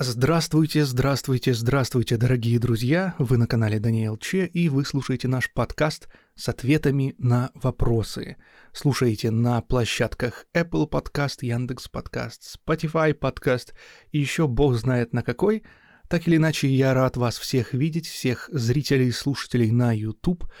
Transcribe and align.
Здравствуйте, 0.00 0.84
здравствуйте, 0.84 1.54
здравствуйте, 1.54 2.16
дорогие 2.16 2.58
друзья! 2.58 3.14
Вы 3.20 3.36
на 3.36 3.46
канале 3.46 3.78
Даниэл 3.78 4.16
Че, 4.16 4.46
и 4.46 4.68
вы 4.68 4.84
слушаете 4.84 5.28
наш 5.28 5.52
подкаст 5.52 6.08
с 6.34 6.48
ответами 6.48 7.14
на 7.16 7.52
вопросы. 7.54 8.36
Слушаете 8.72 9.30
на 9.30 9.60
площадках 9.60 10.46
Apple 10.52 10.90
Podcast, 10.90 11.46
Яндекс 11.46 11.86
Подкаст, 11.86 12.58
Spotify 12.58 13.16
Podcast 13.16 13.72
и 14.10 14.18
еще 14.18 14.48
бог 14.48 14.74
знает 14.74 15.12
на 15.12 15.22
какой. 15.22 15.62
Так 16.08 16.26
или 16.26 16.38
иначе, 16.38 16.66
я 16.66 16.92
рад 16.92 17.16
вас 17.16 17.38
всех 17.38 17.72
видеть, 17.72 18.08
всех 18.08 18.50
зрителей 18.50 19.06
и 19.06 19.12
слушателей 19.12 19.70
на 19.70 19.92
YouTube– 19.92 20.44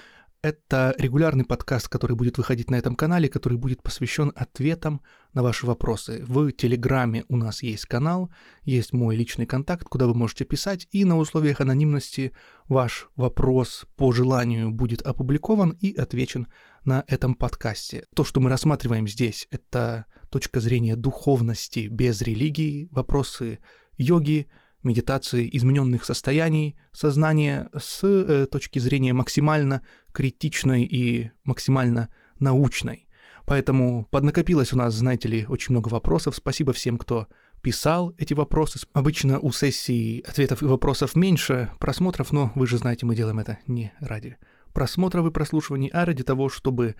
это 0.44 0.94
регулярный 0.98 1.46
подкаст, 1.46 1.88
который 1.88 2.16
будет 2.16 2.36
выходить 2.36 2.70
на 2.70 2.74
этом 2.74 2.96
канале, 2.96 3.30
который 3.30 3.56
будет 3.56 3.82
посвящен 3.82 4.30
ответам 4.36 5.00
на 5.32 5.42
ваши 5.42 5.64
вопросы. 5.64 6.22
В 6.28 6.52
Телеграме 6.52 7.24
у 7.28 7.38
нас 7.38 7.62
есть 7.62 7.86
канал, 7.86 8.30
есть 8.62 8.92
мой 8.92 9.16
личный 9.16 9.46
контакт, 9.46 9.84
куда 9.84 10.06
вы 10.06 10.12
можете 10.12 10.44
писать, 10.44 10.86
и 10.90 11.06
на 11.06 11.16
условиях 11.16 11.62
анонимности 11.62 12.32
ваш 12.68 13.08
вопрос 13.16 13.86
по 13.96 14.12
желанию 14.12 14.70
будет 14.70 15.00
опубликован 15.00 15.70
и 15.80 15.94
отвечен 15.94 16.48
на 16.84 17.04
этом 17.06 17.36
подкасте. 17.36 18.04
То, 18.14 18.22
что 18.22 18.40
мы 18.40 18.50
рассматриваем 18.50 19.08
здесь, 19.08 19.48
это 19.50 20.04
точка 20.28 20.60
зрения 20.60 20.94
духовности 20.94 21.88
без 21.90 22.20
религии, 22.20 22.88
вопросы 22.90 23.60
йоги, 23.96 24.48
медитации 24.84 25.48
измененных 25.52 26.04
состояний 26.04 26.76
сознания 26.92 27.70
с 27.76 28.00
э, 28.02 28.46
точки 28.46 28.78
зрения 28.78 29.12
максимально 29.12 29.82
критичной 30.12 30.84
и 30.84 31.30
максимально 31.44 32.08
научной. 32.38 33.08
Поэтому 33.46 34.06
поднакопилось 34.10 34.72
у 34.72 34.76
нас, 34.76 34.94
знаете 34.94 35.28
ли, 35.28 35.46
очень 35.46 35.72
много 35.72 35.88
вопросов. 35.88 36.36
Спасибо 36.36 36.72
всем, 36.72 36.96
кто 36.96 37.28
писал 37.62 38.14
эти 38.18 38.34
вопросы. 38.34 38.78
Обычно 38.92 39.38
у 39.38 39.52
сессии 39.52 40.20
ответов 40.20 40.62
и 40.62 40.66
вопросов 40.66 41.16
меньше 41.16 41.70
просмотров, 41.80 42.32
но 42.32 42.52
вы 42.54 42.66
же 42.66 42.78
знаете, 42.78 43.06
мы 43.06 43.16
делаем 43.16 43.38
это 43.38 43.58
не 43.66 43.92
ради 44.00 44.36
просмотров 44.72 45.26
и 45.26 45.30
прослушиваний, 45.30 45.88
а 45.88 46.04
ради 46.04 46.22
того, 46.24 46.48
чтобы 46.48 46.96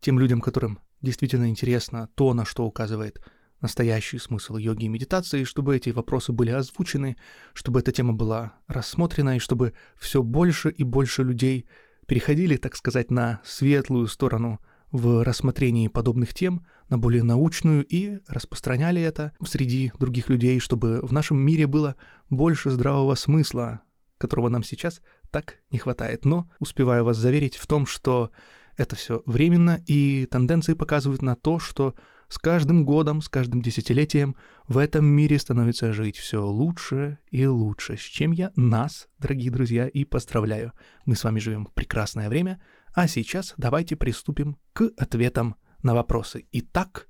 тем 0.00 0.18
людям, 0.18 0.40
которым 0.40 0.80
действительно 1.02 1.48
интересно 1.48 2.08
то, 2.14 2.32
на 2.34 2.44
что 2.44 2.64
указывает 2.64 3.20
настоящий 3.60 4.18
смысл 4.18 4.56
йоги 4.56 4.84
и 4.84 4.88
медитации, 4.88 5.44
чтобы 5.44 5.76
эти 5.76 5.90
вопросы 5.90 6.32
были 6.32 6.50
озвучены, 6.50 7.16
чтобы 7.52 7.80
эта 7.80 7.92
тема 7.92 8.12
была 8.12 8.54
рассмотрена 8.66 9.36
и 9.36 9.40
чтобы 9.40 9.72
все 9.96 10.22
больше 10.22 10.70
и 10.70 10.84
больше 10.84 11.22
людей 11.22 11.66
переходили, 12.06 12.56
так 12.56 12.76
сказать, 12.76 13.10
на 13.10 13.40
светлую 13.44 14.06
сторону 14.06 14.60
в 14.92 15.24
рассмотрении 15.24 15.88
подобных 15.88 16.32
тем, 16.32 16.64
на 16.88 16.98
более 16.98 17.22
научную 17.22 17.84
и 17.84 18.20
распространяли 18.28 19.02
это 19.02 19.32
среди 19.44 19.92
других 19.98 20.28
людей, 20.28 20.60
чтобы 20.60 21.00
в 21.02 21.12
нашем 21.12 21.38
мире 21.38 21.66
было 21.66 21.96
больше 22.30 22.70
здравого 22.70 23.14
смысла, 23.16 23.80
которого 24.18 24.48
нам 24.48 24.62
сейчас 24.62 25.00
так 25.30 25.56
не 25.70 25.78
хватает. 25.78 26.24
Но 26.24 26.48
успеваю 26.60 27.04
вас 27.04 27.16
заверить 27.16 27.56
в 27.56 27.66
том, 27.66 27.86
что 27.86 28.30
это 28.76 28.94
все 28.94 29.22
временно, 29.26 29.80
и 29.86 30.26
тенденции 30.26 30.74
показывают 30.74 31.22
на 31.22 31.34
то, 31.34 31.58
что 31.58 31.94
с 32.28 32.38
каждым 32.38 32.84
годом, 32.84 33.22
с 33.22 33.28
каждым 33.28 33.62
десятилетием 33.62 34.36
в 34.66 34.78
этом 34.78 35.06
мире 35.06 35.38
становится 35.38 35.92
жить 35.92 36.16
все 36.16 36.44
лучше 36.44 37.18
и 37.30 37.46
лучше, 37.46 37.96
с 37.96 38.00
чем 38.00 38.32
я 38.32 38.52
нас, 38.56 39.08
дорогие 39.18 39.50
друзья, 39.50 39.86
и 39.86 40.04
поздравляю. 40.04 40.72
Мы 41.04 41.14
с 41.14 41.24
вами 41.24 41.38
живем 41.38 41.66
в 41.66 41.72
прекрасное 41.72 42.28
время, 42.28 42.60
а 42.94 43.06
сейчас 43.06 43.54
давайте 43.56 43.96
приступим 43.96 44.56
к 44.72 44.90
ответам 44.96 45.56
на 45.82 45.94
вопросы. 45.94 46.46
Итак, 46.52 47.08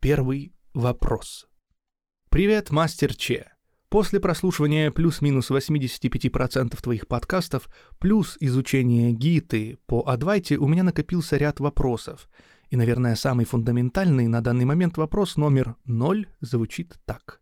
первый 0.00 0.52
вопрос. 0.74 1.46
Привет, 2.28 2.70
мастер 2.70 3.14
Че. 3.14 3.52
После 3.88 4.18
прослушивания 4.18 4.90
плюс-минус 4.90 5.50
85% 5.50 6.82
твоих 6.82 7.06
подкастов, 7.06 7.68
плюс 8.00 8.36
изучения 8.40 9.12
гиты 9.12 9.78
по 9.86 10.02
Адвайте, 10.08 10.56
у 10.56 10.66
меня 10.66 10.82
накопился 10.82 11.36
ряд 11.36 11.60
вопросов– 11.60 12.28
и, 12.70 12.76
наверное, 12.76 13.14
самый 13.14 13.44
фундаментальный 13.44 14.26
на 14.26 14.40
данный 14.40 14.64
момент 14.64 14.96
вопрос 14.96 15.36
номер 15.36 15.76
ноль 15.84 16.26
звучит 16.40 16.98
так. 17.04 17.40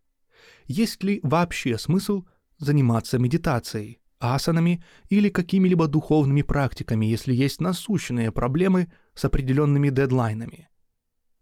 Есть 0.67 1.03
ли 1.03 1.21
вообще 1.23 1.79
смысл 1.79 2.25
заниматься 2.59 3.19
медитацией, 3.19 4.01
асанами 4.19 4.85
или 5.09 5.29
какими-либо 5.29 5.89
духовными 5.89 6.43
практиками, 6.43 7.07
если 7.07 7.35
есть 7.35 7.61
насущные 7.61 8.33
проблемы 8.33 8.93
с 9.15 9.25
определенными 9.25 9.91
дедлайнами? 9.91 10.69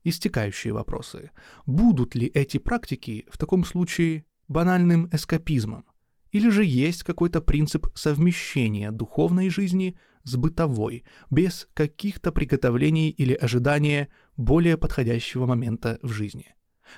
Истекающие 0.05 0.73
вопросы. 0.73 1.31
Будут 1.67 2.15
ли 2.15 2.27
эти 2.27 2.59
практики 2.59 3.27
в 3.31 3.39
таком 3.39 3.65
случае 3.65 4.25
банальным 4.49 5.09
эскапизмом? 5.13 5.85
Или 6.33 6.49
же 6.49 6.65
есть 6.65 7.03
какой-то 7.03 7.41
принцип 7.41 7.87
совмещения 7.95 8.91
духовной 8.93 9.51
жизни– 9.51 9.97
с 10.25 10.37
бытовой, 10.37 11.05
без 11.31 11.69
каких-то 11.75 12.33
приготовлений 12.33 13.11
или 13.11 13.35
ожидания 13.35 14.09
более 14.37 14.77
подходящего 14.77 15.47
момента 15.47 15.99
в 16.03 16.11
жизни. 16.13 16.55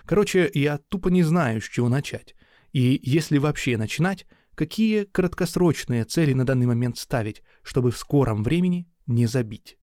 Короче, 0.06 0.50
я 0.54 0.78
тупо 0.78 1.08
не 1.08 1.22
знаю, 1.22 1.60
с 1.60 1.68
чего 1.68 1.88
начать. 1.88 2.34
И 2.72 3.00
если 3.02 3.38
вообще 3.38 3.76
начинать, 3.76 4.26
какие 4.54 5.04
краткосрочные 5.04 6.04
цели 6.04 6.32
на 6.32 6.44
данный 6.44 6.66
момент 6.66 6.98
ставить, 6.98 7.42
чтобы 7.62 7.90
в 7.90 7.98
скором 7.98 8.42
времени 8.42 8.88
не 9.06 9.26
забить. 9.26 9.78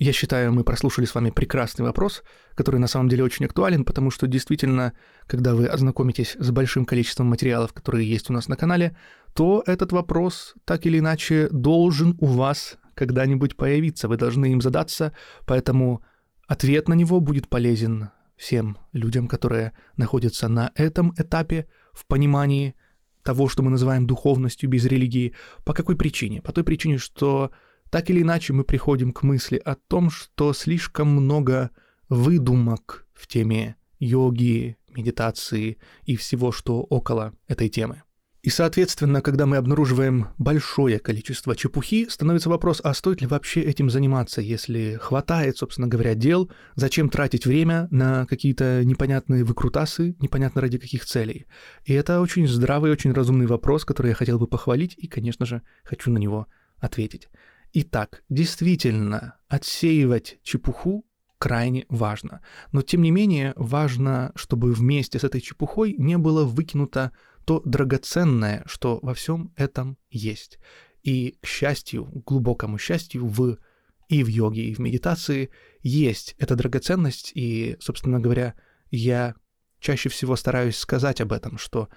Я 0.00 0.14
считаю, 0.14 0.50
мы 0.50 0.64
прослушали 0.64 1.04
с 1.04 1.14
вами 1.14 1.28
прекрасный 1.28 1.84
вопрос, 1.84 2.22
который 2.54 2.80
на 2.80 2.86
самом 2.86 3.10
деле 3.10 3.22
очень 3.22 3.44
актуален, 3.44 3.84
потому 3.84 4.10
что 4.10 4.26
действительно, 4.26 4.94
когда 5.26 5.54
вы 5.54 5.66
ознакомитесь 5.66 6.36
с 6.38 6.50
большим 6.50 6.86
количеством 6.86 7.26
материалов, 7.26 7.74
которые 7.74 8.08
есть 8.08 8.30
у 8.30 8.32
нас 8.32 8.48
на 8.48 8.56
канале, 8.56 8.96
то 9.34 9.62
этот 9.66 9.92
вопрос 9.92 10.54
так 10.64 10.86
или 10.86 10.98
иначе 10.98 11.48
должен 11.50 12.16
у 12.18 12.26
вас 12.26 12.78
когда-нибудь 12.94 13.56
появиться. 13.56 14.08
Вы 14.08 14.16
должны 14.16 14.52
им 14.52 14.60
задаться, 14.60 15.12
поэтому 15.46 16.02
ответ 16.46 16.88
на 16.88 16.94
него 16.94 17.20
будет 17.20 17.48
полезен 17.48 18.10
всем 18.36 18.78
людям, 18.92 19.28
которые 19.28 19.72
находятся 19.96 20.48
на 20.48 20.72
этом 20.74 21.14
этапе 21.16 21.68
в 21.92 22.06
понимании 22.06 22.74
того, 23.22 23.48
что 23.48 23.62
мы 23.62 23.70
называем 23.70 24.06
духовностью 24.06 24.68
без 24.68 24.84
религии. 24.86 25.34
По 25.64 25.74
какой 25.74 25.96
причине? 25.96 26.40
По 26.42 26.52
той 26.52 26.64
причине, 26.64 26.98
что 26.98 27.50
так 27.90 28.08
или 28.10 28.22
иначе 28.22 28.52
мы 28.52 28.64
приходим 28.64 29.12
к 29.12 29.22
мысли 29.22 29.60
о 29.64 29.74
том, 29.74 30.10
что 30.10 30.52
слишком 30.52 31.08
много 31.08 31.70
выдумок 32.08 33.06
в 33.12 33.26
теме 33.26 33.76
йоги, 33.98 34.76
медитации 34.88 35.78
и 36.04 36.16
всего, 36.16 36.52
что 36.52 36.80
около 36.82 37.34
этой 37.46 37.68
темы. 37.68 38.02
И, 38.42 38.48
соответственно, 38.48 39.20
когда 39.20 39.44
мы 39.44 39.58
обнаруживаем 39.58 40.28
большое 40.38 40.98
количество 40.98 41.54
чепухи, 41.54 42.08
становится 42.08 42.48
вопрос, 42.48 42.80
а 42.82 42.94
стоит 42.94 43.20
ли 43.20 43.26
вообще 43.26 43.60
этим 43.60 43.90
заниматься, 43.90 44.40
если 44.40 44.98
хватает, 45.00 45.58
собственно 45.58 45.88
говоря, 45.88 46.14
дел, 46.14 46.50
зачем 46.74 47.10
тратить 47.10 47.44
время 47.44 47.86
на 47.90 48.24
какие-то 48.24 48.82
непонятные 48.84 49.44
выкрутасы, 49.44 50.16
непонятно 50.20 50.62
ради 50.62 50.78
каких 50.78 51.04
целей. 51.04 51.46
И 51.84 51.92
это 51.92 52.22
очень 52.22 52.48
здравый, 52.48 52.90
очень 52.90 53.12
разумный 53.12 53.46
вопрос, 53.46 53.84
который 53.84 54.08
я 54.08 54.14
хотел 54.14 54.38
бы 54.38 54.46
похвалить 54.46 54.94
и, 54.96 55.06
конечно 55.06 55.44
же, 55.44 55.60
хочу 55.84 56.10
на 56.10 56.16
него 56.16 56.46
ответить. 56.78 57.28
Итак, 57.74 58.22
действительно, 58.30 59.36
отсеивать 59.48 60.38
чепуху 60.42 61.04
крайне 61.38 61.86
важно. 61.88 62.40
Но 62.72 62.82
тем 62.82 63.02
не 63.02 63.10
менее 63.10 63.52
важно, 63.56 64.32
чтобы 64.34 64.72
вместе 64.72 65.18
с 65.18 65.24
этой 65.24 65.40
чепухой 65.40 65.94
не 65.98 66.16
было 66.18 66.44
выкинуто 66.44 67.12
то 67.50 67.60
драгоценное, 67.64 68.62
что 68.66 69.00
во 69.02 69.12
всем 69.12 69.52
этом 69.56 69.98
есть. 70.08 70.60
И 71.02 71.36
к 71.42 71.46
счастью, 71.46 72.04
глубокому 72.24 72.78
счастью, 72.78 73.26
в 73.26 73.58
и 74.06 74.22
в 74.22 74.28
йоге, 74.28 74.62
и 74.62 74.74
в 74.74 74.78
медитации 74.78 75.50
есть 75.82 76.36
эта 76.38 76.54
драгоценность, 76.54 77.32
и, 77.34 77.76
собственно 77.80 78.20
говоря, 78.20 78.54
я 78.92 79.34
чаще 79.80 80.08
всего 80.10 80.36
стараюсь 80.36 80.76
сказать 80.76 81.20
об 81.20 81.32
этом, 81.32 81.58
что 81.58 81.88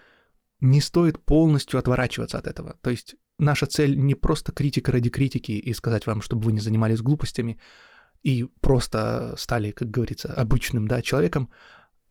не 0.59 0.81
стоит 0.81 1.23
полностью 1.23 1.77
отворачиваться 1.77 2.39
от 2.39 2.47
этого. 2.47 2.79
То 2.81 2.89
есть 2.89 3.13
наша 3.37 3.67
цель 3.67 3.95
не 3.95 4.15
просто 4.15 4.53
критика 4.53 4.91
ради 4.91 5.11
критики 5.11 5.51
и 5.51 5.71
сказать 5.75 6.07
вам, 6.07 6.23
чтобы 6.23 6.45
вы 6.45 6.53
не 6.53 6.61
занимались 6.61 7.03
глупостями 7.03 7.59
и 8.23 8.47
просто 8.59 9.35
стали, 9.37 9.69
как 9.69 9.91
говорится, 9.91 10.33
обычным 10.33 10.87
да, 10.87 11.03
человеком, 11.03 11.51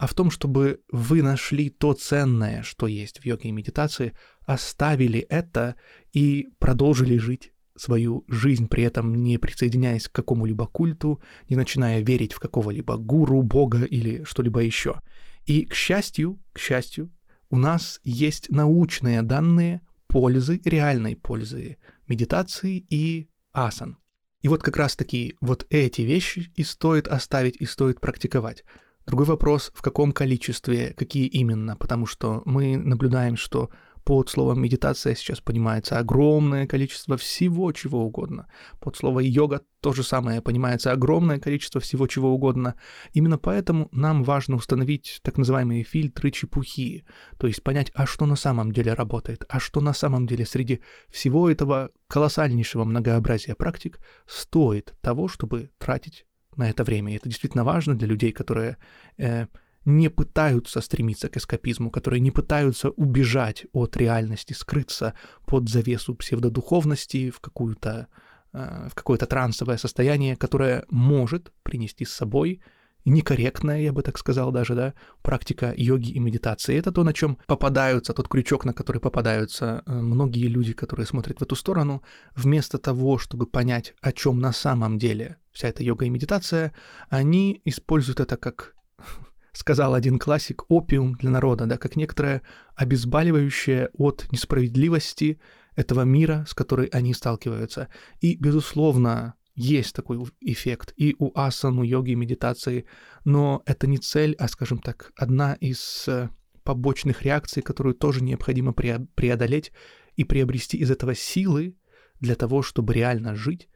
а 0.02 0.08
в 0.08 0.14
том, 0.14 0.32
чтобы 0.32 0.80
вы 0.90 1.22
нашли 1.22 1.70
то 1.70 1.92
ценное, 1.92 2.64
что 2.64 2.88
есть 2.88 3.20
в 3.20 3.24
йоге 3.24 3.50
и 3.50 3.52
медитации, 3.52 4.14
оставили 4.44 5.20
это 5.20 5.76
и 6.12 6.48
продолжили 6.58 7.18
жить 7.18 7.52
свою 7.76 8.24
жизнь, 8.26 8.66
при 8.66 8.82
этом 8.82 9.14
не 9.14 9.38
присоединяясь 9.38 10.08
к 10.08 10.12
какому-либо 10.12 10.66
культу, 10.66 11.22
не 11.48 11.54
начиная 11.54 12.00
верить 12.00 12.32
в 12.32 12.40
какого-либо 12.40 12.96
гуру, 12.96 13.42
бога 13.42 13.84
или 13.84 14.24
что-либо 14.24 14.58
еще. 14.58 15.00
И, 15.46 15.66
к 15.66 15.74
счастью, 15.74 16.42
к 16.52 16.58
счастью, 16.58 17.12
у 17.48 17.56
нас 17.56 18.00
есть 18.02 18.50
научные 18.50 19.22
данные 19.22 19.82
пользы, 20.08 20.60
реальной 20.64 21.14
пользы 21.14 21.76
медитации 22.08 22.84
и 22.90 23.28
асан. 23.52 23.98
И 24.40 24.48
вот 24.48 24.64
как 24.64 24.76
раз-таки 24.76 25.36
вот 25.40 25.64
эти 25.70 26.02
вещи 26.02 26.50
и 26.56 26.64
стоит 26.64 27.06
оставить, 27.06 27.54
и 27.60 27.66
стоит 27.66 28.00
практиковать. 28.00 28.64
Другой 29.06 29.26
вопрос, 29.26 29.72
в 29.74 29.82
каком 29.82 30.12
количестве, 30.12 30.94
какие 30.96 31.26
именно, 31.26 31.76
потому 31.76 32.06
что 32.06 32.42
мы 32.44 32.76
наблюдаем, 32.76 33.36
что 33.36 33.70
под 34.04 34.28
словом 34.28 34.60
медитация 34.60 35.14
сейчас 35.14 35.40
понимается 35.40 35.98
огромное 35.98 36.66
количество 36.66 37.16
всего 37.16 37.72
чего 37.72 38.04
угодно. 38.04 38.48
Под 38.80 38.96
слово 38.96 39.20
йога 39.20 39.62
то 39.80 39.92
же 39.92 40.02
самое 40.02 40.42
понимается 40.42 40.92
огромное 40.92 41.38
количество 41.38 41.80
всего 41.80 42.06
чего 42.06 42.30
угодно. 42.30 42.74
Именно 43.12 43.38
поэтому 43.38 43.88
нам 43.92 44.24
важно 44.24 44.56
установить 44.56 45.20
так 45.22 45.38
называемые 45.38 45.84
фильтры 45.84 46.30
чепухи, 46.30 47.04
то 47.38 47.46
есть 47.46 47.62
понять, 47.62 47.92
а 47.94 48.06
что 48.06 48.26
на 48.26 48.36
самом 48.36 48.72
деле 48.72 48.94
работает, 48.94 49.44
а 49.48 49.60
что 49.60 49.80
на 49.80 49.92
самом 49.92 50.26
деле 50.26 50.46
среди 50.46 50.80
всего 51.08 51.48
этого 51.48 51.90
колоссальнейшего 52.08 52.84
многообразия 52.84 53.54
практик 53.54 54.00
стоит 54.26 54.94
того, 55.00 55.28
чтобы 55.28 55.70
тратить 55.78 56.26
на 56.56 56.70
это 56.70 56.84
время. 56.84 57.12
И 57.12 57.16
это 57.16 57.28
действительно 57.28 57.64
важно 57.64 57.94
для 57.94 58.08
людей, 58.08 58.32
которые 58.32 58.76
э, 59.18 59.46
не 59.84 60.08
пытаются 60.08 60.80
стремиться 60.80 61.28
к 61.28 61.36
эскапизму, 61.36 61.90
которые 61.90 62.20
не 62.20 62.30
пытаются 62.30 62.90
убежать 62.90 63.66
от 63.72 63.96
реальности, 63.96 64.52
скрыться 64.52 65.14
под 65.46 65.68
завесу 65.68 66.14
псевдодуховности 66.14 67.30
в 67.30 67.40
какую-то 67.40 68.06
э, 68.52 68.88
в 68.90 68.94
какое-то 68.94 69.26
трансовое 69.26 69.78
состояние, 69.78 70.36
которое 70.36 70.84
может 70.90 71.52
принести 71.62 72.04
с 72.04 72.12
собой 72.12 72.60
некорректная, 73.04 73.80
я 73.80 73.92
бы 73.92 74.02
так 74.02 74.18
сказал 74.18 74.52
даже, 74.52 74.74
да, 74.74 74.94
практика 75.22 75.74
йоги 75.76 76.10
и 76.10 76.18
медитации. 76.18 76.76
Это 76.76 76.92
то, 76.92 77.04
на 77.04 77.12
чем 77.12 77.38
попадаются, 77.46 78.12
тот 78.12 78.28
крючок, 78.28 78.64
на 78.64 78.72
который 78.72 79.00
попадаются 79.00 79.82
э, 79.86 79.92
многие 79.92 80.46
люди, 80.46 80.72
которые 80.72 81.06
смотрят 81.06 81.38
в 81.38 81.42
эту 81.42 81.56
сторону, 81.56 82.02
вместо 82.34 82.78
того, 82.78 83.18
чтобы 83.18 83.46
понять, 83.46 83.94
о 84.00 84.12
чем 84.12 84.40
на 84.40 84.52
самом 84.52 84.98
деле 84.98 85.36
вся 85.52 85.68
эта 85.68 85.82
йога 85.82 86.06
и 86.06 86.10
медитация, 86.10 86.72
они 87.08 87.60
используют 87.64 88.20
это 88.20 88.36
как 88.36 88.74
сказал 89.52 89.94
один 89.94 90.18
классик, 90.18 90.64
опиум 90.68 91.14
для 91.14 91.30
народа, 91.30 91.66
да, 91.66 91.76
как 91.76 91.96
некоторое 91.96 92.42
обезболивающее 92.76 93.90
от 93.94 94.26
несправедливости 94.30 95.40
этого 95.74 96.02
мира, 96.02 96.44
с 96.48 96.54
которой 96.54 96.86
они 96.86 97.14
сталкиваются. 97.14 97.88
И, 98.20 98.36
безусловно, 98.36 99.34
есть 99.54 99.94
такой 99.94 100.18
эффект 100.40 100.94
и 100.96 101.14
у 101.18 101.30
асан, 101.38 101.78
у 101.78 101.82
йоги, 101.82 102.14
медитации, 102.14 102.86
но 103.24 103.62
это 103.66 103.86
не 103.86 103.98
цель, 103.98 104.34
а, 104.38 104.48
скажем 104.48 104.78
так, 104.78 105.12
одна 105.16 105.54
из 105.54 106.04
э, 106.08 106.30
побочных 106.62 107.22
реакций, 107.22 107.62
которую 107.62 107.94
тоже 107.94 108.22
необходимо 108.22 108.72
преодолеть 108.72 109.72
и 110.16 110.24
приобрести 110.24 110.78
из 110.78 110.90
этого 110.90 111.14
силы 111.14 111.76
для 112.20 112.34
того, 112.34 112.62
чтобы 112.62 112.94
реально 112.94 113.34
жить, 113.34 113.68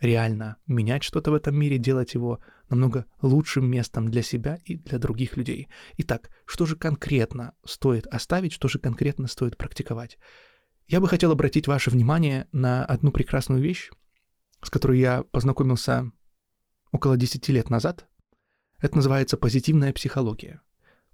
реально 0.00 0.56
менять 0.66 1.02
что-то 1.02 1.30
в 1.30 1.34
этом 1.34 1.56
мире, 1.56 1.78
делать 1.78 2.14
его 2.14 2.40
намного 2.68 3.06
лучшим 3.22 3.68
местом 3.68 4.10
для 4.10 4.22
себя 4.22 4.58
и 4.64 4.76
для 4.76 4.98
других 4.98 5.36
людей. 5.36 5.68
Итак, 5.98 6.30
что 6.46 6.66
же 6.66 6.76
конкретно 6.76 7.54
стоит 7.64 8.06
оставить, 8.06 8.52
что 8.52 8.68
же 8.68 8.78
конкретно 8.78 9.26
стоит 9.26 9.56
практиковать? 9.56 10.18
Я 10.86 11.00
бы 11.00 11.08
хотел 11.08 11.32
обратить 11.32 11.66
ваше 11.66 11.90
внимание 11.90 12.46
на 12.52 12.84
одну 12.84 13.10
прекрасную 13.10 13.62
вещь, 13.62 13.90
с 14.64 14.70
которой 14.70 14.98
я 14.98 15.22
познакомился 15.22 16.10
около 16.92 17.16
10 17.16 17.48
лет 17.48 17.70
назад. 17.70 18.06
Это 18.78 18.96
называется 18.96 19.36
позитивная 19.36 19.92
психология. 19.92 20.60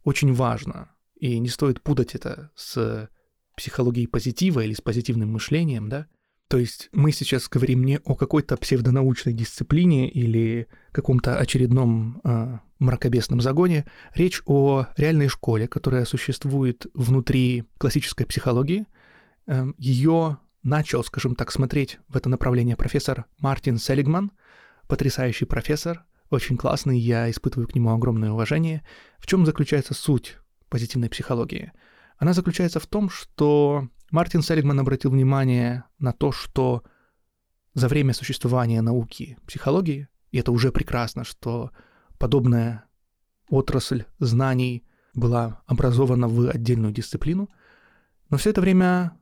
Очень 0.04 0.32
важно, 0.32 0.90
и 1.14 1.38
не 1.38 1.48
стоит 1.48 1.82
путать 1.82 2.14
это 2.14 2.50
с 2.54 3.08
психологией 3.56 4.08
позитива 4.08 4.60
или 4.60 4.72
с 4.72 4.80
позитивным 4.80 5.32
мышлением, 5.32 5.88
да, 5.88 6.06
то 6.50 6.58
есть 6.58 6.88
мы 6.92 7.12
сейчас 7.12 7.48
говорим 7.48 7.84
не 7.84 8.00
о 8.00 8.16
какой-то 8.16 8.56
псевдонаучной 8.56 9.32
дисциплине 9.32 10.10
или 10.10 10.66
каком-то 10.90 11.38
очередном 11.38 12.20
э, 12.24 12.58
мракобесном 12.80 13.40
загоне. 13.40 13.84
Речь 14.16 14.42
о 14.46 14.86
реальной 14.96 15.28
школе, 15.28 15.68
которая 15.68 16.04
существует 16.04 16.86
внутри 16.92 17.66
классической 17.78 18.26
психологии. 18.26 18.86
Э, 19.46 19.68
ее 19.78 20.38
начал, 20.62 21.02
скажем 21.04 21.34
так, 21.34 21.50
смотреть 21.50 21.98
в 22.08 22.16
это 22.16 22.28
направление 22.28 22.76
профессор 22.76 23.26
Мартин 23.38 23.78
Селигман, 23.78 24.32
потрясающий 24.86 25.44
профессор, 25.44 26.04
очень 26.30 26.56
классный, 26.56 26.98
я 26.98 27.30
испытываю 27.30 27.66
к 27.66 27.74
нему 27.74 27.92
огромное 27.92 28.30
уважение. 28.30 28.84
В 29.18 29.26
чем 29.26 29.44
заключается 29.44 29.94
суть 29.94 30.38
позитивной 30.68 31.10
психологии? 31.10 31.72
Она 32.18 32.34
заключается 32.34 32.78
в 32.78 32.86
том, 32.86 33.10
что 33.10 33.88
Мартин 34.10 34.42
Селигман 34.42 34.78
обратил 34.78 35.10
внимание 35.10 35.84
на 35.98 36.12
то, 36.12 36.32
что 36.32 36.84
за 37.74 37.88
время 37.88 38.14
существования 38.14 38.80
науки 38.82 39.38
психологии, 39.46 40.08
и 40.30 40.38
это 40.38 40.52
уже 40.52 40.70
прекрасно, 40.70 41.24
что 41.24 41.70
подобная 42.18 42.84
отрасль 43.48 44.04
знаний 44.18 44.84
была 45.14 45.62
образована 45.66 46.28
в 46.28 46.48
отдельную 46.48 46.92
дисциплину, 46.92 47.48
но 48.28 48.36
все 48.36 48.50
это 48.50 48.60
время 48.60 49.19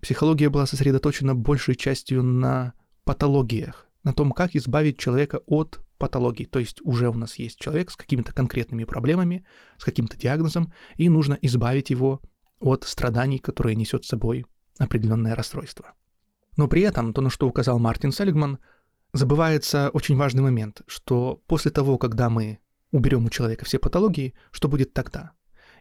психология 0.00 0.48
была 0.48 0.66
сосредоточена 0.66 1.34
большей 1.34 1.76
частью 1.76 2.22
на 2.22 2.74
патологиях, 3.04 3.88
на 4.02 4.12
том, 4.12 4.32
как 4.32 4.54
избавить 4.54 4.98
человека 4.98 5.40
от 5.46 5.80
патологий. 5.98 6.46
То 6.46 6.58
есть 6.58 6.80
уже 6.82 7.08
у 7.08 7.14
нас 7.14 7.36
есть 7.36 7.58
человек 7.58 7.90
с 7.90 7.96
какими-то 7.96 8.32
конкретными 8.32 8.84
проблемами, 8.84 9.44
с 9.78 9.84
каким-то 9.84 10.16
диагнозом, 10.16 10.72
и 10.96 11.08
нужно 11.08 11.38
избавить 11.42 11.90
его 11.90 12.20
от 12.58 12.84
страданий, 12.84 13.38
которые 13.38 13.76
несет 13.76 14.04
с 14.04 14.08
собой 14.08 14.46
определенное 14.78 15.34
расстройство. 15.34 15.92
Но 16.56 16.68
при 16.68 16.82
этом, 16.82 17.12
то, 17.12 17.20
на 17.20 17.30
что 17.30 17.46
указал 17.46 17.78
Мартин 17.78 18.12
Селигман, 18.12 18.58
забывается 19.12 19.90
очень 19.90 20.16
важный 20.16 20.42
момент, 20.42 20.82
что 20.86 21.42
после 21.46 21.70
того, 21.70 21.98
когда 21.98 22.30
мы 22.30 22.58
уберем 22.92 23.26
у 23.26 23.30
человека 23.30 23.64
все 23.64 23.78
патологии, 23.78 24.34
что 24.50 24.68
будет 24.68 24.92
тогда? 24.92 25.32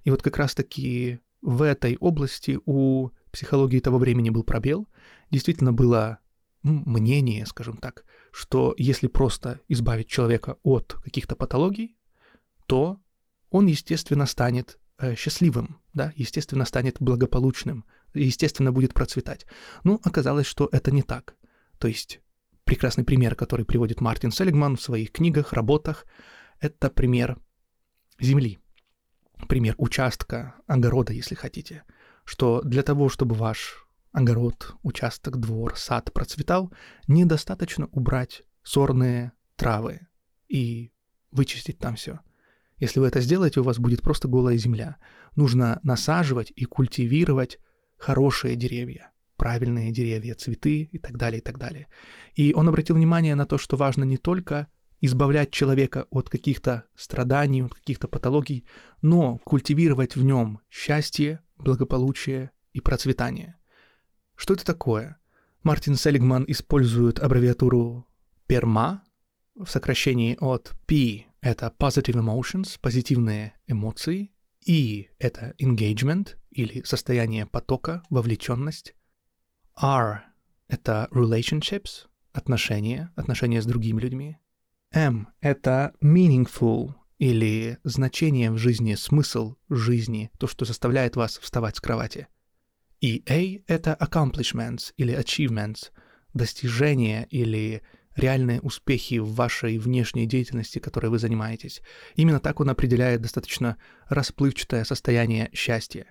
И 0.03 0.11
вот 0.11 0.21
как 0.21 0.37
раз-таки 0.37 1.19
в 1.41 1.61
этой 1.61 1.97
области 1.97 2.59
у 2.65 3.09
психологии 3.31 3.79
того 3.79 3.97
времени 3.97 4.29
был 4.29 4.43
пробел. 4.43 4.87
Действительно 5.31 5.73
было 5.73 6.19
мнение, 6.63 7.45
скажем 7.45 7.77
так, 7.77 8.05
что 8.31 8.73
если 8.77 9.07
просто 9.07 9.61
избавить 9.67 10.07
человека 10.07 10.57
от 10.63 10.93
каких-то 11.03 11.35
патологий, 11.35 11.97
то 12.65 12.99
он, 13.49 13.67
естественно, 13.67 14.25
станет 14.25 14.77
э, 14.97 15.15
счастливым, 15.15 15.81
да, 15.93 16.13
естественно, 16.15 16.65
станет 16.65 16.97
благополучным, 16.99 17.85
естественно, 18.13 18.71
будет 18.71 18.93
процветать. 18.93 19.45
Ну, 19.83 19.99
оказалось, 20.03 20.45
что 20.45 20.69
это 20.71 20.91
не 20.91 21.01
так. 21.01 21.35
То 21.77 21.87
есть 21.87 22.21
прекрасный 22.65 23.03
пример, 23.03 23.35
который 23.35 23.65
приводит 23.65 24.01
Мартин 24.01 24.31
Селигман 24.31 24.75
в 24.75 24.81
своих 24.81 25.11
книгах, 25.11 25.53
работах, 25.53 26.05
это 26.59 26.89
пример 26.89 27.39
земли, 28.19 28.59
пример 29.47 29.75
участка, 29.77 30.55
огорода, 30.67 31.13
если 31.13 31.35
хотите, 31.35 31.83
что 32.29 32.61
для 32.61 32.83
того, 32.83 33.09
чтобы 33.09 33.33
ваш 33.33 33.87
огород, 34.11 34.75
участок, 34.83 35.37
двор, 35.37 35.75
сад 35.75 36.13
процветал, 36.13 36.71
недостаточно 37.07 37.87
убрать 37.91 38.43
сорные 38.61 39.31
травы 39.55 40.01
и 40.47 40.91
вычистить 41.31 41.79
там 41.79 41.95
все. 41.95 42.19
Если 42.77 42.99
вы 42.99 43.07
это 43.07 43.19
сделаете, 43.19 43.61
у 43.61 43.63
вас 43.63 43.79
будет 43.79 44.03
просто 44.03 44.27
голая 44.27 44.57
земля. 44.57 44.97
Нужно 45.35 45.79
насаживать 45.81 46.53
и 46.55 46.65
культивировать 46.65 47.57
хорошие 47.97 48.55
деревья, 48.55 49.11
правильные 49.35 49.91
деревья, 49.91 50.35
цветы 50.35 50.83
и 50.83 50.99
так 50.99 51.17
далее, 51.17 51.39
и 51.39 51.43
так 51.43 51.57
далее. 51.57 51.87
И 52.35 52.53
он 52.53 52.69
обратил 52.69 52.95
внимание 52.95 53.33
на 53.33 53.47
то, 53.47 53.57
что 53.57 53.75
важно 53.75 54.03
не 54.03 54.17
только 54.17 54.67
избавлять 55.01 55.49
человека 55.49 56.05
от 56.11 56.29
каких-то 56.29 56.83
страданий, 56.95 57.63
от 57.63 57.73
каких-то 57.73 58.07
патологий, 58.07 58.67
но 59.01 59.39
культивировать 59.39 60.15
в 60.15 60.23
нем 60.23 60.59
счастье, 60.69 61.41
благополучие 61.59 62.51
и 62.73 62.81
процветание. 62.81 63.57
Что 64.35 64.53
это 64.53 64.65
такое? 64.65 65.19
Мартин 65.63 65.95
Селигман 65.95 66.45
использует 66.47 67.19
аббревиатуру 67.19 68.07
PERMA 68.47 68.99
в 69.55 69.67
сокращении 69.67 70.37
от 70.39 70.73
P— 70.87 71.25
это 71.41 71.73
Positive 71.77 72.15
Emotions, 72.15 72.79
позитивные 72.81 73.53
эмоции, 73.67 74.31
E— 74.65 75.07
это 75.19 75.53
Engagement 75.59 76.37
или 76.51 76.81
состояние 76.83 77.45
потока, 77.45 78.03
вовлеченность, 78.09 78.95
R— 79.75 80.23
это 80.69 81.09
Relationships, 81.11 82.07
отношения, 82.31 83.11
отношения 83.15 83.61
с 83.61 83.65
другими 83.65 83.99
людьми, 83.99 84.37
M— 84.91 85.27
это 85.41 85.93
Meaningful 86.01 86.93
или 87.19 87.77
значение 87.83 88.49
в 88.49 88.57
жизни, 88.57 88.95
смысл 88.95 89.55
жизни, 89.69 90.31
то, 90.39 90.47
что 90.47 90.65
заставляет 90.65 91.15
вас 91.15 91.37
вставать 91.37 91.75
с 91.75 91.81
кровати. 91.81 92.27
И 93.01 93.23
A— 93.27 93.61
это 93.67 93.95
accomplishments 93.99 94.93
или 94.97 95.17
achievements, 95.17 95.91
достижения 96.33 97.27
или 97.29 97.81
реальные 98.15 98.61
успехи 98.61 99.17
в 99.19 99.33
вашей 99.33 99.77
внешней 99.77 100.25
деятельности, 100.25 100.79
которой 100.79 101.07
вы 101.07 101.19
занимаетесь. 101.19 101.81
Именно 102.15 102.39
так 102.39 102.59
он 102.59 102.69
определяет 102.69 103.21
достаточно 103.21 103.77
расплывчатое 104.07 104.83
состояние 104.83 105.49
счастья. 105.53 106.07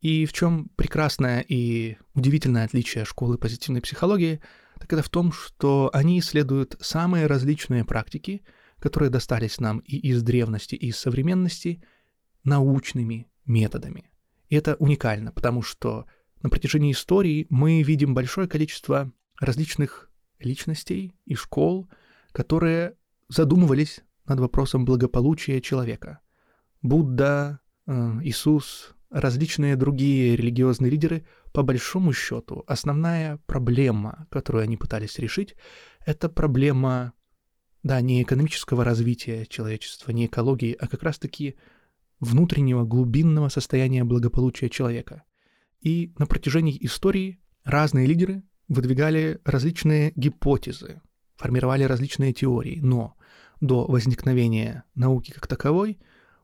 И 0.00 0.26
в 0.26 0.32
чем 0.32 0.70
прекрасное 0.76 1.44
и 1.46 1.96
удивительное 2.14 2.64
отличие 2.64 3.04
школы 3.04 3.38
позитивной 3.38 3.80
психологии, 3.80 4.40
так 4.78 4.92
это 4.92 5.02
в 5.02 5.08
том, 5.08 5.32
что 5.32 5.90
они 5.92 6.18
исследуют 6.18 6.76
самые 6.80 7.26
различные 7.26 7.84
практики, 7.84 8.42
которые 8.82 9.10
достались 9.10 9.60
нам 9.60 9.78
и 9.78 9.96
из 9.96 10.24
древности, 10.24 10.74
и 10.74 10.88
из 10.88 10.98
современности, 10.98 11.82
научными 12.42 13.28
методами. 13.46 14.10
И 14.48 14.56
это 14.56 14.74
уникально, 14.74 15.30
потому 15.30 15.62
что 15.62 16.06
на 16.42 16.50
протяжении 16.50 16.90
истории 16.90 17.46
мы 17.48 17.82
видим 17.82 18.12
большое 18.12 18.48
количество 18.48 19.12
различных 19.40 20.10
личностей 20.40 21.14
и 21.26 21.36
школ, 21.36 21.88
которые 22.32 22.96
задумывались 23.28 24.00
над 24.26 24.40
вопросом 24.40 24.84
благополучия 24.84 25.60
человека. 25.60 26.18
Будда, 26.82 27.60
э, 27.86 27.92
Иисус, 28.24 28.96
различные 29.10 29.76
другие 29.76 30.34
религиозные 30.34 30.90
лидеры, 30.90 31.24
по 31.52 31.62
большому 31.62 32.12
счету, 32.12 32.64
основная 32.66 33.38
проблема, 33.46 34.26
которую 34.28 34.64
они 34.64 34.76
пытались 34.76 35.20
решить, 35.20 35.54
это 36.04 36.28
проблема, 36.28 37.12
да, 37.82 38.00
не 38.00 38.22
экономического 38.22 38.84
развития 38.84 39.46
человечества, 39.46 40.12
не 40.12 40.26
экологии, 40.26 40.76
а 40.78 40.86
как 40.88 41.02
раз-таки 41.02 41.56
внутреннего 42.20 42.84
глубинного 42.84 43.48
состояния 43.48 44.04
благополучия 44.04 44.68
человека. 44.68 45.24
И 45.80 46.12
на 46.18 46.26
протяжении 46.26 46.78
истории 46.80 47.40
разные 47.64 48.06
лидеры 48.06 48.44
выдвигали 48.68 49.40
различные 49.44 50.12
гипотезы, 50.14 51.00
формировали 51.36 51.82
различные 51.82 52.32
теории, 52.32 52.78
но 52.80 53.16
до 53.60 53.84
возникновения 53.86 54.84
науки 54.94 55.32
как 55.32 55.46
таковой 55.46 55.98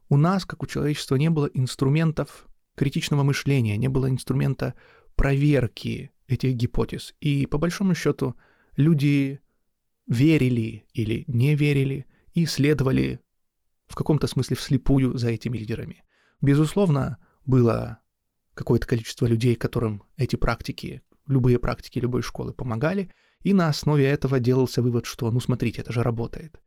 у 0.08 0.16
нас, 0.16 0.44
как 0.44 0.62
у 0.62 0.66
человечества, 0.66 1.16
не 1.16 1.30
было 1.30 1.46
инструментов 1.46 2.46
критичного 2.74 3.22
мышления, 3.22 3.76
не 3.76 3.88
было 3.88 4.08
инструмента 4.08 4.74
проверки 5.14 6.10
этих 6.26 6.54
гипотез. 6.54 7.14
И 7.20 7.46
по 7.46 7.58
большому 7.58 7.94
счету 7.94 8.34
люди 8.76 9.40
верили 10.08 10.86
или 10.92 11.24
не 11.26 11.54
верили 11.54 12.06
и 12.32 12.46
следовали 12.46 13.20
в 13.86 13.94
каком-то 13.94 14.26
смысле 14.26 14.56
вслепую 14.56 15.16
за 15.16 15.30
этими 15.30 15.56
лидерами. 15.56 16.02
Безусловно, 16.40 17.18
было 17.44 18.00
какое-то 18.54 18.86
количество 18.86 19.26
людей, 19.26 19.54
которым 19.54 20.02
эти 20.16 20.36
практики, 20.36 21.02
любые 21.26 21.58
практики 21.58 21.98
любой 21.98 22.22
школы 22.22 22.52
помогали, 22.52 23.12
и 23.42 23.54
на 23.54 23.68
основе 23.68 24.04
этого 24.06 24.40
делался 24.40 24.82
вывод, 24.82 25.06
что, 25.06 25.30
ну 25.30 25.40
смотрите, 25.40 25.82
это 25.82 25.92
же 25.92 26.02
работает. 26.02 26.60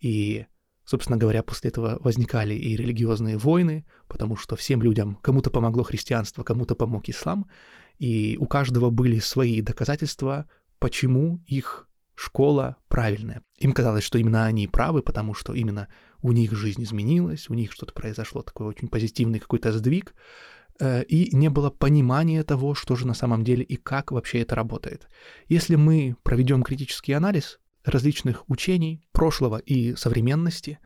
И 0.00 0.46
Собственно 0.86 1.16
говоря, 1.16 1.42
после 1.42 1.70
этого 1.70 1.98
возникали 2.00 2.54
и 2.54 2.76
религиозные 2.76 3.36
войны, 3.38 3.84
потому 4.06 4.36
что 4.36 4.54
всем 4.54 4.82
людям, 4.82 5.16
кому-то 5.16 5.50
помогло 5.50 5.82
христианство, 5.82 6.44
кому-то 6.44 6.76
помог 6.76 7.08
ислам, 7.08 7.50
и 7.98 8.36
у 8.38 8.46
каждого 8.46 8.90
были 8.90 9.18
свои 9.18 9.60
доказательства, 9.62 10.48
почему 10.78 11.42
их 11.48 11.88
школа 12.16 12.76
правильная. 12.88 13.42
Им 13.58 13.72
казалось, 13.72 14.02
что 14.02 14.18
именно 14.18 14.46
они 14.46 14.66
правы, 14.66 15.02
потому 15.02 15.34
что 15.34 15.52
именно 15.52 15.88
у 16.22 16.32
них 16.32 16.52
жизнь 16.52 16.82
изменилась, 16.82 17.48
у 17.48 17.54
них 17.54 17.72
что-то 17.72 17.92
произошло, 17.92 18.42
такой 18.42 18.66
очень 18.66 18.88
позитивный 18.88 19.38
какой-то 19.38 19.72
сдвиг, 19.72 20.14
э, 20.80 21.04
и 21.04 21.34
не 21.36 21.48
было 21.50 21.70
понимания 21.70 22.42
того, 22.42 22.74
что 22.74 22.96
же 22.96 23.06
на 23.06 23.14
самом 23.14 23.44
деле 23.44 23.62
и 23.62 23.76
как 23.76 24.10
вообще 24.10 24.40
это 24.40 24.54
работает. 24.54 25.08
Если 25.46 25.76
мы 25.76 26.16
проведем 26.22 26.62
критический 26.62 27.12
анализ, 27.12 27.60
различных 27.84 28.48
учений 28.48 29.06
прошлого 29.12 29.58
и 29.58 29.94
современности 29.94 30.80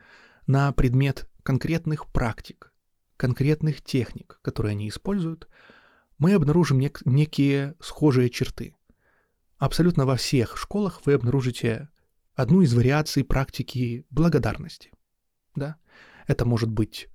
на 0.46 0.72
предмет 0.72 1.28
конкретных 1.42 2.06
практик, 2.12 2.72
конкретных 3.16 3.82
техник, 3.82 4.38
которые 4.42 4.72
они 4.72 4.88
используют, 4.88 5.48
мы 6.18 6.34
обнаружим 6.34 6.78
нек- 6.78 7.00
некие 7.04 7.74
схожие 7.80 8.28
черты. 8.28 8.74
Абсолютно 9.60 10.06
во 10.06 10.16
всех 10.16 10.56
школах 10.56 11.02
вы 11.04 11.12
обнаружите 11.12 11.90
одну 12.34 12.62
из 12.62 12.72
вариаций 12.72 13.24
практики 13.24 14.06
благодарности. 14.08 14.90
Да? 15.54 15.76
Это 16.26 16.46
может 16.46 16.70
быть 16.70 17.08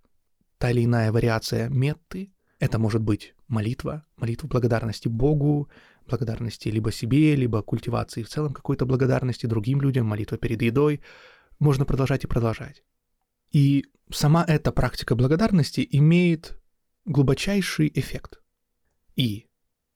та 0.60 0.70
или 0.70 0.86
иная 0.86 1.12
вариация 1.12 1.70
метты, 1.70 2.32
это 2.60 2.78
может 2.78 3.02
быть 3.02 3.34
молитва, 3.48 4.06
молитва 4.16 4.48
благодарности 4.48 5.08
Богу, 5.08 5.72
благодарности 6.06 6.70
либо 6.70 6.92
себе, 6.92 7.36
либо 7.36 7.64
культивации 7.64 8.22
в 8.22 8.30
целом 8.30 8.54
какой-то 8.54 8.86
благодарности 8.86 9.48
другим 9.48 9.82
людям, 9.82 10.06
молитва 10.06 10.38
перед 10.38 10.62
едой. 10.62 11.02
Можно 11.58 11.84
продолжать 11.84 12.26
и 12.26 12.28
продолжать. 12.28 12.84
И 13.52 13.86
сама 14.12 14.46
эта 14.48 14.72
практика 14.72 15.16
благодарности 15.16 15.88
имеет 15.94 16.62
глубочайший 17.06 17.92
эффект. 17.96 18.40
И 19.16 19.45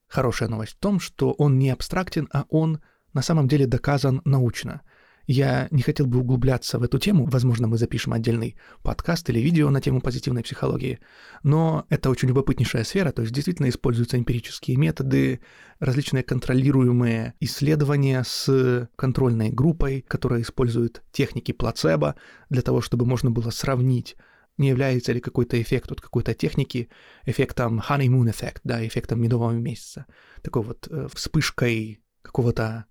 хорошая 0.10 0.50
новость 0.50 0.74
в 0.74 0.80
том, 0.80 1.00
что 1.00 1.32
он 1.32 1.58
не 1.58 1.70
абстрактен, 1.70 2.28
а 2.34 2.46
он 2.50 2.82
на 3.14 3.22
самом 3.22 3.48
деле 3.48 3.66
доказан 3.68 4.22
научно– 4.26 4.82
я 5.32 5.68
не 5.70 5.84
хотел 5.84 6.08
бы 6.08 6.22
углубляться 6.22 6.80
в 6.80 6.84
эту 6.84 6.98
тему, 6.98 7.26
возможно, 7.26 7.68
мы 7.68 7.78
запишем 7.78 8.14
отдельный 8.14 8.56
подкаст 8.82 9.30
или 9.30 9.40
видео 9.40 9.70
на 9.70 9.80
тему 9.80 10.02
позитивной 10.02 10.42
психологии, 10.42 10.98
но 11.44 11.86
это 11.90 12.10
очень 12.10 12.30
любопытнейшая 12.30 12.84
сфера, 12.84 13.12
то 13.12 13.22
есть 13.22 13.32
действительно 13.32 13.70
используются 13.70 14.18
эмпирические 14.18 14.78
методы, 14.78 15.42
различные 15.80 16.24
контролируемые 16.24 17.36
исследования 17.42 18.24
с 18.26 18.90
контрольной 18.96 19.52
группой, 19.52 20.02
которая 20.08 20.42
использует 20.42 21.04
техники 21.12 21.52
плацебо 21.52 22.16
для 22.50 22.64
того, 22.64 22.82
чтобы 22.82 23.06
можно 23.06 23.30
было 23.30 23.52
сравнить 23.52 24.16
не 24.60 24.70
является 24.70 25.12
ли 25.14 25.20
какой-то 25.20 25.60
эффект 25.62 25.92
от 25.92 26.02
какой-то 26.02 26.34
техники 26.34 26.90
эффектом 27.26 27.80
honeymoon 27.80 28.30
эффект, 28.30 28.62
да, 28.64 28.86
эффектом 28.86 29.22
медового 29.22 29.52
месяца, 29.52 30.06
такой 30.44 30.64
вот 30.64 30.88
э, 30.90 31.08
вспышкой 31.14 32.02
какого-то 32.22 32.86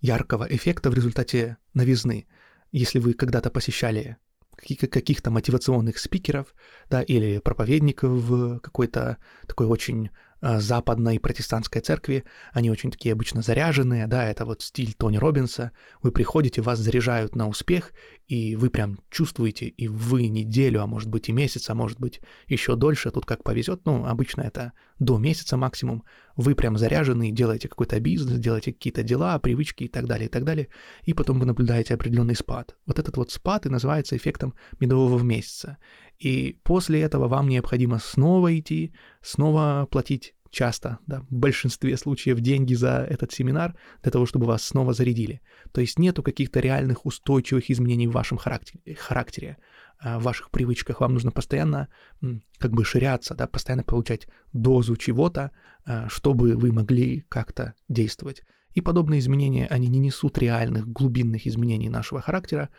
яркого 0.00 0.46
эффекта 0.50 0.90
в 0.90 0.94
результате 0.94 1.56
новизны. 1.72 2.26
Если 2.72 2.98
вы 2.98 3.14
когда-то 3.14 3.50
посещали 3.50 4.18
каких-то 4.56 5.30
мотивационных 5.30 5.98
спикеров, 5.98 6.54
да, 6.90 7.02
или 7.02 7.38
проповедников 7.38 8.10
в 8.10 8.58
какой-то 8.60 9.18
такой 9.46 9.66
очень 9.66 10.10
а, 10.40 10.60
западной 10.60 11.18
протестантской 11.20 11.80
церкви, 11.80 12.24
они 12.52 12.70
очень 12.70 12.90
такие 12.90 13.12
обычно 13.12 13.42
заряженные, 13.42 14.06
да, 14.06 14.24
это 14.28 14.44
вот 14.44 14.62
стиль 14.62 14.92
Тони 14.92 15.16
Робинса, 15.16 15.72
вы 16.02 16.12
приходите, 16.12 16.60
вас 16.60 16.78
заряжают 16.78 17.34
на 17.34 17.48
успех, 17.48 17.92
и 18.26 18.56
вы 18.56 18.70
прям 18.70 18.98
чувствуете, 19.10 19.66
и 19.66 19.88
вы 19.88 20.28
неделю, 20.28 20.82
а 20.82 20.86
может 20.86 21.10
быть 21.10 21.28
и 21.28 21.32
месяц, 21.32 21.68
а 21.68 21.74
может 21.74 22.00
быть 22.00 22.20
еще 22.46 22.74
дольше, 22.76 23.10
тут 23.10 23.26
как 23.26 23.42
повезет, 23.42 23.82
ну, 23.84 24.06
обычно 24.06 24.42
это 24.42 24.72
до 24.98 25.18
месяца 25.18 25.56
максимум, 25.56 26.04
вы 26.36 26.54
прям 26.54 26.78
заряжены, 26.78 27.30
делаете 27.30 27.68
какой-то 27.68 28.00
бизнес, 28.00 28.38
делаете 28.38 28.72
какие-то 28.72 29.02
дела, 29.02 29.38
привычки 29.38 29.84
и 29.84 29.88
так 29.88 30.06
далее, 30.06 30.26
и 30.26 30.30
так 30.30 30.44
далее, 30.44 30.68
и 31.02 31.12
потом 31.12 31.38
вы 31.38 31.46
наблюдаете 31.46 31.94
определенный 31.94 32.36
спад. 32.36 32.76
Вот 32.86 32.98
этот 32.98 33.16
вот 33.16 33.30
спад 33.30 33.66
и 33.66 33.70
называется 33.70 34.16
эффектом 34.16 34.54
медового 34.80 35.22
месяца. 35.22 35.78
И 36.18 36.58
после 36.62 37.02
этого 37.02 37.28
вам 37.28 37.48
необходимо 37.48 37.98
снова 37.98 38.56
идти, 38.58 38.94
снова 39.20 39.86
платить 39.90 40.33
часто, 40.54 40.98
да, 41.06 41.20
в 41.20 41.34
большинстве 41.34 41.96
случаев 41.96 42.40
деньги 42.40 42.74
за 42.74 43.06
этот 43.10 43.32
семинар 43.32 43.76
для 44.02 44.10
того, 44.10 44.24
чтобы 44.24 44.46
вас 44.46 44.62
снова 44.62 44.94
зарядили. 44.94 45.42
То 45.72 45.80
есть 45.80 45.98
нету 45.98 46.22
каких-то 46.22 46.60
реальных 46.60 47.04
устойчивых 47.04 47.70
изменений 47.70 48.06
в 48.06 48.12
вашем 48.12 48.38
характере, 48.38 48.80
характере 48.94 49.58
в 50.02 50.22
ваших 50.22 50.50
привычках. 50.50 51.00
Вам 51.00 51.14
нужно 51.14 51.30
постоянно 51.30 51.88
как 52.58 52.72
бы 52.72 52.84
ширяться, 52.84 53.34
да, 53.34 53.46
постоянно 53.46 53.84
получать 53.84 54.28
дозу 54.52 54.96
чего-то, 54.96 55.50
а, 55.86 56.08
чтобы 56.08 56.56
вы 56.56 56.72
могли 56.72 57.24
как-то 57.28 57.74
действовать. 57.88 58.42
И 58.72 58.80
подобные 58.80 59.20
изменения, 59.20 59.66
они 59.68 59.88
не 59.88 59.98
несут 59.98 60.38
реальных 60.38 60.88
глубинных 60.88 61.46
изменений 61.46 61.88
нашего 61.88 62.20
характера, 62.20 62.70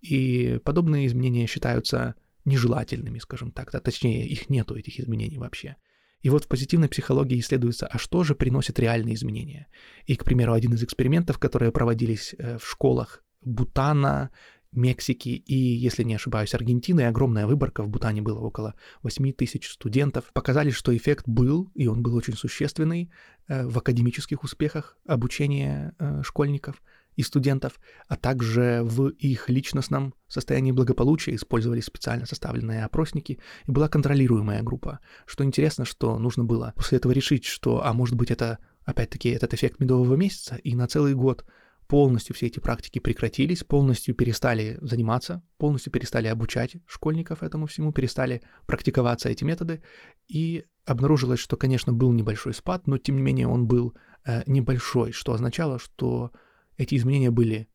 и 0.00 0.60
подобные 0.64 1.06
изменения 1.06 1.46
считаются 1.46 2.14
нежелательными, 2.44 3.18
скажем 3.18 3.50
так, 3.52 3.70
да, 3.72 3.80
точнее, 3.80 4.26
их 4.26 4.50
нету, 4.50 4.76
этих 4.76 5.00
изменений 5.00 5.38
вообще. 5.38 5.76
И 6.24 6.30
вот 6.30 6.44
в 6.44 6.48
позитивной 6.48 6.88
психологии 6.88 7.38
исследуется, 7.38 7.86
а 7.86 7.98
что 7.98 8.24
же 8.24 8.34
приносит 8.34 8.78
реальные 8.78 9.14
изменения. 9.14 9.66
И, 10.06 10.16
к 10.16 10.24
примеру, 10.24 10.54
один 10.54 10.72
из 10.72 10.82
экспериментов, 10.82 11.38
которые 11.38 11.70
проводились 11.70 12.34
э, 12.38 12.56
в 12.56 12.66
школах 12.66 13.22
Бутана, 13.42 14.30
Мексики 14.72 15.28
и, 15.28 15.54
если 15.54 16.02
не 16.02 16.14
ошибаюсь, 16.14 16.54
Аргентины, 16.54 17.02
огромная 17.02 17.46
выборка, 17.46 17.82
в 17.82 17.90
Бутане 17.90 18.22
было 18.22 18.40
около 18.40 18.74
8 19.02 19.32
тысяч 19.32 19.68
студентов, 19.70 20.32
показали, 20.32 20.70
что 20.70 20.96
эффект 20.96 21.28
был, 21.28 21.70
и 21.74 21.86
он 21.86 22.02
был 22.02 22.14
очень 22.14 22.34
существенный 22.34 23.12
э, 23.46 23.66
в 23.66 23.76
академических 23.76 24.42
успехах 24.42 24.96
обучения 25.06 25.94
э, 25.98 26.22
школьников– 26.24 26.82
и 27.16 27.22
студентов, 27.22 27.80
а 28.08 28.16
также 28.16 28.80
в 28.82 29.08
их 29.08 29.48
личностном 29.48 30.14
состоянии 30.28 30.72
благополучия 30.72 31.34
использовались 31.34 31.84
специально 31.84 32.26
составленные 32.26 32.84
опросники, 32.84 33.38
и 33.66 33.70
была 33.70 33.88
контролируемая 33.88 34.62
группа. 34.62 35.00
Что 35.26 35.44
интересно, 35.44 35.84
что 35.84 36.18
нужно 36.18 36.44
было 36.44 36.72
после 36.76 36.98
этого 36.98 37.12
решить, 37.12 37.44
что, 37.44 37.84
а 37.84 37.92
может 37.92 38.16
быть, 38.16 38.30
это 38.30 38.58
опять-таки 38.84 39.30
этот 39.30 39.54
эффект 39.54 39.80
медового 39.80 40.14
месяца, 40.14 40.56
и 40.56 40.74
на 40.74 40.86
целый 40.86 41.14
год 41.14 41.44
полностью 41.86 42.34
все 42.34 42.46
эти 42.46 42.60
практики 42.60 42.98
прекратились, 42.98 43.62
полностью 43.62 44.14
перестали 44.14 44.78
заниматься, 44.80 45.42
полностью 45.58 45.92
перестали 45.92 46.28
обучать 46.28 46.76
школьников 46.86 47.42
этому 47.42 47.66
всему, 47.66 47.92
перестали 47.92 48.42
практиковаться 48.66 49.28
эти 49.28 49.44
методы, 49.44 49.82
и 50.26 50.64
обнаружилось, 50.86 51.40
что, 51.40 51.56
конечно, 51.56 51.92
был 51.92 52.12
небольшой 52.12 52.54
спад, 52.54 52.86
но 52.86 52.98
тем 52.98 53.16
не 53.16 53.22
менее 53.22 53.48
он 53.48 53.66
был 53.66 53.94
э, 54.26 54.42
небольшой, 54.46 55.12
что 55.12 55.32
означало, 55.32 55.78
что 55.78 56.30
эти 56.76 56.96
изменения 56.96 57.30
были 57.30 57.68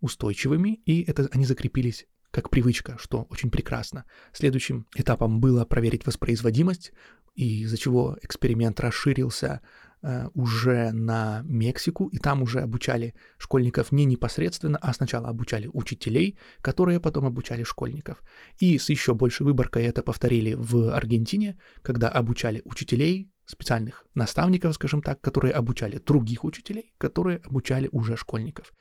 устойчивыми, 0.00 0.80
и 0.84 1.02
это, 1.02 1.28
они 1.32 1.44
закрепились 1.44 2.06
как 2.30 2.50
привычка, 2.50 2.96
что 2.98 3.26
очень 3.30 3.50
прекрасно. 3.50 4.04
Следующим 4.32 4.86
этапом 4.94 5.40
было 5.40 5.64
проверить 5.64 6.06
воспроизводимость, 6.06 6.92
и 7.34 7.62
из-за 7.62 7.76
чего 7.78 8.18
эксперимент 8.22 8.80
расширился 8.80 9.60
Э, 10.06 10.28
уже 10.34 10.92
на 10.92 11.40
Мексику, 11.46 12.08
и 12.08 12.18
там 12.18 12.42
уже 12.42 12.60
обучали 12.60 13.14
школьников 13.38 13.90
не 13.90 14.04
непосредственно, 14.04 14.76
а 14.82 14.92
сначала 14.92 15.28
обучали 15.28 15.66
учителей, 15.72 16.38
которые 16.60 17.00
потом 17.00 17.24
обучали 17.24 17.62
школьников. 17.62 18.22
И 18.58 18.76
с 18.76 18.90
еще 18.90 19.14
большей 19.14 19.46
выборкой 19.46 19.84
это 19.84 20.02
повторили 20.02 20.52
в 20.58 20.94
Аргентине, 20.94 21.58
когда 21.80 22.10
обучали 22.10 22.60
учителей, 22.66 23.30
специальных 23.46 24.06
наставников, 24.14 24.74
скажем 24.74 25.02
так, 25.02 25.20
которые 25.20 25.52
обучали 25.52 25.98
других 25.98 26.44
учителей, 26.44 26.94
которые 26.98 27.38
обучали 27.44 27.88
уже 27.92 28.16
школьников. 28.16 28.72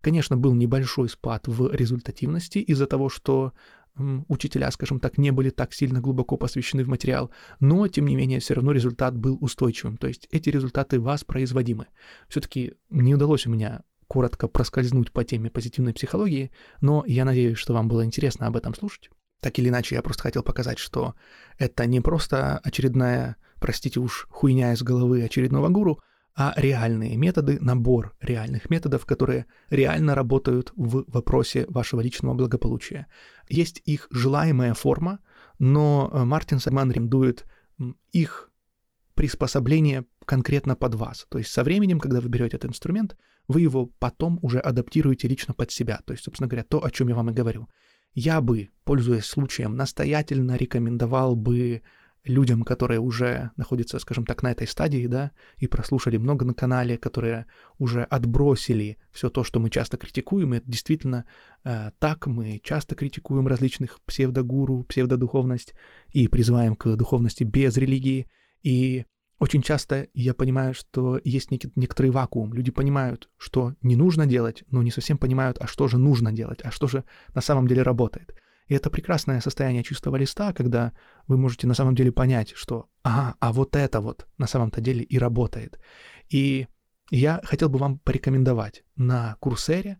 Конечно, 0.00 0.36
был 0.36 0.54
небольшой 0.54 1.08
спад 1.08 1.46
в 1.46 1.72
результативности 1.72 2.58
из-за 2.58 2.86
того, 2.86 3.08
что 3.08 3.52
учителя, 4.28 4.70
скажем 4.70 5.00
так, 5.00 5.18
не 5.18 5.30
были 5.30 5.50
так 5.50 5.74
сильно 5.74 6.00
глубоко 6.00 6.36
посвящены 6.36 6.82
в 6.82 6.88
материал, 6.88 7.30
но, 7.60 7.86
тем 7.88 8.06
не 8.06 8.16
менее, 8.16 8.40
все 8.40 8.54
равно 8.54 8.72
результат 8.72 9.16
был 9.16 9.36
устойчивым, 9.40 9.96
то 9.98 10.08
есть 10.08 10.28
эти 10.30 10.48
результаты 10.48 10.98
воспроизводимы. 10.98 11.86
Все-таки 12.28 12.74
не 12.90 13.14
удалось 13.14 13.46
у 13.46 13.50
меня 13.50 13.82
коротко 14.08 14.48
проскользнуть 14.48 15.12
по 15.12 15.24
теме 15.24 15.50
позитивной 15.50 15.94
психологии, 15.94 16.50
но 16.80 17.04
я 17.06 17.24
надеюсь, 17.24 17.58
что 17.58 17.74
вам 17.74 17.88
было 17.88 18.04
интересно 18.04 18.46
об 18.46 18.56
этом 18.56 18.74
слушать. 18.74 19.10
Так 19.40 19.58
или 19.58 19.68
иначе, 19.68 19.94
я 19.94 20.02
просто 20.02 20.22
хотел 20.22 20.42
показать, 20.42 20.78
что 20.78 21.14
это 21.58 21.84
не 21.86 22.00
просто 22.00 22.58
очередная, 22.58 23.36
простите 23.62 24.00
уж, 24.00 24.26
хуйня 24.28 24.72
из 24.72 24.82
головы 24.82 25.22
очередного 25.22 25.68
гуру, 25.68 26.00
а 26.34 26.52
реальные 26.56 27.16
методы, 27.16 27.58
набор 27.60 28.14
реальных 28.20 28.70
методов, 28.70 29.06
которые 29.06 29.46
реально 29.70 30.14
работают 30.14 30.72
в 30.76 31.04
вопросе 31.06 31.66
вашего 31.68 32.00
личного 32.00 32.34
благополучия. 32.34 33.06
Есть 33.48 33.82
их 33.84 34.08
желаемая 34.10 34.74
форма, 34.74 35.18
но 35.58 36.10
э, 36.12 36.24
Мартин 36.24 36.58
Сагман 36.58 36.90
рекомендует 36.90 37.46
их 38.12 38.50
приспособление 39.14 40.04
конкретно 40.24 40.74
под 40.74 40.94
вас. 40.94 41.26
То 41.28 41.38
есть 41.38 41.50
со 41.50 41.62
временем, 41.62 42.00
когда 42.00 42.20
вы 42.20 42.28
берете 42.28 42.56
этот 42.56 42.70
инструмент, 42.70 43.16
вы 43.46 43.60
его 43.60 43.86
потом 43.98 44.38
уже 44.42 44.58
адаптируете 44.58 45.28
лично 45.28 45.52
под 45.54 45.70
себя. 45.70 46.00
То 46.06 46.12
есть, 46.14 46.24
собственно 46.24 46.48
говоря, 46.48 46.64
то, 46.64 46.82
о 46.82 46.90
чем 46.90 47.08
я 47.08 47.14
вам 47.14 47.30
и 47.30 47.34
говорю. 47.34 47.68
Я 48.14 48.40
бы, 48.40 48.70
пользуясь 48.84 49.24
случаем, 49.24 49.76
настоятельно 49.76 50.56
рекомендовал 50.56 51.36
бы 51.36 51.82
людям, 52.24 52.62
которые 52.62 53.00
уже 53.00 53.50
находятся, 53.56 53.98
скажем 53.98 54.24
так, 54.24 54.42
на 54.42 54.52
этой 54.52 54.66
стадии, 54.66 55.06
да, 55.06 55.32
и 55.56 55.66
прослушали 55.66 56.16
много 56.16 56.44
на 56.44 56.54
канале, 56.54 56.96
которые 56.96 57.46
уже 57.78 58.04
отбросили 58.04 58.98
все 59.10 59.28
то, 59.28 59.42
что 59.42 59.58
мы 59.58 59.70
часто 59.70 59.96
критикуем, 59.96 60.54
и 60.54 60.58
это 60.58 60.70
действительно 60.70 61.24
э, 61.64 61.90
так, 61.98 62.26
мы 62.26 62.60
часто 62.62 62.94
критикуем 62.94 63.48
различных 63.48 64.00
псевдогуру, 64.02 64.84
псевдодуховность 64.84 65.74
и 66.12 66.28
призываем 66.28 66.76
к 66.76 66.94
духовности 66.96 67.42
без 67.42 67.76
религии, 67.76 68.28
и 68.62 69.04
очень 69.42 69.62
часто 69.62 70.06
я 70.14 70.34
понимаю, 70.34 70.72
что 70.72 71.20
есть 71.24 71.50
некий, 71.50 71.72
некоторый 71.74 72.12
вакуум. 72.12 72.54
Люди 72.54 72.70
понимают, 72.70 73.28
что 73.38 73.74
не 73.82 73.96
нужно 73.96 74.24
делать, 74.24 74.62
но 74.70 74.84
не 74.84 74.92
совсем 74.92 75.18
понимают, 75.18 75.58
а 75.60 75.66
что 75.66 75.88
же 75.88 75.98
нужно 75.98 76.30
делать, 76.30 76.60
а 76.62 76.70
что 76.70 76.86
же 76.86 77.02
на 77.34 77.40
самом 77.40 77.66
деле 77.66 77.82
работает. 77.82 78.36
И 78.68 78.74
это 78.74 78.90
прекрасное 78.90 79.40
состояние 79.40 79.82
чистого 79.82 80.16
листа, 80.16 80.52
когда 80.52 80.92
вы 81.26 81.36
можете 81.36 81.66
на 81.66 81.74
самом 81.74 81.94
деле 81.94 82.12
понять, 82.12 82.52
что 82.54 82.88
ага, 83.02 83.36
а 83.40 83.52
вот 83.52 83.76
это 83.76 84.00
вот 84.00 84.26
на 84.38 84.46
самом-то 84.46 84.80
деле 84.80 85.02
и 85.02 85.18
работает. 85.18 85.78
И 86.28 86.68
я 87.10 87.40
хотел 87.44 87.68
бы 87.68 87.78
вам 87.78 87.98
порекомендовать 87.98 88.84
на 88.96 89.36
Курсере, 89.40 89.98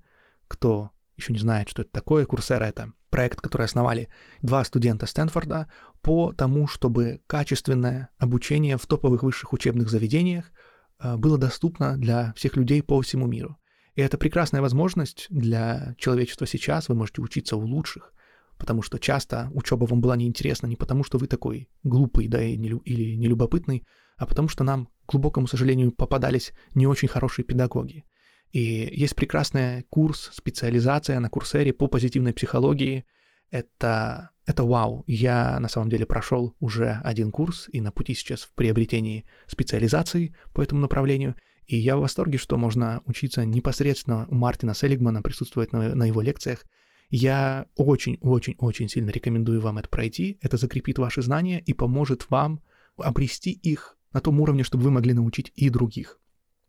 кто 0.48 0.90
еще 1.16 1.32
не 1.32 1.38
знает, 1.38 1.68
что 1.68 1.82
это 1.82 1.92
такое, 1.92 2.24
Курсера— 2.24 2.64
это 2.66 2.92
проект, 3.10 3.40
который 3.40 3.66
основали 3.66 4.08
два 4.40 4.64
студента 4.64 5.06
Стэнфорда 5.06 5.70
по 6.00 6.32
тому, 6.32 6.66
чтобы 6.66 7.20
качественное 7.26 8.08
обучение 8.18 8.78
в 8.78 8.86
топовых 8.86 9.22
высших 9.22 9.52
учебных 9.52 9.90
заведениях 9.90 10.50
э, 10.98 11.16
было 11.16 11.36
доступно 11.36 11.96
для 11.98 12.32
всех 12.34 12.56
людей 12.56 12.82
по 12.82 13.00
всему 13.02 13.26
миру. 13.26 13.58
И 13.94 14.00
это 14.00 14.16
прекрасная 14.16 14.62
возможность 14.62 15.26
для 15.28 15.94
человечества 15.98 16.46
сейчас. 16.46 16.88
Вы 16.88 16.94
можете 16.94 17.20
учиться 17.20 17.56
у 17.56 17.60
лучших, 17.60 18.14
потому 18.62 18.80
что 18.80 19.00
часто 19.00 19.50
учеба 19.54 19.86
вам 19.86 20.00
была 20.00 20.16
неинтересна 20.16 20.68
не 20.68 20.76
потому, 20.76 21.02
что 21.02 21.18
вы 21.18 21.26
такой 21.26 21.68
глупый, 21.82 22.28
да, 22.28 22.40
или 22.40 23.16
нелюбопытный, 23.16 23.84
а 24.16 24.24
потому 24.24 24.46
что 24.46 24.62
нам, 24.62 24.86
к 25.04 25.10
глубокому 25.10 25.48
сожалению, 25.48 25.90
попадались 25.90 26.52
не 26.76 26.86
очень 26.86 27.08
хорошие 27.08 27.44
педагоги. 27.44 28.04
И 28.52 28.88
есть 28.92 29.16
прекрасный 29.16 29.82
курс, 29.90 30.30
специализация 30.32 31.18
на 31.18 31.28
курсере 31.28 31.72
по 31.72 31.88
позитивной 31.88 32.32
психологии. 32.32 33.04
Это, 33.50 34.30
это 34.46 34.62
вау. 34.62 35.02
Я 35.08 35.58
на 35.58 35.68
самом 35.68 35.90
деле 35.90 36.06
прошел 36.06 36.54
уже 36.60 37.00
один 37.02 37.32
курс 37.32 37.68
и 37.72 37.80
на 37.80 37.90
пути 37.90 38.14
сейчас 38.14 38.42
в 38.42 38.54
приобретении 38.54 39.24
специализации 39.48 40.36
по 40.54 40.62
этому 40.62 40.80
направлению. 40.80 41.34
И 41.66 41.76
я 41.76 41.96
в 41.96 42.00
восторге, 42.02 42.38
что 42.38 42.56
можно 42.58 43.02
учиться 43.06 43.44
непосредственно 43.44 44.28
у 44.28 44.36
Мартина 44.36 44.72
Селигмана, 44.72 45.20
присутствовать 45.20 45.72
на, 45.72 45.96
на 45.96 46.04
его 46.04 46.20
лекциях– 46.20 46.64
я 47.14 47.66
очень-очень-очень 47.76 48.88
сильно 48.88 49.10
рекомендую 49.10 49.60
вам 49.60 49.76
это 49.76 49.86
пройти. 49.90 50.38
Это 50.40 50.56
закрепит 50.56 50.98
ваши 50.98 51.20
знания 51.20 51.60
и 51.60 51.74
поможет 51.74 52.30
вам 52.30 52.62
обрести 52.96 53.50
их 53.50 53.98
на 54.14 54.22
том 54.22 54.40
уровне, 54.40 54.62
чтобы 54.62 54.84
вы 54.84 54.90
могли 54.90 55.12
научить 55.12 55.52
и 55.54 55.68
других. 55.68 56.18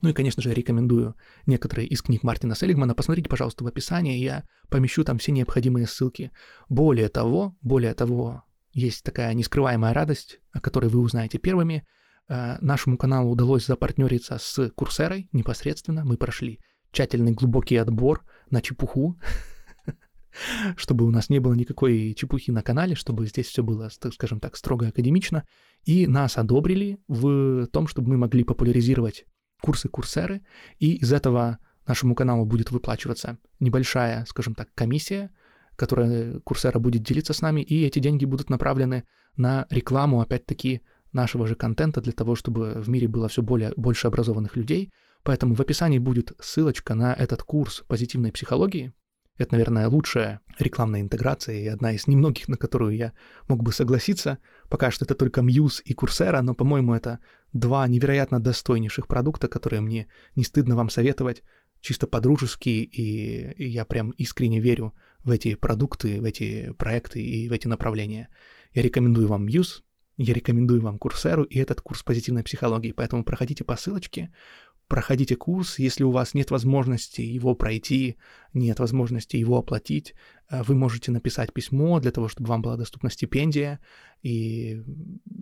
Ну 0.01 0.09
и, 0.09 0.13
конечно 0.13 0.43
же, 0.43 0.53
рекомендую 0.53 1.15
некоторые 1.45 1.87
из 1.87 2.01
книг 2.01 2.23
Мартина 2.23 2.55
Селигмана. 2.55 2.93
Посмотрите, 2.93 3.29
пожалуйста, 3.29 3.63
в 3.63 3.67
описании, 3.67 4.17
я 4.17 4.43
помещу 4.67 5.05
там 5.05 5.17
все 5.17 5.31
необходимые 5.31 5.87
ссылки. 5.87 6.31
Более 6.67 7.07
того, 7.07 7.55
более 7.61 7.93
того, 7.93 8.43
есть 8.73 9.03
такая 9.03 9.33
нескрываемая 9.33 9.93
радость, 9.93 10.41
о 10.51 10.59
которой 10.59 10.89
вы 10.89 10.99
узнаете 10.99 11.37
первыми. 11.37 11.87
Э, 12.27 12.57
нашему 12.59 12.97
каналу 12.97 13.31
удалось 13.31 13.65
запартнериться 13.65 14.37
с 14.39 14.71
Курсерой 14.71 15.29
непосредственно. 15.31 16.03
Мы 16.03 16.17
прошли 16.17 16.59
тщательный 16.91 17.31
глубокий 17.31 17.77
отбор 17.77 18.25
на 18.49 18.61
чепуху, 18.61 19.17
чтобы 20.77 21.05
у 21.05 21.11
нас 21.11 21.29
не 21.29 21.39
было 21.39 21.53
никакой 21.53 22.13
чепухи 22.13 22.51
на 22.51 22.61
канале, 22.61 22.95
чтобы 22.95 23.27
здесь 23.27 23.47
все 23.47 23.63
было, 23.63 23.89
скажем 23.89 24.39
так, 24.39 24.55
строго 24.57 24.87
академично. 24.87 25.45
И 25.85 26.07
нас 26.07 26.37
одобрили 26.37 26.99
в 27.07 27.67
том, 27.67 27.87
чтобы 27.87 28.09
мы 28.09 28.17
могли 28.17 28.43
популяризировать 28.43 29.25
курсы 29.61 29.87
курсеры, 29.87 30.41
и 30.79 30.95
из 30.95 31.13
этого 31.13 31.59
нашему 31.87 32.15
каналу 32.15 32.45
будет 32.45 32.71
выплачиваться 32.71 33.37
небольшая, 33.59 34.25
скажем 34.25 34.55
так, 34.55 34.69
комиссия, 34.75 35.31
которая 35.75 36.39
курсера 36.41 36.79
будет 36.79 37.03
делиться 37.03 37.33
с 37.33 37.41
нами, 37.41 37.61
и 37.61 37.85
эти 37.85 37.99
деньги 37.99 38.25
будут 38.25 38.49
направлены 38.49 39.05
на 39.35 39.65
рекламу, 39.69 40.21
опять-таки, 40.21 40.81
нашего 41.11 41.47
же 41.47 41.55
контента 41.55 42.01
для 42.01 42.11
того, 42.11 42.35
чтобы 42.35 42.73
в 42.81 42.89
мире 42.89 43.07
было 43.07 43.27
все 43.27 43.41
более, 43.41 43.71
больше 43.77 44.07
образованных 44.07 44.55
людей. 44.55 44.91
Поэтому 45.23 45.55
в 45.55 45.61
описании 45.61 45.99
будет 45.99 46.33
ссылочка 46.39 46.95
на 46.95 47.13
этот 47.13 47.43
курс 47.43 47.83
позитивной 47.87 48.31
психологии, 48.31 48.93
это, 49.37 49.53
наверное, 49.53 49.87
лучшая 49.87 50.41
рекламная 50.59 51.01
интеграция 51.01 51.55
и 51.55 51.67
одна 51.67 51.93
из 51.93 52.07
немногих, 52.07 52.47
на 52.47 52.57
которую 52.57 52.95
я 52.95 53.13
мог 53.47 53.63
бы 53.63 53.71
согласиться. 53.71 54.37
Пока 54.69 54.91
что 54.91 55.05
это 55.05 55.15
только 55.15 55.41
Muse 55.41 55.81
и 55.83 55.93
Coursera, 55.93 56.41
но, 56.41 56.53
по-моему, 56.53 56.93
это 56.93 57.19
два 57.51 57.87
невероятно 57.87 58.39
достойнейших 58.39 59.07
продукта, 59.07 59.47
которые 59.47 59.81
мне 59.81 60.07
не 60.35 60.43
стыдно 60.43 60.75
вам 60.75 60.89
советовать, 60.89 61.43
чисто 61.81 62.07
по-дружески, 62.07 62.69
и, 62.69 63.63
я 63.63 63.85
прям 63.85 64.11
искренне 64.11 64.59
верю 64.59 64.93
в 65.23 65.31
эти 65.31 65.55
продукты, 65.55 66.21
в 66.21 66.25
эти 66.25 66.71
проекты 66.73 67.21
и 67.23 67.49
в 67.49 67.51
эти 67.51 67.67
направления. 67.67 68.29
Я 68.73 68.83
рекомендую 68.83 69.27
вам 69.27 69.47
Muse, 69.47 69.81
я 70.17 70.33
рекомендую 70.33 70.81
вам 70.81 70.99
Курсеру 70.99 71.43
и 71.43 71.57
этот 71.57 71.81
курс 71.81 72.03
позитивной 72.03 72.43
психологии, 72.43 72.91
поэтому 72.91 73.23
проходите 73.23 73.63
по 73.63 73.75
ссылочке, 73.75 74.31
проходите 74.93 75.35
курс, 75.35 75.79
если 75.79 76.03
у 76.03 76.11
вас 76.11 76.35
нет 76.35 76.51
возможности 76.51 77.21
его 77.21 77.55
пройти, 77.55 78.15
нет 78.53 78.79
возможности 78.79 79.37
его 79.37 79.57
оплатить, 79.57 80.13
э, 80.51 80.61
вы 80.67 80.75
можете 80.75 81.11
написать 81.11 81.51
письмо 81.51 81.99
для 81.99 82.11
того, 82.11 82.27
чтобы 82.27 82.49
вам 82.49 82.61
была 82.61 82.77
доступна 82.77 83.09
стипендия, 83.09 83.79
и 84.21 84.83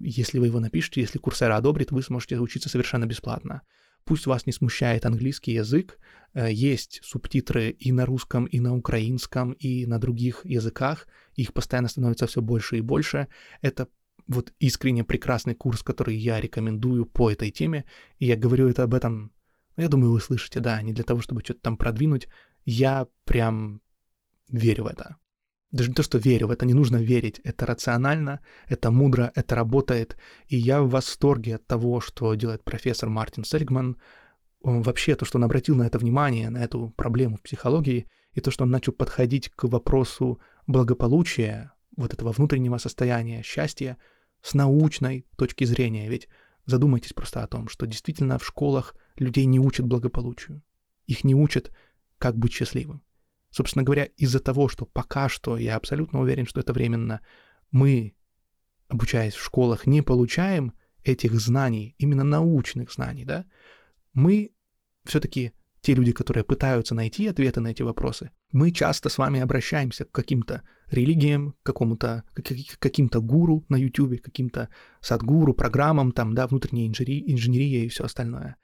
если 0.02 0.40
вы 0.40 0.48
его 0.48 0.62
напишете, 0.62 1.02
если 1.02 1.20
курсера 1.20 1.58
одобрит, 1.58 1.92
вы 1.92 2.02
сможете 2.02 2.40
учиться 2.40 2.70
совершенно 2.70 3.06
бесплатно. 3.06 3.62
Пусть 4.06 4.26
вас 4.26 4.46
не 4.46 4.54
смущает 4.54 5.06
английский 5.06 5.52
язык, 5.60 6.00
э, 6.34 6.48
есть 6.54 7.02
субтитры 7.04 7.72
и 7.72 7.92
на 7.92 8.06
русском, 8.06 8.46
и 8.46 8.62
на 8.62 8.74
украинском, 8.74 9.52
и 9.52 9.86
на 9.86 10.00
других 10.00 10.46
языках, 10.46 11.08
их 11.36 11.52
постоянно 11.54 11.90
становится 11.90 12.26
все 12.26 12.42
больше 12.42 12.78
и 12.78 12.82
больше. 12.82 13.28
Это 13.62 13.88
вот 14.28 14.54
искренне 14.62 15.04
прекрасный 15.04 15.56
курс, 15.56 15.84
который 15.84 16.16
я 16.16 16.40
рекомендую 16.40 17.06
по 17.06 17.30
этой 17.30 17.52
теме, 17.52 17.84
и 18.20 18.28
я 18.28 18.38
говорю 18.38 18.70
это 18.70 18.84
об 18.84 18.94
этом 18.94 19.32
я 19.78 19.88
думаю, 19.88 20.12
вы 20.12 20.22
слышите, 20.22 20.60
да, 20.60 20.82
не 20.82 20.94
для 20.94 21.04
того, 21.04 21.22
чтобы 21.22 21.42
что-то 21.42 21.62
там 21.62 21.78
продвинуть. 21.78 22.28
Я 22.66 23.08
прям 23.26 23.82
верю 24.50 24.84
в 24.84 24.88
это. 24.88 25.18
Даже 25.72 25.90
не 25.90 25.96
то, 25.96 26.04
что 26.04 26.18
верю, 26.18 26.48
в 26.48 26.52
это 26.52 26.66
не 26.66 26.74
нужно 26.74 26.98
верить. 26.98 27.40
Это 27.44 27.66
рационально, 27.66 28.42
это 28.68 28.92
мудро, 28.92 29.32
это 29.36 29.56
работает. 29.56 30.18
И 30.48 30.58
я 30.58 30.82
в 30.82 30.90
восторге 30.90 31.56
от 31.56 31.66
того, 31.66 32.02
что 32.02 32.34
делает 32.36 32.64
профессор 32.64 33.10
Мартин 33.10 33.46
Сельгман. 33.46 33.98
Он 34.62 34.82
вообще 34.82 35.16
то, 35.16 35.26
что 35.26 35.38
он 35.38 35.46
обратил 35.46 35.76
на 35.76 35.84
это 35.84 35.98
внимание, 35.98 36.50
на 36.50 36.58
эту 36.58 36.90
проблему 36.98 37.38
в 37.38 37.42
психологии, 37.42 38.08
и 38.34 38.42
то, 38.42 38.52
что 38.52 38.66
он 38.66 38.70
начал 38.70 38.92
подходить 38.92 39.50
к 39.50 39.64
вопросу 39.64 40.40
благополучия, 40.68 41.72
вот 41.98 42.14
этого 42.14 42.32
внутреннего 42.32 42.78
состояния 42.78 43.42
счастья 43.42 43.98
с 44.42 44.54
научной 44.54 45.26
точки 45.38 45.64
зрения. 45.64 46.10
Ведь 46.10 46.28
задумайтесь 46.66 47.14
просто 47.14 47.44
о 47.44 47.48
том, 47.48 47.70
что 47.70 47.86
действительно 47.86 48.38
в 48.38 48.46
школах 48.46 48.96
людей 49.18 49.46
не 49.46 49.60
учат 49.60 49.86
благополучию. 49.86 50.62
Их 51.06 51.24
не 51.24 51.36
учат, 51.36 51.72
как 52.18 52.38
быть 52.38 52.54
счастливым. 52.54 53.04
Собственно 53.50 53.84
говоря, 53.84 54.06
из-за 54.16 54.40
того, 54.40 54.70
что 54.70 54.86
пока 54.86 55.28
что, 55.28 55.58
я 55.58 55.76
абсолютно 55.76 56.22
уверен, 56.22 56.46
что 56.46 56.62
это 56.62 56.72
временно, 56.72 57.22
мы, 57.70 58.16
обучаясь 58.88 59.34
в 59.34 59.44
школах, 59.44 59.86
не 59.86 60.02
получаем 60.02 60.74
этих 61.04 61.34
знаний, 61.34 61.96
именно 61.98 62.24
научных 62.24 62.92
знаний, 62.92 63.26
да, 63.26 63.46
мы 64.14 64.52
все-таки 65.04 65.52
те 65.82 65.96
люди, 65.96 66.12
которые 66.12 66.44
пытаются 66.44 66.96
найти 66.96 67.28
ответы 67.28 67.60
на 67.60 67.70
эти 67.70 67.82
вопросы, 67.82 68.32
мы 68.52 68.72
часто 68.72 69.10
с 69.10 69.18
вами 69.18 69.40
обращаемся 69.40 70.06
к 70.06 70.12
каким-то 70.12 70.62
религиям, 70.92 71.54
к 71.64 71.66
какому-то, 71.66 72.24
каким-то 72.80 73.22
гуру 73.22 73.66
на 73.68 73.78
YouTube, 73.78 74.22
каким-то 74.22 74.70
садгуру, 75.02 75.54
программам, 75.54 76.12
там, 76.12 76.36
да, 76.36 76.48
внутренней 76.48 76.88
инженерии, 76.88 77.32
инженерия 77.32 77.86
и 77.86 77.90
все 77.90 78.04
остальное. 78.04 78.58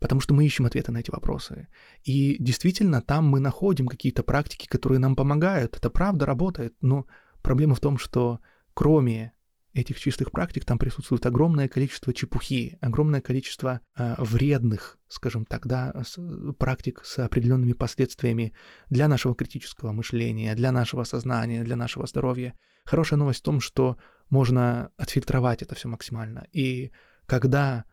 Потому 0.00 0.20
что 0.20 0.34
мы 0.34 0.46
ищем 0.46 0.66
ответы 0.66 0.92
на 0.92 0.98
эти 0.98 1.10
вопросы. 1.10 1.68
И 2.04 2.36
действительно, 2.38 3.02
там 3.02 3.26
мы 3.26 3.40
находим 3.40 3.86
какие-то 3.86 4.22
практики, 4.22 4.66
которые 4.66 4.98
нам 4.98 5.16
помогают. 5.16 5.76
Это 5.76 5.90
правда 5.90 6.26
работает, 6.26 6.74
но 6.80 7.06
проблема 7.42 7.74
в 7.74 7.80
том, 7.80 7.98
что 7.98 8.40
кроме 8.74 9.32
этих 9.74 10.00
чистых 10.00 10.30
практик 10.30 10.64
там 10.64 10.78
присутствует 10.78 11.24
огромное 11.26 11.68
количество 11.68 12.12
чепухи, 12.12 12.78
огромное 12.80 13.20
количество 13.20 13.80
э, 13.96 14.14
вредных, 14.18 14.98
скажем 15.08 15.44
так, 15.44 15.66
да, 15.66 15.94
с, 16.04 16.18
практик 16.58 17.02
с 17.04 17.18
определенными 17.18 17.72
последствиями 17.72 18.52
для 18.90 19.08
нашего 19.08 19.34
критического 19.34 19.92
мышления, 19.92 20.54
для 20.54 20.72
нашего 20.72 21.04
сознания, 21.04 21.64
для 21.64 21.76
нашего 21.76 22.06
здоровья. 22.06 22.54
Хорошая 22.84 23.18
новость 23.18 23.40
в 23.40 23.44
том, 23.44 23.60
что 23.60 23.98
можно 24.30 24.90
отфильтровать 24.96 25.62
это 25.62 25.74
все 25.74 25.88
максимально. 25.88 26.46
И 26.52 26.90
когда 27.26 27.84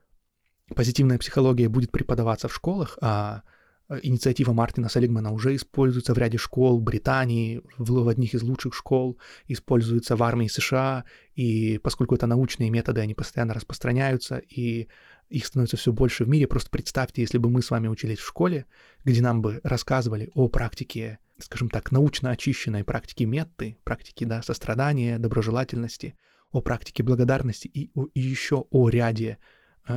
позитивная 0.74 1.18
психология 1.18 1.70
будет 1.70 1.92
преподаваться 1.92 2.48
в 2.48 2.54
школах, 2.54 2.98
а 3.02 3.44
Э, 3.88 4.00
инициатива 4.02 4.54
Мартина 4.54 4.90
Селигмана 4.90 5.32
уже 5.32 5.56
используется 5.56 6.14
в 6.14 6.18
ряде 6.18 6.38
школ 6.38 6.80
Британии, 6.80 7.62
в 7.78 8.08
одних 8.08 8.34
из 8.34 8.42
лучших 8.42 8.74
школ, 8.74 9.18
используется 9.48 10.16
в 10.16 10.24
армии 10.24 10.48
США, 10.48 11.06
и 11.36 11.80
поскольку 11.84 12.16
это 12.16 12.28
научные 12.28 12.70
методы, 12.70 13.02
они 13.02 13.14
постоянно 13.14 13.54
распространяются, 13.54 14.38
и 14.38 14.88
их 15.30 15.46
становится 15.46 15.78
все 15.78 15.92
больше 15.92 16.26
в 16.26 16.30
мире. 16.30 16.48
Просто 16.48 16.70
представьте, 16.70 17.22
если 17.22 17.38
бы 17.38 17.50
мы 17.50 17.62
с 17.62 17.72
вами 17.72 17.88
учились 17.88 18.20
в 18.20 18.28
школе, 18.28 18.66
где 19.04 19.22
нам 19.22 19.42
бы 19.42 19.60
рассказывали 19.64 20.32
о 20.34 20.48
практике, 20.50 21.20
скажем 21.40 21.70
так, 21.70 21.92
научно 21.92 22.32
очищенной 22.32 22.84
практике 22.84 23.26
метты, 23.26 23.78
практике 23.84 24.26
да, 24.26 24.42
сострадания, 24.42 25.20
доброжелательности, 25.20 26.16
о 26.52 26.62
практике 26.62 27.04
благодарности 27.04 27.68
и, 27.68 27.92
и 28.14 28.20
еще 28.20 28.66
о 28.70 28.90
ряде 28.90 29.40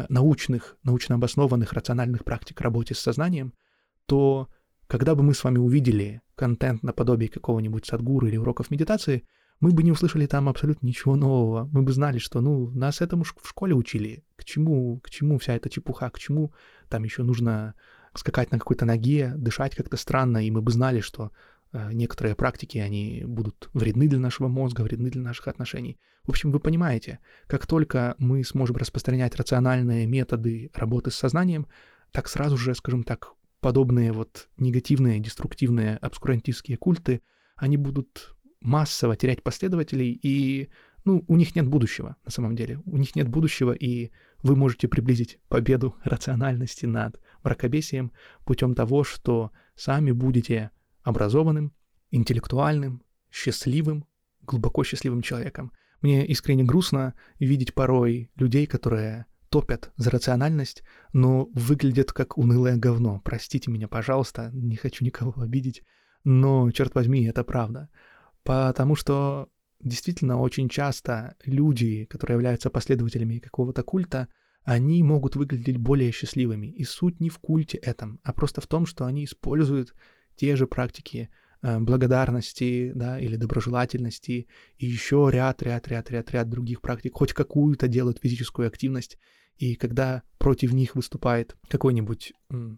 научных, 0.08 0.76
научно 0.82 1.14
обоснованных, 1.14 1.72
рациональных 1.72 2.24
практик 2.24 2.60
работы 2.60 2.94
с 2.94 3.00
сознанием– 3.00 3.54
то 4.08 4.48
когда 4.86 5.14
бы 5.14 5.22
мы 5.22 5.34
с 5.34 5.44
вами 5.44 5.58
увидели 5.58 6.22
контент 6.34 6.82
наподобие 6.82 7.28
какого-нибудь 7.28 7.84
садгуру 7.84 8.26
или 8.26 8.38
уроков 8.38 8.70
медитации, 8.70 9.24
мы 9.60 9.72
бы 9.72 9.82
не 9.82 9.92
услышали 9.92 10.26
там 10.26 10.48
абсолютно 10.48 10.86
ничего 10.86 11.14
нового. 11.14 11.68
Мы 11.72 11.82
бы 11.82 11.92
знали, 11.92 12.18
что, 12.18 12.40
ну, 12.40 12.70
нас 12.70 13.02
этому 13.02 13.24
в 13.24 13.48
школе 13.48 13.74
учили. 13.74 14.24
К 14.36 14.44
чему, 14.44 14.98
к 15.00 15.10
чему 15.10 15.38
вся 15.38 15.54
эта 15.54 15.68
чепуха, 15.68 16.08
к 16.10 16.18
чему 16.18 16.54
там 16.88 17.04
еще 17.04 17.22
нужно 17.22 17.74
скакать 18.14 18.50
на 18.50 18.58
какой-то 18.58 18.86
ноге, 18.86 19.34
дышать 19.36 19.74
как-то 19.76 19.98
странно, 19.98 20.46
и 20.46 20.50
мы 20.50 20.62
бы 20.62 20.72
знали, 20.72 21.00
что 21.00 21.26
э, 21.26 21.30
некоторые 21.72 22.34
практики, 22.34 22.78
они 22.78 23.24
будут 23.26 23.68
вредны 23.74 24.08
для 24.08 24.18
нашего 24.18 24.48
мозга, 24.48 24.82
вредны 24.82 25.10
для 25.10 25.22
наших 25.22 25.48
отношений. 25.48 25.98
В 26.24 26.30
общем, 26.30 26.50
вы 26.50 26.60
понимаете, 26.60 27.20
как 27.46 27.66
только 27.66 28.14
мы 28.18 28.44
сможем 28.44 28.76
распространять 28.76 29.36
рациональные 29.36 30.06
методы 30.06 30.70
работы 30.74 31.10
с 31.10 31.16
сознанием, 31.16 31.66
так 32.12 32.28
сразу 32.28 32.56
же, 32.56 32.74
скажем 32.74 33.02
так, 33.02 33.32
подобные 33.60 34.12
вот 34.12 34.48
негативные, 34.56 35.20
деструктивные, 35.20 35.96
обскурантистские 35.96 36.76
культы, 36.76 37.22
они 37.56 37.76
будут 37.76 38.36
массово 38.60 39.16
терять 39.16 39.42
последователей, 39.42 40.18
и 40.22 40.68
ну, 41.04 41.24
у 41.26 41.36
них 41.36 41.56
нет 41.56 41.66
будущего, 41.66 42.16
на 42.24 42.30
самом 42.30 42.54
деле. 42.54 42.80
У 42.84 42.96
них 42.96 43.16
нет 43.16 43.28
будущего, 43.28 43.72
и 43.72 44.10
вы 44.42 44.56
можете 44.56 44.88
приблизить 44.88 45.38
победу 45.48 45.96
рациональности 46.04 46.86
над 46.86 47.20
мракобесием 47.42 48.12
путем 48.44 48.74
того, 48.74 49.04
что 49.04 49.50
сами 49.74 50.10
будете 50.10 50.70
образованным, 51.08 51.72
интеллектуальным, 52.10 53.02
счастливым, 53.30 54.06
глубоко 54.42 54.84
счастливым 54.84 55.22
человеком. 55.22 55.72
Мне 56.00 56.26
искренне 56.26 56.64
грустно 56.64 57.14
видеть 57.38 57.74
порой 57.74 58.30
людей, 58.36 58.66
которые 58.66 59.26
топят 59.48 59.90
за 59.96 60.10
рациональность, 60.10 60.82
но 61.12 61.48
выглядят 61.54 62.12
как 62.12 62.36
унылое 62.36 62.76
говно. 62.76 63.20
Простите 63.24 63.70
меня, 63.70 63.88
пожалуйста, 63.88 64.50
не 64.52 64.76
хочу 64.76 65.04
никого 65.04 65.34
обидеть, 65.40 65.82
но, 66.24 66.70
черт 66.70 66.94
возьми, 66.94 67.24
это 67.24 67.44
правда. 67.44 67.88
Потому 68.42 68.94
что 68.94 69.48
действительно 69.80 70.38
очень 70.38 70.68
часто 70.68 71.36
люди, 71.44 72.04
которые 72.04 72.36
являются 72.36 72.70
последователями 72.70 73.38
какого-то 73.38 73.82
культа, 73.82 74.28
они 74.64 75.02
могут 75.02 75.36
выглядеть 75.36 75.78
более 75.78 76.12
счастливыми. 76.12 76.66
И 76.66 76.84
суть 76.84 77.20
не 77.20 77.30
в 77.30 77.38
культе 77.38 77.78
этом, 77.78 78.20
а 78.22 78.32
просто 78.32 78.60
в 78.60 78.66
том, 78.66 78.84
что 78.86 79.06
они 79.06 79.24
используют 79.24 79.94
те 80.38 80.56
же 80.56 80.66
практики 80.66 81.28
э, 81.62 81.78
благодарности, 81.78 82.92
да, 82.94 83.18
или 83.18 83.36
доброжелательности, 83.36 84.46
и 84.78 84.86
еще 84.86 85.28
ряд, 85.30 85.62
ряд, 85.62 85.88
ряд, 85.88 86.10
ряд, 86.10 86.30
ряд 86.30 86.48
других 86.48 86.80
практик, 86.80 87.12
хоть 87.14 87.32
какую-то 87.32 87.88
делают 87.88 88.20
физическую 88.22 88.68
активность, 88.68 89.18
и 89.58 89.74
когда 89.74 90.22
против 90.38 90.72
них 90.72 90.94
выступает 90.94 91.56
какой-нибудь, 91.68 92.32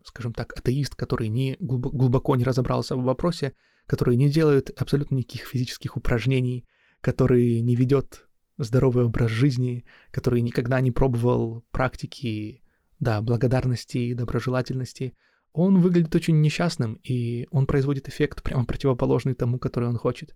скажем 0.05 0.33
так, 0.33 0.59
атеист, 0.59 0.94
который 0.94 1.29
не 1.29 1.57
глубоко 1.61 2.37
не 2.37 2.44
разобрался 2.44 2.96
в 2.96 3.03
вопросе, 3.03 3.53
который 3.87 4.16
не 4.16 4.31
делает 4.31 4.70
абсолютно 4.81 5.16
никаких 5.16 5.46
физических 5.46 5.99
упражнений, 5.99 6.64
который 7.03 7.61
не 7.61 7.77
ведет 7.77 8.27
здоровый 8.57 9.05
образ 9.05 9.31
жизни, 9.31 9.85
который 10.11 10.40
никогда 10.40 10.81
не 10.81 10.90
пробовал 10.90 11.64
практики, 11.70 12.62
да, 12.99 13.20
благодарности 13.20 13.99
и 13.99 14.14
доброжелательности, 14.14 15.14
он 15.53 15.81
выглядит 15.81 16.15
очень 16.15 16.41
несчастным, 16.41 16.95
и 17.03 17.47
он 17.51 17.67
производит 17.67 18.09
эффект 18.09 18.43
прямо 18.43 18.65
противоположный 18.65 19.35
тому, 19.35 19.59
который 19.59 19.89
он 19.89 19.97
хочет. 19.97 20.35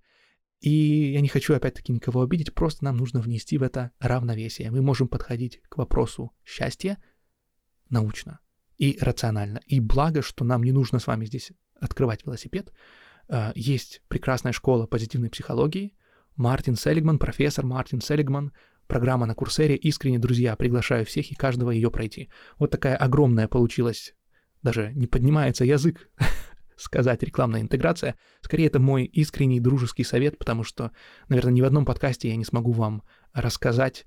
И 0.60 1.12
я 1.12 1.20
не 1.20 1.28
хочу 1.28 1.54
опять-таки 1.54 1.92
никого 1.92 2.22
обидеть, 2.22 2.54
просто 2.54 2.84
нам 2.84 2.96
нужно 2.96 3.20
внести 3.20 3.58
в 3.58 3.62
это 3.62 3.90
равновесие. 4.00 4.70
Мы 4.70 4.82
можем 4.82 5.08
подходить 5.08 5.60
к 5.68 5.76
вопросу 5.76 6.32
счастья 6.44 6.98
научно 7.90 8.40
и 8.78 8.96
рационально. 9.00 9.60
И 9.66 9.80
благо, 9.80 10.22
что 10.22 10.44
нам 10.44 10.62
не 10.62 10.72
нужно 10.72 10.98
с 10.98 11.06
вами 11.06 11.26
здесь 11.26 11.52
открывать 11.78 12.24
велосипед. 12.24 12.72
А, 13.28 13.52
есть 13.54 14.02
прекрасная 14.08 14.52
школа 14.52 14.86
позитивной 14.86 15.30
психологии. 15.30 15.94
Мартин 16.36 16.76
Селигман, 16.76 17.18
профессор 17.18 17.64
Мартин 17.64 18.00
Селигман, 18.00 18.52
программа 18.86 19.26
на 19.26 19.34
Курсере. 19.34 19.76
Искренне, 19.76 20.18
друзья, 20.18 20.56
приглашаю 20.56 21.04
всех 21.04 21.30
и 21.30 21.34
каждого 21.34 21.70
ее 21.70 21.90
пройти. 21.90 22.30
Вот 22.58 22.70
такая 22.70 22.96
огромная 22.96 23.48
получилась, 23.48 24.14
даже 24.64 24.92
не 24.94 25.06
поднимается 25.06 25.64
язык 25.64 26.08
сказать 26.76 27.22
рекламная 27.22 27.60
интеграция. 27.60 28.16
Скорее, 28.40 28.66
это 28.66 28.80
мой 28.80 29.04
искренний 29.04 29.60
дружеский 29.60 30.02
совет, 30.02 30.38
потому 30.38 30.64
что, 30.64 30.90
наверное, 31.28 31.52
ни 31.52 31.60
в 31.60 31.66
одном 31.66 31.84
подкасте 31.84 32.28
я 32.28 32.36
не 32.36 32.44
смогу 32.44 32.72
вам 32.72 33.04
рассказать 33.32 34.06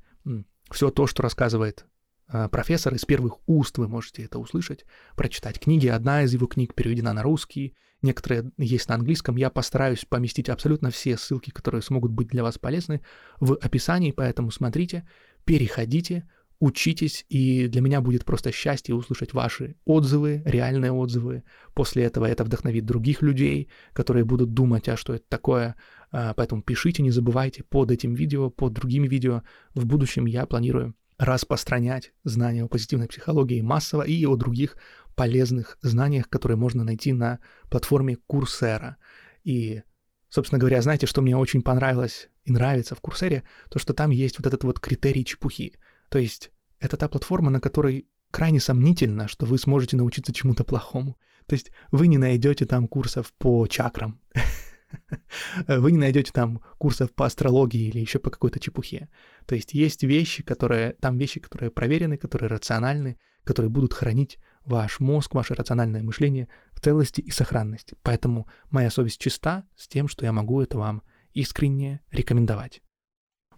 все 0.69 0.89
то, 0.89 1.07
что 1.07 1.23
рассказывает 1.23 1.85
а, 2.27 2.49
профессор. 2.49 2.93
Из 2.93 3.05
первых 3.05 3.37
уст 3.45 3.77
вы 3.77 3.87
можете 3.87 4.23
это 4.23 4.39
услышать, 4.39 4.83
прочитать 5.15 5.59
книги. 5.59 5.87
Одна 5.87 6.23
из 6.23 6.33
его 6.33 6.47
книг 6.47 6.73
переведена 6.73 7.13
на 7.13 7.23
русский, 7.23 7.75
некоторые 8.01 8.51
есть 8.57 8.89
на 8.89 8.95
английском. 8.95 9.37
Я 9.37 9.49
постараюсь 9.49 10.05
поместить 10.05 10.49
абсолютно 10.49 10.89
все 10.89 11.17
ссылки, 11.17 11.51
которые 11.51 11.81
смогут 11.81 12.11
быть 12.11 12.27
для 12.27 12.43
вас 12.43 12.57
полезны, 12.57 13.01
в 13.39 13.53
описании, 13.53 14.11
поэтому 14.11 14.51
смотрите, 14.51 15.07
переходите, 15.45 16.27
учитесь, 16.59 17.25
и 17.29 17.67
для 17.67 17.81
меня 17.81 18.01
будет 18.01 18.25
просто 18.25 18.51
счастье 18.51 18.95
услышать 18.95 19.33
ваши 19.33 19.75
отзывы, 19.85 20.41
реальные 20.45 20.91
отзывы. 20.91 21.43
После 21.73 22.03
этого 22.03 22.25
это 22.25 22.43
вдохновит 22.43 22.85
других 22.85 23.21
людей, 23.21 23.69
которые 23.93 24.25
будут 24.25 24.53
думать, 24.53 24.89
а 24.89 24.97
что 24.97 25.13
это 25.13 25.25
такое. 25.29 25.75
А, 26.11 26.33
поэтому 26.33 26.63
пишите, 26.63 27.03
не 27.03 27.11
забывайте 27.11 27.63
под 27.63 27.91
этим 27.91 28.13
видео, 28.13 28.49
под 28.49 28.73
другими 28.73 29.07
видео. 29.07 29.43
В 29.75 29.85
будущем 29.85 30.25
я 30.25 30.45
планирую 30.45 30.95
распространять 31.19 32.13
знания 32.23 32.63
о 32.63 32.67
позитивной 32.67 33.07
психологии 33.07 33.61
массово 33.61 34.03
и 34.03 34.25
о 34.25 34.35
других 34.35 34.77
полезных 35.15 35.77
знаниях, 35.81 36.29
которые 36.29 36.57
можно 36.57 36.83
найти 36.83 37.13
на 37.13 37.39
платформе 37.69 38.17
Курсера. 38.27 38.97
И, 39.43 39.81
собственно 40.29 40.59
говоря, 40.59 40.81
знаете, 40.81 41.05
что 41.05 41.21
мне 41.21 41.35
очень 41.35 41.61
понравилось 41.61 42.29
и 42.45 42.51
нравится 42.51 42.95
в 42.95 43.01
Курсере? 43.01 43.43
То, 43.69 43.79
что 43.79 43.93
там 43.93 44.11
есть 44.11 44.37
вот 44.39 44.47
этот 44.47 44.63
вот 44.63 44.79
критерий 44.79 45.25
чепухи— 45.25 45.75
то 46.09 46.19
есть 46.19 46.51
это 46.79 46.97
та 46.97 47.07
платформа, 47.07 47.49
на 47.49 47.59
которой 47.59 48.07
крайне 48.31 48.59
сомнительно, 48.59 49.27
что 49.27 49.45
вы 49.45 49.57
сможете 49.57 49.97
научиться 49.97 50.33
чему-то 50.33 50.63
плохому. 50.63 51.17
То 51.47 51.53
есть 51.53 51.71
вы 51.91 52.07
не 52.07 52.17
найдете 52.17 52.65
там 52.65 52.87
курсов 52.87 53.33
по 53.37 53.67
чакрам. 53.67 54.19
Вы 55.67 55.91
не 55.91 55.97
найдете 55.97 56.31
там 56.31 56.61
курсов 56.77 57.13
по 57.13 57.25
астрологии 57.25 57.89
или 57.89 57.99
еще 57.99 58.19
по 58.19 58.29
какой-то 58.29 58.57
чепухе. 58.57 59.09
То 59.45 59.53
есть 59.53 59.73
есть 59.73 60.03
вещи, 60.03 60.43
которые, 60.43 60.93
там 61.01 61.17
вещи, 61.17 61.41
которые 61.41 61.71
проверены, 61.71 62.15
которые 62.15 62.47
рациональны, 62.49 63.17
которые 63.43 63.69
будут 63.69 63.93
хранить 63.93 64.39
ваш 64.63 64.99
мозг, 64.99 65.33
ваше 65.33 65.55
рациональное 65.55 66.03
мышление 66.03 66.47
в 66.71 66.79
целости 66.79 67.21
и 67.21 67.31
сохранности. 67.31 67.95
Поэтому 68.01 68.47
моя 68.69 68.89
совесть 68.89 69.19
чиста 69.19 69.65
с 69.75 69.87
тем, 69.87 70.07
что 70.07 70.25
я 70.25 70.31
могу 70.31 70.61
это 70.61 70.77
вам 70.77 71.01
искренне 71.33 72.01
рекомендовать. 72.11 72.81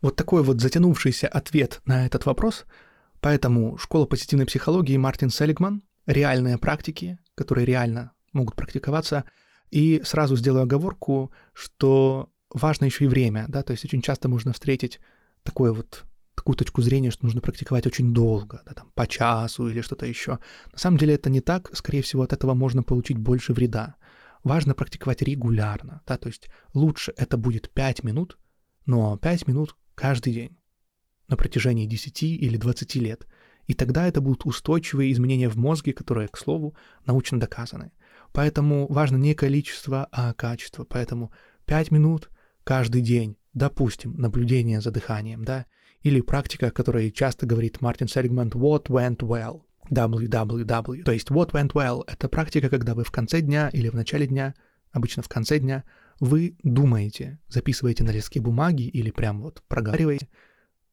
Вот 0.02 0.16
такой 0.16 0.44
вот 0.44 0.62
затянувшийся 0.62 1.28
ответ 1.28 1.82
на 1.86 2.06
этот 2.06 2.26
вопрос. 2.26 2.66
Поэтому 3.20 3.78
школа 3.78 4.06
позитивной 4.06 4.46
психологии 4.46 4.98
Мартин 4.98 5.30
Селигман, 5.30 5.84
реальные 6.06 6.58
практики, 6.58 7.20
которые 7.36 7.66
реально 7.66 8.14
могут 8.34 8.56
практиковаться. 8.56 9.26
И 9.72 10.02
сразу 10.04 10.36
сделаю 10.36 10.64
оговорку, 10.64 11.32
что 11.54 12.30
важно 12.52 12.86
еще 12.86 13.06
и 13.06 13.08
время, 13.08 13.46
да, 13.48 13.62
то 13.62 13.72
есть 13.72 13.86
очень 13.86 14.02
часто 14.02 14.28
можно 14.28 14.54
встретить 14.54 15.00
такое 15.44 15.72
вот 15.72 16.06
такую 16.36 16.56
точку 16.56 16.82
зрения, 16.82 17.12
что 17.12 17.26
нужно 17.26 17.42
практиковать 17.42 17.86
очень 17.86 18.14
долго, 18.14 18.62
да, 18.66 18.74
там, 18.74 18.92
по 18.96 19.06
часу 19.06 19.68
или 19.68 19.82
что-то 19.82 20.06
еще. 20.06 20.40
На 20.72 20.78
самом 20.78 20.98
деле 20.98 21.16
это 21.16 21.30
не 21.30 21.42
так, 21.42 21.70
скорее 21.76 22.02
всего, 22.02 22.24
от 22.24 22.34
этого 22.34 22.54
можно 22.54 22.82
получить 22.82 23.18
больше 23.18 23.54
вреда. 23.54 23.96
Важно 24.44 24.74
практиковать 24.74 25.22
регулярно, 25.22 26.02
да, 26.08 26.18
то 26.18 26.28
есть 26.28 26.48
лучше 26.74 27.14
это 27.18 27.38
будет 27.38 27.70
5 27.70 28.04
минут, 28.04 28.38
но 28.86 29.18
5 29.18 29.48
минут 29.48 29.76
каждый 30.00 30.32
день 30.32 30.58
на 31.28 31.36
протяжении 31.36 31.86
10 31.86 32.24
или 32.24 32.56
20 32.56 32.96
лет. 32.96 33.28
И 33.68 33.74
тогда 33.74 34.08
это 34.08 34.22
будут 34.22 34.46
устойчивые 34.46 35.12
изменения 35.12 35.50
в 35.50 35.58
мозге, 35.58 35.92
которые, 35.92 36.30
к 36.30 36.38
слову, 36.38 36.74
научно 37.06 37.38
доказаны. 37.38 37.92
Поэтому 38.32 38.88
важно 38.88 39.18
не 39.18 39.34
количество, 39.36 40.08
а 40.12 40.34
качество. 40.34 40.86
Поэтому 40.86 41.34
5 41.66 41.92
минут 41.92 42.30
каждый 42.64 43.02
день, 43.02 43.36
допустим, 43.54 44.14
наблюдение 44.16 44.80
за 44.80 44.92
дыханием, 44.92 45.44
да, 45.44 45.66
или 46.02 46.22
практика, 46.22 46.68
о 46.68 46.72
которой 46.72 47.12
часто 47.12 47.46
говорит 47.46 47.82
Мартин 47.82 48.08
Селигман 48.08 48.48
«What 48.50 48.86
went 48.86 49.18
well?» 49.18 49.64
www. 49.92 51.04
То 51.04 51.12
есть 51.12 51.30
what 51.30 51.52
went 51.52 51.74
well— 51.74 52.04
это 52.08 52.30
практика, 52.30 52.70
когда 52.70 52.96
вы 52.96 53.04
в 53.04 53.12
конце 53.12 53.42
дня 53.42 53.70
или 53.74 53.90
в 53.90 53.96
начале 53.96 54.28
дня, 54.28 54.54
обычно 54.92 55.24
в 55.24 55.28
конце 55.28 55.60
дня, 55.60 55.84
вы 56.20 56.58
думаете, 56.64 57.40
записываете 57.48 58.04
на 58.04 58.12
листке 58.12 58.40
бумаги 58.42 58.84
или 58.84 59.12
прям 59.12 59.42
вот 59.42 59.64
проговариваете, 59.68 60.28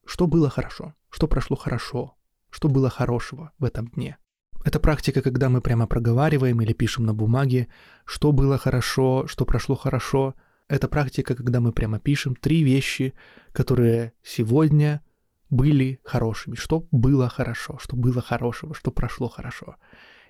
что 0.04 0.26
было 0.26 0.48
хорошо, 0.48 0.94
что 1.10 1.26
прошло 1.26 1.56
хорошо, 1.56 2.16
что 2.50 2.68
было 2.68 2.90
хорошего 2.90 3.52
в 3.58 3.64
этом 3.64 3.88
дне. 3.88 4.18
Это 4.64 4.80
практика, 4.80 5.22
когда 5.22 5.48
мы 5.48 5.60
прямо 5.60 5.86
проговариваем 5.86 6.60
или 6.60 6.72
пишем 6.72 7.06
на 7.06 7.14
бумаге, 7.14 7.68
что 8.04 8.32
было 8.32 8.58
хорошо, 8.58 9.26
что 9.26 9.44
прошло 9.44 9.76
хорошо. 9.76 10.34
Это 10.68 10.88
практика, 10.88 11.34
когда 11.36 11.60
мы 11.60 11.72
прямо 11.72 12.00
пишем 12.00 12.34
три 12.34 12.64
вещи, 12.64 13.14
которые 13.52 14.12
сегодня 14.22 15.02
были 15.50 16.00
хорошими, 16.02 16.56
что 16.56 16.88
было 16.90 17.28
хорошо, 17.28 17.78
что 17.80 17.96
было 17.96 18.20
хорошего, 18.20 18.74
что 18.74 18.90
прошло 18.90 19.28
хорошо. 19.28 19.76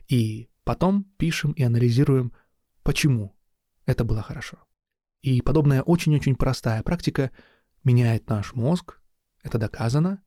И 0.08 0.50
потом 0.64 1.04
пишем 1.16 1.52
и 1.52 1.62
анализируем, 1.62 2.32
почему 2.82 3.34
это 3.86 4.04
было 4.04 4.20
хорошо. 4.20 4.58
И 5.22 5.40
подобная 5.40 5.82
очень-очень 5.82 6.36
простая 6.36 6.82
практика 6.82 7.30
меняет 7.84 8.28
наш 8.28 8.54
мозг, 8.54 9.00
это 9.42 9.58
доказано, 9.58 10.22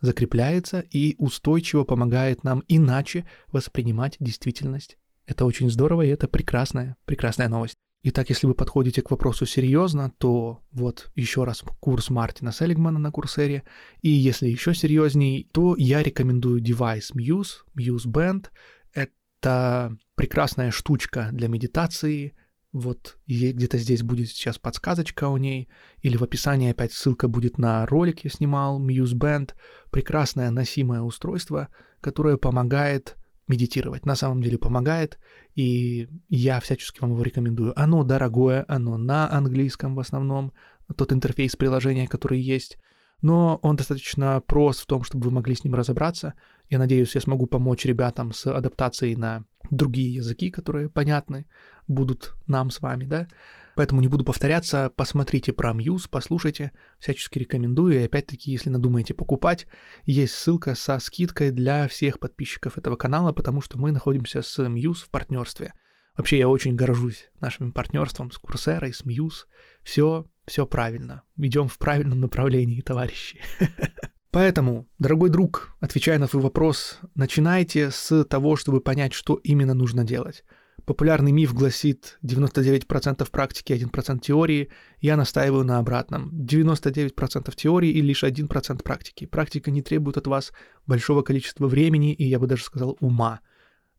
закрепляется 0.00 0.80
и 0.80 1.14
устойчиво 1.18 1.84
помогает 1.84 2.44
нам 2.44 2.62
иначе 2.68 3.26
воспринимать 3.48 4.16
действительность. 4.20 4.98
Это 5.26 5.44
очень 5.44 5.70
здорово, 5.70 6.02
и 6.02 6.08
это 6.08 6.28
прекрасная, 6.28 6.96
прекрасная 7.04 7.48
новость. 7.48 7.74
Итак, 8.08 8.28
если 8.28 8.46
вы 8.46 8.54
подходите 8.54 9.02
к 9.02 9.10
вопросу 9.10 9.46
серьезно, 9.46 10.12
то 10.18 10.62
вот 10.70 11.10
еще 11.16 11.42
раз 11.42 11.64
курс 11.80 12.08
Мартина 12.08 12.52
Селигмана 12.52 13.00
на 13.00 13.10
Курсере. 13.10 13.64
И 14.00 14.08
если 14.08 14.46
еще 14.46 14.74
серьезней, 14.74 15.48
то 15.52 15.74
я 15.76 16.04
рекомендую 16.04 16.60
девайс 16.60 17.10
Muse, 17.12 17.64
Muse 17.76 18.06
Band. 18.06 18.46
Это 18.92 19.96
прекрасная 20.14 20.70
штучка 20.70 21.30
для 21.32 21.48
медитации, 21.48 22.36
вот 22.76 23.16
где-то 23.26 23.78
здесь 23.78 24.02
будет 24.02 24.28
сейчас 24.28 24.58
подсказочка 24.58 25.28
у 25.28 25.36
ней, 25.36 25.68
или 26.02 26.16
в 26.16 26.22
описании 26.22 26.70
опять 26.70 26.92
ссылка 26.92 27.26
будет 27.26 27.58
на 27.58 27.86
ролик 27.86 28.24
я 28.24 28.30
снимал, 28.30 28.80
Muse 28.80 29.14
Band, 29.14 29.52
прекрасное 29.90 30.50
носимое 30.50 31.00
устройство, 31.00 31.68
которое 32.00 32.36
помогает 32.36 33.16
медитировать. 33.48 34.04
На 34.06 34.16
самом 34.16 34.42
деле 34.42 34.58
помогает, 34.58 35.18
и 35.54 36.08
я 36.28 36.60
всячески 36.60 37.00
вам 37.00 37.12
его 37.12 37.22
рекомендую. 37.22 37.72
Оно 37.80 38.04
дорогое, 38.04 38.64
оно 38.68 38.96
на 38.98 39.32
английском 39.32 39.94
в 39.94 40.00
основном, 40.00 40.52
тот 40.96 41.12
интерфейс 41.12 41.56
приложения, 41.56 42.06
который 42.06 42.40
есть, 42.40 42.78
но 43.22 43.58
он 43.62 43.76
достаточно 43.76 44.42
прост 44.46 44.80
в 44.80 44.86
том, 44.86 45.02
чтобы 45.02 45.24
вы 45.24 45.30
могли 45.30 45.54
с 45.54 45.64
ним 45.64 45.74
разобраться. 45.74 46.34
Я 46.68 46.78
надеюсь, 46.78 47.14
я 47.14 47.20
смогу 47.20 47.46
помочь 47.46 47.84
ребятам 47.86 48.32
с 48.32 48.46
адаптацией 48.46 49.16
на 49.16 49.44
другие 49.70 50.14
языки, 50.14 50.50
которые 50.50 50.88
понятны 50.88 51.46
будут 51.88 52.34
нам 52.46 52.70
с 52.70 52.80
вами, 52.80 53.04
да. 53.04 53.28
Поэтому 53.76 54.00
не 54.00 54.08
буду 54.08 54.24
повторяться, 54.24 54.90
посмотрите 54.96 55.52
про 55.52 55.72
Muse, 55.72 56.06
послушайте, 56.10 56.72
всячески 56.98 57.38
рекомендую. 57.38 58.00
И 58.00 58.04
опять-таки, 58.04 58.50
если 58.50 58.70
надумаете 58.70 59.12
покупать, 59.12 59.66
есть 60.06 60.34
ссылка 60.34 60.74
со 60.74 60.98
скидкой 60.98 61.50
для 61.50 61.86
всех 61.86 62.18
подписчиков 62.18 62.78
этого 62.78 62.96
канала, 62.96 63.32
потому 63.32 63.60
что 63.60 63.78
мы 63.78 63.92
находимся 63.92 64.40
с 64.40 64.58
Muse 64.58 65.04
в 65.04 65.10
партнерстве. 65.10 65.74
Вообще 66.16 66.38
я 66.38 66.48
очень 66.48 66.74
горжусь 66.74 67.28
нашим 67.40 67.72
партнерством 67.72 68.30
с 68.30 68.38
Курсерой, 68.38 68.94
с 68.94 69.04
Muse. 69.04 69.44
Все, 69.82 70.26
все 70.46 70.66
правильно. 70.66 71.22
Идем 71.36 71.68
в 71.68 71.76
правильном 71.76 72.20
направлении, 72.20 72.80
товарищи. 72.80 73.40
Поэтому, 74.30 74.88
дорогой 74.98 75.28
друг, 75.28 75.76
отвечая 75.80 76.18
на 76.18 76.28
твой 76.28 76.42
вопрос, 76.42 76.98
начинайте 77.14 77.90
с 77.90 78.24
того, 78.24 78.56
чтобы 78.56 78.80
понять, 78.80 79.12
что 79.12 79.34
именно 79.34 79.74
нужно 79.74 80.04
делать. 80.04 80.44
Популярный 80.86 81.32
миф 81.32 81.52
гласит 81.52 82.16
99% 82.22 83.28
практики, 83.32 83.72
1% 83.72 84.20
теории. 84.20 84.70
Я 85.00 85.16
настаиваю 85.16 85.64
на 85.64 85.78
обратном. 85.78 86.30
99% 86.32 87.52
теории 87.56 87.90
и 87.90 88.00
лишь 88.00 88.22
1% 88.22 88.82
практики. 88.84 89.26
Практика 89.26 89.72
не 89.72 89.82
требует 89.82 90.16
от 90.16 90.28
вас 90.28 90.52
большого 90.86 91.22
количества 91.22 91.66
времени 91.66 92.14
и, 92.14 92.24
я 92.24 92.38
бы 92.38 92.46
даже 92.46 92.62
сказал, 92.62 92.96
ума. 93.00 93.40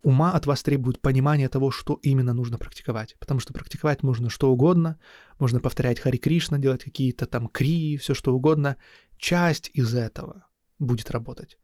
Ума 0.02 0.32
от 0.32 0.46
вас 0.46 0.64
требует 0.64 1.02
понимания 1.02 1.50
того, 1.50 1.72
что 1.72 2.00
именно 2.04 2.34
нужно 2.34 2.58
практиковать. 2.58 3.18
Потому 3.20 3.42
что 3.42 3.52
практиковать 3.52 4.02
можно 4.02 4.30
что 4.30 4.50
угодно. 4.50 4.98
Можно 5.40 5.60
повторять 5.60 6.00
Хари 6.00 6.16
Кришна, 6.16 6.58
делать 6.58 6.86
какие-то 6.86 7.26
там 7.26 7.50
крии, 7.50 7.98
все 7.98 8.14
что 8.14 8.34
угодно. 8.34 8.78
Часть 9.18 9.70
из 9.74 9.94
этого 9.94 10.48
будет 10.80 11.12
работать. 11.12 11.58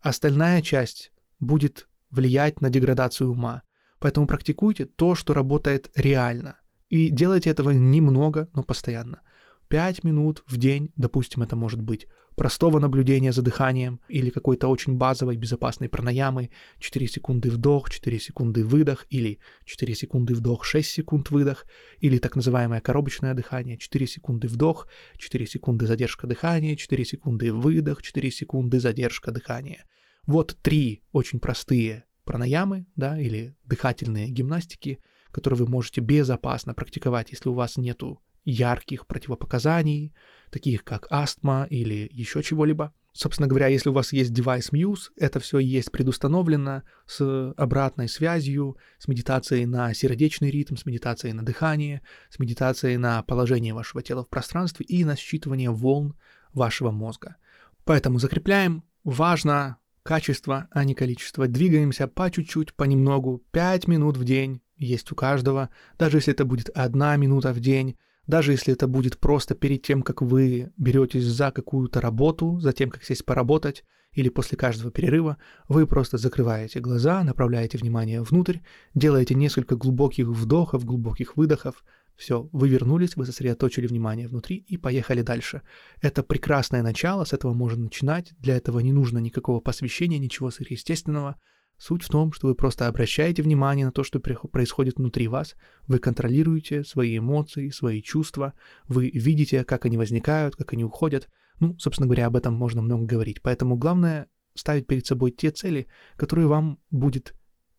Остальная 0.00 0.62
часть 0.62 1.12
будет 1.38 1.86
влиять 2.10 2.62
на 2.62 2.70
деградацию 2.70 3.30
ума. 3.30 3.62
Поэтому 4.00 4.26
практикуйте 4.26 4.86
то, 4.86 5.14
что 5.14 5.34
работает 5.34 5.90
реально. 5.94 6.56
И 6.88 7.10
делайте 7.10 7.50
этого 7.50 7.70
немного, 7.70 8.48
но 8.54 8.64
постоянно. 8.64 9.20
5 9.68 10.02
минут 10.02 10.42
в 10.48 10.56
день, 10.56 10.90
допустим, 10.96 11.42
это 11.42 11.54
может 11.54 11.80
быть 11.80 12.08
простого 12.34 12.78
наблюдения 12.80 13.32
за 13.32 13.42
дыханием 13.42 14.00
или 14.08 14.30
какой-то 14.30 14.68
очень 14.68 14.96
базовой 14.96 15.36
безопасной 15.36 15.88
пранаямы, 15.88 16.50
4 16.78 17.06
секунды 17.06 17.50
вдох, 17.50 17.90
4 17.90 18.18
секунды 18.18 18.64
выдох, 18.64 19.06
или 19.10 19.38
4 19.66 19.94
секунды 19.94 20.34
вдох, 20.34 20.64
6 20.64 20.88
секунд 20.90 21.30
выдох, 21.30 21.66
или 22.00 22.18
так 22.18 22.34
называемое 22.36 22.80
коробочное 22.80 23.34
дыхание, 23.34 23.76
4 23.76 24.06
секунды 24.06 24.48
вдох, 24.48 24.88
4 25.18 25.46
секунды 25.46 25.86
задержка 25.86 26.26
дыхания, 26.26 26.76
4 26.76 27.04
секунды 27.04 27.52
выдох, 27.52 28.02
4 28.02 28.30
секунды 28.30 28.80
задержка 28.80 29.30
дыхания. 29.30 29.84
Вот 30.26 30.56
три 30.62 31.02
очень 31.12 31.40
простые 31.40 32.04
пранаямы, 32.24 32.86
да, 32.96 33.18
или 33.18 33.56
дыхательные 33.64 34.28
гимнастики, 34.28 35.00
которые 35.30 35.58
вы 35.58 35.70
можете 35.70 36.00
безопасно 36.00 36.74
практиковать, 36.74 37.30
если 37.30 37.48
у 37.48 37.54
вас 37.54 37.76
нету 37.76 38.20
ярких 38.44 39.06
противопоказаний, 39.06 40.14
таких 40.50 40.84
как 40.84 41.06
астма 41.10 41.66
или 41.70 42.08
еще 42.12 42.42
чего-либо. 42.42 42.92
Собственно 43.12 43.48
говоря, 43.48 43.66
если 43.66 43.88
у 43.88 43.92
вас 43.92 44.12
есть 44.12 44.32
девайс 44.32 44.72
Muse, 44.72 45.10
это 45.16 45.40
все 45.40 45.58
есть 45.58 45.90
предустановлено 45.90 46.82
с 47.06 47.52
обратной 47.56 48.08
связью, 48.08 48.76
с 48.98 49.08
медитацией 49.08 49.66
на 49.66 49.92
сердечный 49.94 50.50
ритм, 50.50 50.76
с 50.76 50.86
медитацией 50.86 51.32
на 51.32 51.44
дыхание, 51.44 52.02
с 52.30 52.38
медитацией 52.38 52.96
на 52.98 53.22
положение 53.24 53.74
вашего 53.74 54.02
тела 54.02 54.24
в 54.24 54.28
пространстве 54.28 54.86
и 54.86 55.04
на 55.04 55.16
считывание 55.16 55.70
волн 55.70 56.14
вашего 56.52 56.92
мозга. 56.92 57.36
Поэтому 57.84 58.18
закрепляем. 58.18 58.84
Важно 59.02 59.78
качество, 60.10 60.66
а 60.72 60.82
не 60.82 60.96
количество. 60.96 61.46
Двигаемся 61.46 62.08
по 62.08 62.28
чуть-чуть, 62.32 62.74
понемногу, 62.74 63.44
5 63.52 63.86
минут 63.86 64.16
в 64.16 64.24
день 64.24 64.60
есть 64.76 65.12
у 65.12 65.14
каждого, 65.14 65.68
даже 66.00 66.16
если 66.16 66.32
это 66.32 66.44
будет 66.44 66.68
одна 66.70 67.16
минута 67.16 67.52
в 67.52 67.60
день, 67.60 67.96
даже 68.26 68.50
если 68.50 68.72
это 68.72 68.88
будет 68.88 69.18
просто 69.18 69.54
перед 69.54 69.82
тем, 69.82 70.02
как 70.02 70.20
вы 70.20 70.72
беретесь 70.76 71.26
за 71.26 71.52
какую-то 71.52 72.00
работу, 72.00 72.58
за 72.58 72.72
тем, 72.72 72.90
как 72.90 73.04
сесть 73.04 73.24
поработать, 73.24 73.84
или 74.12 74.28
после 74.30 74.58
каждого 74.58 74.90
перерыва, 74.90 75.36
вы 75.68 75.86
просто 75.86 76.18
закрываете 76.18 76.80
глаза, 76.80 77.22
направляете 77.22 77.78
внимание 77.78 78.20
внутрь, 78.20 78.58
делаете 78.94 79.36
несколько 79.36 79.76
глубоких 79.76 80.26
вдохов, 80.26 80.84
глубоких 80.84 81.36
выдохов, 81.36 81.84
Все, 82.20 82.50
вы 82.52 82.68
вернулись, 82.68 83.16
вы 83.16 83.24
сосредоточили 83.24 83.86
внимание 83.86 84.28
внутри 84.28 84.56
и 84.56 84.76
поехали 84.76 85.22
дальше. 85.22 85.62
Это 86.02 86.22
прекрасное 86.22 86.82
начало, 86.82 87.24
с 87.24 87.32
этого 87.32 87.54
можно 87.54 87.84
начинать. 87.84 88.34
Для 88.38 88.58
этого 88.58 88.80
не 88.80 88.92
нужно 88.92 89.16
никакого 89.20 89.60
посвящения, 89.60 90.18
ничего 90.18 90.50
сверхъестественного. 90.50 91.40
Суть 91.78 92.02
в 92.02 92.10
том, 92.10 92.32
что 92.32 92.48
вы 92.48 92.54
просто 92.54 92.88
обращаете 92.88 93.42
внимание 93.42 93.86
на 93.86 93.90
то, 93.92 94.04
что 94.04 94.20
происходит 94.20 94.98
внутри 94.98 95.28
вас, 95.28 95.56
вы 95.86 95.98
контролируете 95.98 96.84
свои 96.84 97.16
эмоции, 97.16 97.70
свои 97.70 98.02
чувства, 98.02 98.52
вы 98.86 99.08
видите, 99.08 99.64
как 99.64 99.86
они 99.86 99.96
возникают, 99.96 100.56
как 100.56 100.74
они 100.74 100.84
уходят. 100.84 101.26
Ну, 101.58 101.78
собственно 101.78 102.06
говоря, 102.06 102.26
об 102.26 102.36
этом 102.36 102.52
можно 102.52 102.82
много 102.82 103.06
говорить. 103.06 103.40
Поэтому 103.40 103.76
главное 103.76 104.26
ставить 104.52 104.86
перед 104.86 105.06
собой 105.06 105.30
те 105.30 105.52
цели, 105.52 105.86
которые 106.16 106.48
вам 106.48 106.80
будет 106.90 107.34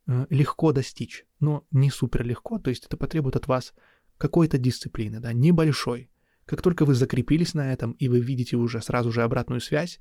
э, 0.07 0.25
легко 0.31 0.71
достичь, 0.71 1.25
но 1.39 1.67
не 1.69 1.91
супер 1.91 2.25
легко, 2.25 2.57
то 2.57 2.71
есть 2.71 2.87
это 2.87 2.97
потребует 2.97 3.35
от 3.35 3.45
вас 3.45 3.75
какой-то 4.21 4.59
дисциплины, 4.59 5.19
да, 5.19 5.33
небольшой. 5.33 6.11
Как 6.45 6.61
только 6.61 6.85
вы 6.85 6.93
закрепились 6.93 7.55
на 7.55 7.73
этом 7.73 7.93
и 7.93 8.07
вы 8.07 8.19
видите 8.19 8.55
уже 8.55 8.79
сразу 8.81 9.11
же 9.11 9.23
обратную 9.23 9.61
связь, 9.61 9.99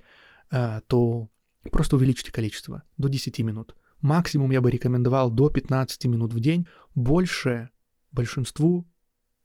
э, 0.51 0.83
то 0.87 1.31
просто 1.73 1.97
увеличьте 1.97 2.31
количество 2.31 2.83
до 2.99 3.09
10 3.09 3.39
минут. 3.41 3.75
Максимум 4.03 4.51
я 4.51 4.61
бы 4.61 4.71
рекомендовал 4.71 5.31
до 5.31 5.49
15 5.49 6.05
минут 6.05 6.35
в 6.35 6.41
день. 6.41 6.67
Больше 6.95 7.71
большинству 8.13 8.87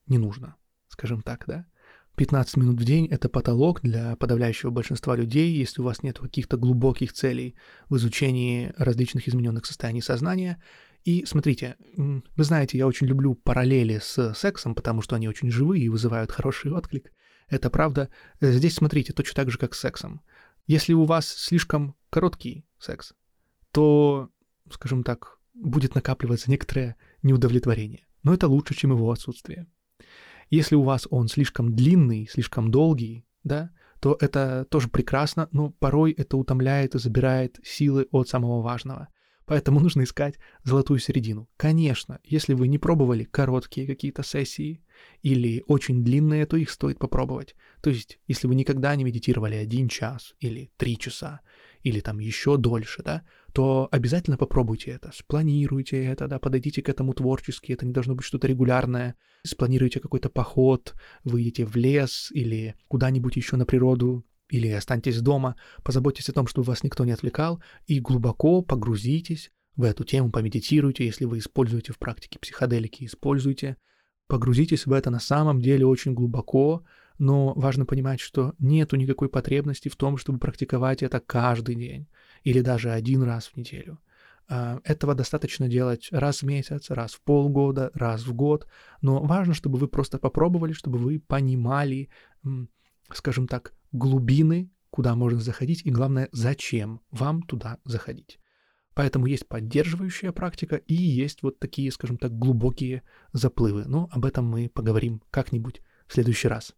не 0.07 0.17
нужно, 0.17 0.55
скажем 0.89 1.21
так, 1.21 1.45
да. 1.47 1.65
15 2.17 2.57
минут 2.57 2.79
в 2.79 2.83
день— 2.83 3.07
это 3.11 3.29
потолок 3.29 3.81
для 3.81 4.17
подавляющего 4.17 4.71
большинства 4.71 5.15
людей, 5.15 5.53
если 5.53 5.81
у 5.81 5.85
вас 5.85 6.03
нет 6.03 6.19
каких-то 6.19 6.57
глубоких 6.57 7.13
целей 7.13 7.55
в 7.89 7.95
изучении 7.95 8.73
различных 8.77 9.27
измененных 9.27 9.65
состояний 9.65 10.01
сознания. 10.01 10.61
И 11.05 11.23
смотрите, 11.25 11.77
вы 11.95 12.43
знаете, 12.43 12.79
я 12.79 12.87
очень 12.87 13.05
люблю 13.07 13.35
параллели 13.35 13.99
с 13.99 14.33
сексом, 14.33 14.73
потому 14.73 15.01
что 15.01 15.15
они 15.15 15.29
очень 15.29 15.51
живые 15.51 15.83
и 15.83 15.89
вызывают 15.89 16.31
хороший 16.31 16.71
отклик. 16.71 17.13
Это 17.47 17.69
правда. 17.69 18.09
Здесь 18.41 18.73
смотрите, 18.73 19.13
точно 19.13 19.35
так 19.35 19.51
же, 19.51 19.59
как 19.59 19.75
с 19.75 19.79
сексом. 19.79 20.21
Если 20.65 20.93
у 20.93 21.05
вас 21.05 21.27
слишком 21.27 21.95
короткий 22.09 22.65
секс, 22.79 23.13
то 23.71 24.31
скажем 24.71 25.03
так, 25.03 25.37
будет 25.53 25.93
накапливаться 25.93 26.49
некоторое 26.49 26.95
неудовлетворение. 27.21 28.07
Но 28.23 28.33
это 28.33 28.47
лучше, 28.47 28.73
чем 28.73 28.91
его 28.91 29.11
отсутствие. 29.11 29.67
Если 30.49 30.73
у 30.73 30.81
вас 30.81 31.07
он 31.11 31.27
слишком 31.27 31.75
длинный, 31.75 32.27
слишком 32.27 32.71
долгий, 32.71 33.27
да, 33.43 33.69
то 33.99 34.17
это 34.19 34.65
тоже 34.71 34.89
прекрасно, 34.89 35.49
но 35.51 35.69
порой 35.69 36.13
это 36.13 36.35
утомляет 36.35 36.95
и 36.95 36.99
забирает 36.99 37.59
силы 37.63 38.07
от 38.11 38.27
самого 38.27 38.61
важного. 38.61 39.09
Поэтому 39.45 39.79
нужно 39.79 40.03
искать 40.03 40.39
золотую 40.63 40.99
середину. 40.99 41.47
Конечно, 41.57 42.19
если 42.23 42.53
вы 42.53 42.67
не 42.67 42.79
пробовали 42.79 43.25
короткие 43.25 43.85
какие-то 43.85 44.23
сессии 44.23 44.81
или 45.21 45.63
очень 45.67 46.03
длинные, 46.03 46.45
то 46.45 46.57
их 46.57 46.69
стоит 46.69 46.97
попробовать. 46.97 47.55
То 47.81 47.89
есть, 47.89 48.19
если 48.27 48.47
вы 48.47 48.55
никогда 48.55 48.95
не 48.95 49.03
медитировали 49.03 49.55
один 49.55 49.87
час 49.87 50.33
или 50.39 50.71
три 50.77 50.97
часа, 50.97 51.41
или 51.83 51.99
там 51.99 52.19
еще 52.19 52.57
дольше, 52.57 53.03
да, 53.03 53.21
то 53.53 53.87
обязательно 53.91 54.37
попробуйте 54.37 54.91
это, 54.91 55.11
спланируйте 55.13 56.03
это, 56.03 56.27
да, 56.27 56.39
подойдите 56.39 56.81
к 56.81 56.89
этому 56.89 57.13
творчески, 57.13 57.71
это 57.71 57.85
не 57.85 57.93
должно 57.93 58.15
быть 58.15 58.25
что-то 58.25 58.47
регулярное, 58.47 59.15
спланируйте 59.43 59.99
какой-то 59.99 60.29
поход, 60.29 60.95
выйдите 61.23 61.65
в 61.65 61.75
лес 61.75 62.31
или 62.33 62.75
куда-нибудь 62.87 63.35
еще 63.35 63.55
на 63.55 63.67
природу, 63.67 64.25
или 64.49 64.67
останьтесь 64.69 65.21
дома, 65.21 65.55
позаботьтесь 65.83 66.29
о 66.29 66.33
том, 66.33 66.47
чтобы 66.47 66.67
вас 66.67 66.83
никто 66.83 67.05
не 67.05 67.11
отвлекал, 67.11 67.61
и 67.87 67.99
глубоко 67.99 68.61
погрузитесь 68.61 69.51
в 69.75 69.83
эту 69.83 70.03
тему, 70.03 70.31
помедитируйте, 70.31 71.05
если 71.05 71.25
вы 71.25 71.39
используете 71.39 71.93
в 71.93 71.99
практике 71.99 72.39
психоделики, 72.39 73.05
используйте, 73.05 73.77
погрузитесь 74.27 74.85
в 74.85 74.93
это 74.93 75.09
на 75.09 75.19
самом 75.19 75.61
деле 75.61 75.85
очень 75.85 76.13
глубоко, 76.13 76.83
но 77.17 77.53
важно 77.53 77.85
понимать, 77.85 78.19
что 78.19 78.53
нету 78.59 78.95
никакой 78.95 79.29
потребности 79.29 79.89
в 79.89 79.95
том, 79.95 80.17
чтобы 80.17 80.39
практиковать 80.39 81.03
это 81.03 81.19
каждый 81.19 81.75
день 81.75 82.07
или 82.43 82.61
даже 82.61 82.91
один 82.91 83.23
раз 83.23 83.47
в 83.47 83.57
неделю. 83.57 83.99
А, 84.47 84.79
этого 84.83 85.15
достаточно 85.15 85.67
делать 85.67 86.09
раз 86.11 86.41
в 86.41 86.45
месяц, 86.45 86.89
раз 86.89 87.13
в 87.13 87.21
полгода, 87.21 87.89
раз 87.93 88.25
в 88.25 88.33
год, 88.33 88.67
но 89.01 89.21
важно, 89.23 89.53
чтобы 89.53 89.77
вы 89.79 89.87
просто 89.87 90.19
попробовали, 90.19 90.73
чтобы 90.73 90.99
вы 90.99 91.19
понимали, 91.19 92.09
скажем 93.13 93.47
так, 93.47 93.73
глубины, 93.91 94.71
куда 94.89 95.15
можно 95.15 95.39
заходить, 95.39 95.85
и 95.85 95.91
главное, 95.91 96.29
зачем 96.31 97.01
вам 97.11 97.41
туда 97.43 97.79
заходить. 97.83 98.39
Поэтому 98.93 99.25
есть 99.25 99.47
поддерживающая 99.47 100.31
практика 100.31 100.77
и 100.77 100.93
есть 100.93 101.43
вот 101.43 101.59
такие, 101.59 101.91
скажем 101.91 102.17
так, 102.17 102.31
глубокие 102.37 103.03
заплывы. 103.33 103.83
Но 103.85 104.07
об 104.11 104.23
этом 104.23 104.45
мы 104.45 104.69
поговорим 104.69 105.21
как-нибудь 105.31 105.81
в 106.07 106.13
следующий 106.13 106.47
раз. 106.47 106.73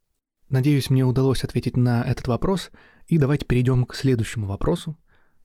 Надеюсь, 0.49 0.89
мне 0.89 1.05
удалось 1.05 1.43
ответить 1.43 1.77
на 1.77 2.03
этот 2.03 2.27
вопрос, 2.27 2.71
и 3.07 3.17
давайте 3.17 3.45
перейдем 3.45 3.85
к 3.85 3.93
следующему 3.93 4.47
вопросу. 4.47 4.97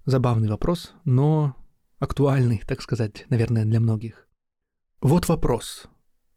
Забавный 0.06 0.48
вопрос, 0.48 0.94
но 1.04 1.56
актуальный, 1.98 2.62
так 2.66 2.80
сказать, 2.80 3.26
наверное, 3.28 3.64
для 3.64 3.78
многих. 3.78 4.26
Вот 5.00 5.28
вопрос. 5.28 5.88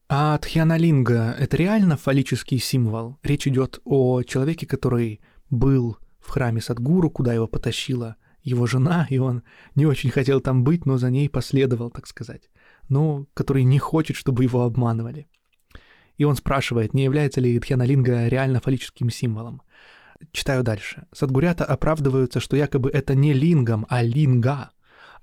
А 0.07 0.37
тхьяналинга— 0.37 1.35
это 1.39 1.57
реально 1.57 1.97
фаллический 1.97 2.59
символ? 2.59 3.17
Речь 3.23 3.47
идет 3.47 3.79
о 3.85 4.21
человеке, 4.21 4.67
который 4.67 5.19
был 5.49 5.97
в 6.19 6.29
храме 6.29 6.61
Садгуру, 6.61 7.09
куда 7.09 7.33
его 7.33 7.47
потащила 7.47 8.15
его 8.43 8.67
жена, 8.67 9.07
и 9.09 9.17
он 9.17 9.41
не 9.73 9.87
очень 9.87 10.11
хотел 10.11 10.41
там 10.41 10.63
быть, 10.63 10.85
но 10.85 10.99
за 10.99 11.09
ней 11.09 11.27
последовал, 11.27 11.89
так 11.89 12.05
сказать. 12.05 12.51
Но 12.87 13.25
который 13.33 13.63
не 13.63 13.79
хочет, 13.79 14.15
чтобы 14.15 14.43
его 14.43 14.61
обманывали. 14.61 15.27
И 16.17 16.23
он 16.23 16.35
спрашивает, 16.35 16.93
не 16.93 17.03
является 17.03 17.41
ли 17.41 17.57
Дхьяналинга 17.57 18.27
реально 18.27 18.61
фаллическим 18.61 19.09
символом. 19.09 19.63
Читаю 20.31 20.61
дальше. 20.61 21.07
Садгурята 21.13 21.65
оправдываются, 21.65 22.39
что 22.39 22.55
якобы 22.55 22.91
это 22.91 23.15
не 23.15 23.33
лингам, 23.33 23.87
а 23.89 24.03
линга. 24.03 24.69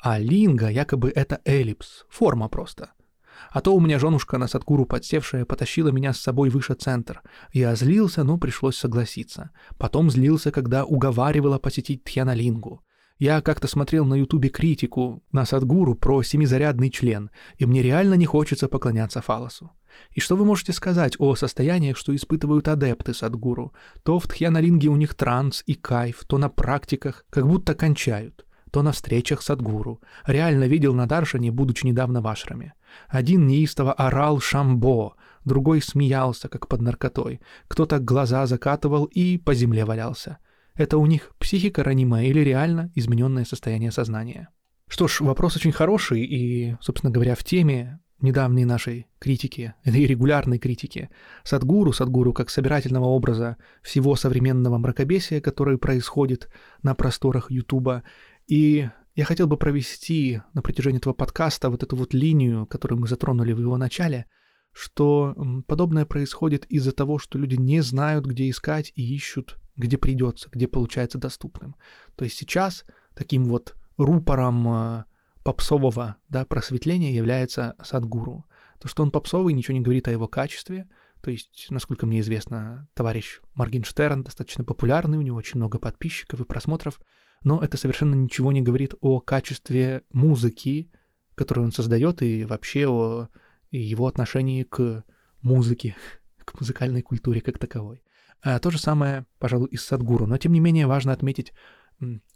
А 0.02 0.18
линга 0.18 0.68
якобы 0.68 1.12
это 1.14 1.40
эллипс, 1.44 2.04
форма 2.10 2.48
просто— 2.48 2.90
а 3.50 3.60
то 3.60 3.74
у 3.74 3.80
меня 3.80 3.98
женушка 3.98 4.38
на 4.38 4.48
Садгуру 4.48 4.86
подсевшая 4.86 5.44
потащила 5.44 5.88
меня 5.88 6.12
с 6.12 6.20
собой 6.20 6.50
выше 6.50 6.74
центр. 6.74 7.22
Я 7.52 7.74
злился, 7.74 8.24
но 8.24 8.38
пришлось 8.38 8.76
согласиться. 8.76 9.50
Потом 9.78 10.10
злился, 10.10 10.50
когда 10.50 10.84
уговаривала 10.84 11.58
посетить 11.58 12.04
Тхьяналингу. 12.04 12.82
Я 13.18 13.40
как-то 13.40 13.68
смотрел 13.68 14.04
на 14.04 14.14
ютубе 14.14 14.48
критику 14.48 15.22
на 15.30 15.44
Садгуру 15.44 15.94
про 15.94 16.22
семизарядный 16.22 16.90
член, 16.90 17.30
и 17.56 17.66
мне 17.66 17.80
реально 17.80 18.14
не 18.14 18.26
хочется 18.26 18.68
поклоняться 18.68 19.20
фалосу. 19.20 19.70
И 20.10 20.20
что 20.20 20.36
вы 20.36 20.44
можете 20.44 20.72
сказать 20.72 21.14
о 21.18 21.36
состояниях, 21.36 21.96
что 21.96 22.14
испытывают 22.16 22.66
адепты 22.66 23.14
Садгуру? 23.14 23.74
То 24.02 24.18
в 24.18 24.26
Тхьяналинге 24.26 24.88
у 24.88 24.96
них 24.96 25.14
транс 25.14 25.62
и 25.66 25.74
кайф, 25.74 26.24
то 26.26 26.38
на 26.38 26.48
практиках, 26.48 27.24
как 27.30 27.46
будто 27.46 27.74
кончают 27.74 28.44
то 28.72 28.82
на 28.82 28.92
встречах 28.92 29.42
с 29.42 29.50
Адгуру. 29.50 30.00
Реально 30.26 30.64
видел 30.64 30.94
на 30.94 31.06
Даршане, 31.06 31.52
будучи 31.52 31.86
недавно 31.86 32.22
в 32.22 32.26
ашраме. 32.26 32.72
Один 33.08 33.46
неистово 33.46 33.92
орал 33.92 34.40
«Шамбо», 34.40 35.14
другой 35.44 35.82
смеялся, 35.82 36.48
как 36.48 36.68
под 36.68 36.80
наркотой. 36.80 37.40
Кто-то 37.68 37.98
глаза 37.98 38.46
закатывал 38.46 39.04
и 39.04 39.38
по 39.38 39.54
земле 39.54 39.84
валялся. 39.84 40.38
Это 40.74 40.98
у 40.98 41.06
них 41.06 41.32
психика 41.38 41.84
ранимая 41.84 42.26
или 42.26 42.40
реально 42.40 42.90
измененное 42.94 43.44
состояние 43.44 43.90
сознания? 43.90 44.48
Что 44.88 45.08
ж, 45.08 45.20
вопрос 45.20 45.56
очень 45.56 45.72
хороший 45.72 46.22
и, 46.22 46.76
собственно 46.80 47.12
говоря, 47.12 47.34
в 47.34 47.44
теме 47.44 48.00
недавней 48.20 48.64
нашей 48.64 49.08
критики, 49.18 49.74
и 49.84 49.90
регулярной 49.90 50.58
критики, 50.58 51.10
Садгуру, 51.44 51.92
Садгуру 51.92 52.32
как 52.32 52.50
собирательного 52.50 53.06
образа 53.06 53.56
всего 53.82 54.16
современного 54.16 54.78
мракобесия, 54.78 55.40
которое 55.40 55.76
происходит 55.76 56.48
на 56.82 56.94
просторах 56.94 57.50
Ютуба, 57.50 58.04
и 58.46 58.88
я 59.14 59.24
хотел 59.24 59.46
бы 59.46 59.56
провести 59.56 60.40
на 60.54 60.62
протяжении 60.62 60.98
этого 60.98 61.12
подкаста 61.12 61.68
вот 61.68 61.82
эту 61.82 61.96
вот 61.96 62.14
линию, 62.14 62.66
которую 62.66 63.00
мы 63.00 63.08
затронули 63.08 63.52
в 63.52 63.60
его 63.60 63.76
начале, 63.76 64.26
что 64.72 65.36
подобное 65.66 66.06
происходит 66.06 66.64
из-за 66.66 66.92
того, 66.92 67.18
что 67.18 67.38
люди 67.38 67.56
не 67.56 67.82
знают, 67.82 68.24
где 68.24 68.48
искать 68.48 68.90
и 68.94 69.14
ищут, 69.14 69.58
где 69.76 69.98
придется, 69.98 70.48
где 70.50 70.66
получается 70.66 71.18
доступным. 71.18 71.76
То 72.16 72.24
есть 72.24 72.38
сейчас 72.38 72.84
таким 73.14 73.44
вот 73.44 73.76
рупором 73.98 74.66
э, 74.68 75.04
попсового 75.44 76.16
да, 76.30 76.46
просветления 76.46 77.12
является 77.12 77.76
Садгуру. 77.82 78.46
То, 78.80 78.88
что 78.88 79.02
он 79.02 79.10
попсовый, 79.10 79.52
ничего 79.52 79.74
не 79.74 79.82
говорит 79.82 80.08
о 80.08 80.12
его 80.12 80.26
качестве. 80.26 80.88
То 81.20 81.30
есть, 81.30 81.66
насколько 81.68 82.06
мне 82.06 82.20
известно, 82.20 82.88
товарищ 82.94 83.40
Моргенштерн 83.54 84.24
достаточно 84.24 84.64
популярный, 84.64 85.18
у 85.18 85.22
него 85.22 85.36
очень 85.36 85.58
много 85.58 85.78
подписчиков 85.78 86.40
и 86.40 86.44
просмотров– 86.44 86.98
но 87.44 87.62
это 87.62 87.76
совершенно 87.76 88.14
ничего 88.14 88.52
не 88.52 88.62
говорит 88.62 88.94
о 89.00 89.20
качестве 89.20 90.02
музыки, 90.12 90.90
которую 91.34 91.66
он 91.66 91.72
создает, 91.72 92.22
и 92.22 92.44
вообще 92.44 92.88
о 92.88 93.28
его 93.70 94.06
отношении 94.06 94.62
к 94.62 95.04
музыке, 95.40 95.96
к 96.44 96.58
музыкальной 96.60 97.02
культуре 97.02 97.40
как 97.40 97.58
таковой. 97.58 98.02
А 98.42 98.58
то 98.58 98.70
же 98.70 98.78
самое, 98.78 99.26
пожалуй, 99.38 99.68
и 99.68 99.76
с 99.76 99.84
Садгуру, 99.84 100.26
но 100.26 100.36
тем 100.36 100.52
не 100.52 100.60
менее 100.60 100.86
важно 100.86 101.12
отметить 101.12 101.52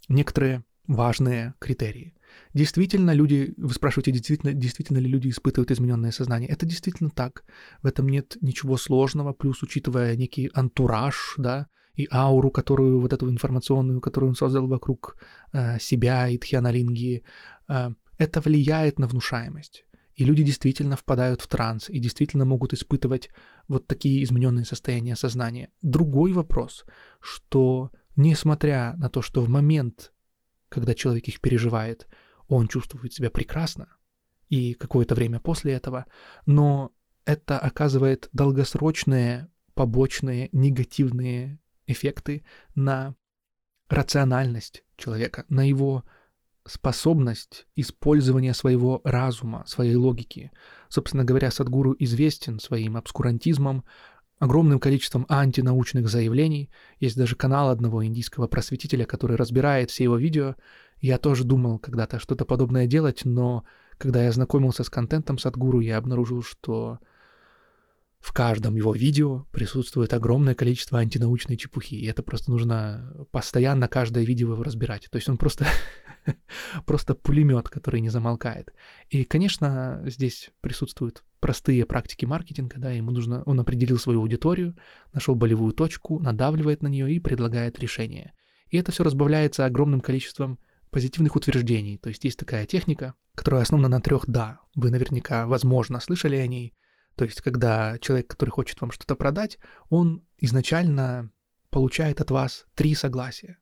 некоторые 0.07 0.63
важные 0.87 1.53
критерии. 1.59 2.13
Действительно, 2.53 3.11
люди, 3.11 3.53
вы 3.57 3.73
спрашиваете, 3.73 4.11
действительно, 4.11 4.53
действительно 4.53 4.97
ли 4.99 5.07
люди 5.07 5.29
испытывают 5.29 5.71
измененное 5.71 6.11
сознание? 6.11 6.49
Это 6.49 6.65
действительно 6.65 7.09
так. 7.09 7.43
В 7.81 7.87
этом 7.87 8.07
нет 8.07 8.37
ничего 8.41 8.77
сложного, 8.77 9.33
плюс 9.33 9.61
учитывая 9.63 10.15
некий 10.15 10.49
антураж, 10.53 11.35
да, 11.37 11.67
и 11.97 12.07
ауру, 12.11 12.51
которую 12.51 13.01
вот 13.01 13.11
эту 13.11 13.29
информационную, 13.29 14.01
которую 14.01 14.29
он 14.29 14.35
создал 14.35 14.67
вокруг 14.67 15.17
э, 15.51 15.79
себя 15.79 16.29
и 16.29 16.37
Тхьяналинги, 16.37 17.23
э, 17.67 17.91
это 18.17 18.41
влияет 18.41 18.99
на 18.99 19.07
внушаемость. 19.07 19.85
И 20.15 20.23
люди 20.25 20.43
действительно 20.43 20.95
впадают 20.95 21.41
в 21.41 21.47
транс 21.47 21.89
и 21.89 21.99
действительно 21.99 22.45
могут 22.45 22.73
испытывать 22.73 23.29
вот 23.67 23.87
такие 23.87 24.23
измененные 24.23 24.65
состояния 24.65 25.15
сознания. 25.15 25.69
Другой 25.81 26.33
вопрос, 26.33 26.85
что 27.19 27.91
несмотря 28.15 28.95
на 28.97 29.09
то, 29.09 29.21
что 29.21 29.41
в 29.41 29.49
момент, 29.49 30.13
когда 30.69 30.93
человек 30.93 31.27
их 31.27 31.41
переживает, 31.41 32.07
он 32.47 32.67
чувствует 32.67 33.13
себя 33.13 33.29
прекрасно, 33.29 33.87
и 34.49 34.73
какое-то 34.73 35.15
время 35.15 35.39
после 35.39 35.73
этого, 35.73 36.05
но 36.45 36.91
это 37.25 37.59
оказывает 37.59 38.29
долгосрочные 38.31 39.49
побочные 39.73 40.49
негативные 40.51 41.59
эффекты 41.87 42.43
на 42.75 43.15
рациональность 43.89 44.83
человека, 44.97 45.45
на 45.49 45.67
его 45.67 46.03
способность 46.65 47.65
использования 47.75 48.53
своего 48.53 49.01
разума, 49.03 49.63
своей 49.65 49.95
логики. 49.95 50.51
Собственно 50.89 51.23
говоря, 51.23 51.49
Садгуру 51.49 51.95
известен 51.97 52.59
своим 52.59 52.97
обскурантизмом, 52.97 53.85
огромным 54.39 54.79
количеством 54.79 55.25
антинаучных 55.29 56.09
заявлений. 56.09 56.69
Есть 56.99 57.17
даже 57.17 57.35
канал 57.35 57.69
одного 57.69 58.05
индийского 58.05 58.47
просветителя, 58.47 59.05
который 59.05 59.37
разбирает 59.37 59.89
все 59.89 60.03
его 60.03 60.17
видео. 60.17 60.55
Я 60.99 61.17
тоже 61.17 61.43
думал 61.43 61.79
когда-то 61.79 62.19
что-то 62.19 62.45
подобное 62.45 62.85
делать, 62.85 63.21
но 63.23 63.63
когда 63.97 64.23
я 64.23 64.31
знакомился 64.31 64.83
с 64.83 64.89
контентом 64.89 65.37
Садгуру, 65.37 65.79
я 65.79 65.97
обнаружил, 65.97 66.43
что 66.43 66.99
в 68.27 68.33
каждом 68.33 68.75
его 68.75 68.93
видео 68.93 69.45
присутствует 69.51 70.13
огромное 70.13 70.53
количество 70.53 70.99
антинаучной 70.99 71.55
чепухи, 71.55 71.95
и 71.95 72.07
это 72.07 72.23
просто 72.23 72.51
нужно 72.51 73.13
постоянно 73.31 73.87
каждое 73.87 74.25
видео 74.25 74.51
его 74.51 74.63
разбирать. 74.63 75.07
То 75.09 75.15
есть 75.15 75.29
он 75.29 75.37
просто, 75.37 75.65
просто 76.85 77.15
пулемет, 77.15 77.69
который 77.69 78.01
не 78.01 78.09
замолкает. 78.09 78.73
И, 79.09 79.23
конечно, 79.23 80.03
здесь 80.07 80.49
присутствуют 80.59 81.23
простые 81.39 81.85
практики 81.85 82.25
маркетинга, 82.25 82.75
да, 82.79 82.91
ему 82.91 83.11
нужно, 83.11 83.43
он 83.43 83.61
определил 83.61 83.97
свою 83.97 84.19
аудиторию, 84.19 84.75
нашел 85.13 85.33
болевую 85.33 85.71
точку, 85.71 86.19
надавливает 86.19 86.83
на 86.83 86.87
нее 86.87 87.09
и 87.13 87.21
предлагает 87.21 87.79
решение. 87.79 88.33
И 88.69 88.75
это 88.75 88.91
все 88.91 89.05
разбавляется 89.05 89.65
огромным 89.65 90.01
количеством 90.01 90.59
позитивных 90.89 91.37
утверждений. 91.37 91.97
То 91.97 92.09
есть 92.09 92.25
есть 92.25 92.37
такая 92.37 92.65
техника, 92.65 93.13
которая 93.35 93.61
основана 93.61 93.87
на 93.87 94.01
трех 94.01 94.25
«да». 94.27 94.59
Вы 94.75 94.91
наверняка, 94.91 95.47
возможно, 95.47 96.01
слышали 96.01 96.35
о 96.35 96.45
ней– 96.45 96.73
то 97.17 97.25
есть, 97.25 97.41
когда 97.41 97.97
человек, 97.97 98.27
который 98.27 98.51
хочет 98.51 98.79
вам 98.79 98.91
что-то 98.91 99.15
продать, 99.15 99.57
он 99.89 100.23
изначально 100.37 101.31
получает 101.71 102.21
от 102.21 102.29
вас 102.29 102.67
три 102.75 102.93
согласия. 102.93 103.57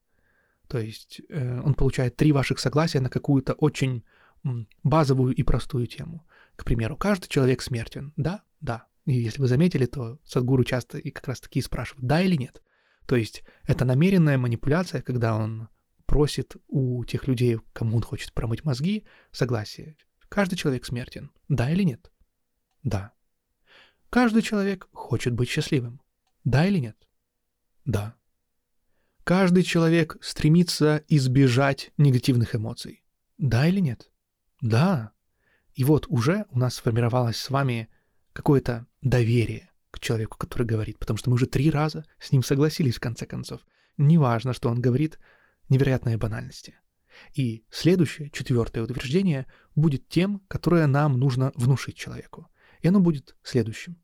То 0.67 0.77
есть 0.77 1.21
э, 1.29 1.61
он 1.61 1.73
получает 1.73 2.17
три 2.17 2.33
ваших 2.33 2.59
согласия 2.59 2.99
на 2.99 3.09
какую-то 3.09 3.53
очень 3.53 4.03
базовую 4.83 5.33
и 5.33 5.41
простую 5.41 5.87
тему. 5.87 6.27
К 6.57 6.65
примеру, 6.65 6.97
каждый 6.97 7.29
человек 7.29 7.61
смертен. 7.61 8.13
Да? 8.17 8.43
Да. 8.59 8.87
И 9.05 9.13
если 9.13 9.41
вы 9.41 9.47
заметили, 9.47 9.85
то 9.85 10.19
Садгуру 10.25 10.65
часто 10.65 10.97
и 10.97 11.09
как 11.09 11.25
раз 11.29 11.39
таки 11.39 11.61
спрашивают, 11.61 12.05
да 12.05 12.21
или 12.21 12.35
нет. 12.35 12.61
То 13.07 13.15
есть 13.15 13.43
это 13.63 13.85
намеренная 13.85 14.37
манипуляция, 14.37 15.01
когда 15.01 15.35
он 15.37 15.69
просит 16.05 16.57
у 16.67 17.05
тех 17.05 17.25
людей, 17.27 17.57
кому 17.71 17.95
он 17.95 18.03
хочет 18.03 18.33
промыть 18.33 18.65
мозги, 18.65 19.05
согласие. 19.31 19.95
Каждый 20.27 20.57
человек 20.57 20.85
смертен. 20.85 21.31
Да 21.47 21.71
или 21.71 21.83
нет? 21.83 22.11
Да. 22.83 23.14
Каждый 24.09 24.41
человек 24.41 24.87
хочет 24.91 25.33
быть 25.33 25.49
счастливым. 25.49 26.01
Да 26.43 26.65
или 26.65 26.79
нет? 26.79 26.97
Да. 27.85 28.15
Каждый 29.23 29.63
человек 29.63 30.17
стремится 30.21 31.03
избежать 31.07 31.91
негативных 31.97 32.55
эмоций. 32.55 33.03
Да 33.37 33.67
или 33.67 33.79
нет? 33.79 34.11
Да. 34.61 35.11
И 35.73 35.83
вот 35.83 36.05
уже 36.07 36.45
у 36.51 36.59
нас 36.59 36.75
сформировалось 36.75 37.37
с 37.37 37.49
вами 37.49 37.89
какое-то 38.33 38.85
доверие 39.01 39.71
к 39.91 39.99
человеку, 39.99 40.37
который 40.37 40.67
говорит, 40.67 40.99
потому 40.99 41.17
что 41.17 41.29
мы 41.29 41.35
уже 41.35 41.47
три 41.47 41.69
раза 41.71 42.05
с 42.19 42.31
ним 42.31 42.43
согласились 42.43 42.95
в 42.95 42.99
конце 42.99 43.25
концов. 43.25 43.61
Неважно, 43.97 44.53
что 44.53 44.69
он 44.69 44.81
говорит, 44.81 45.19
невероятные 45.69 46.17
банальности. 46.17 46.75
И 47.33 47.65
следующее, 47.69 48.29
четвертое 48.29 48.81
утверждение 48.81 49.47
будет 49.73 50.07
тем, 50.09 50.41
которое 50.47 50.85
нам 50.87 51.17
нужно 51.17 51.51
внушить 51.55 51.95
человеку. 51.95 52.49
И 52.85 52.87
оно 52.87 52.99
будет 52.99 53.35
следующим. 53.41 53.99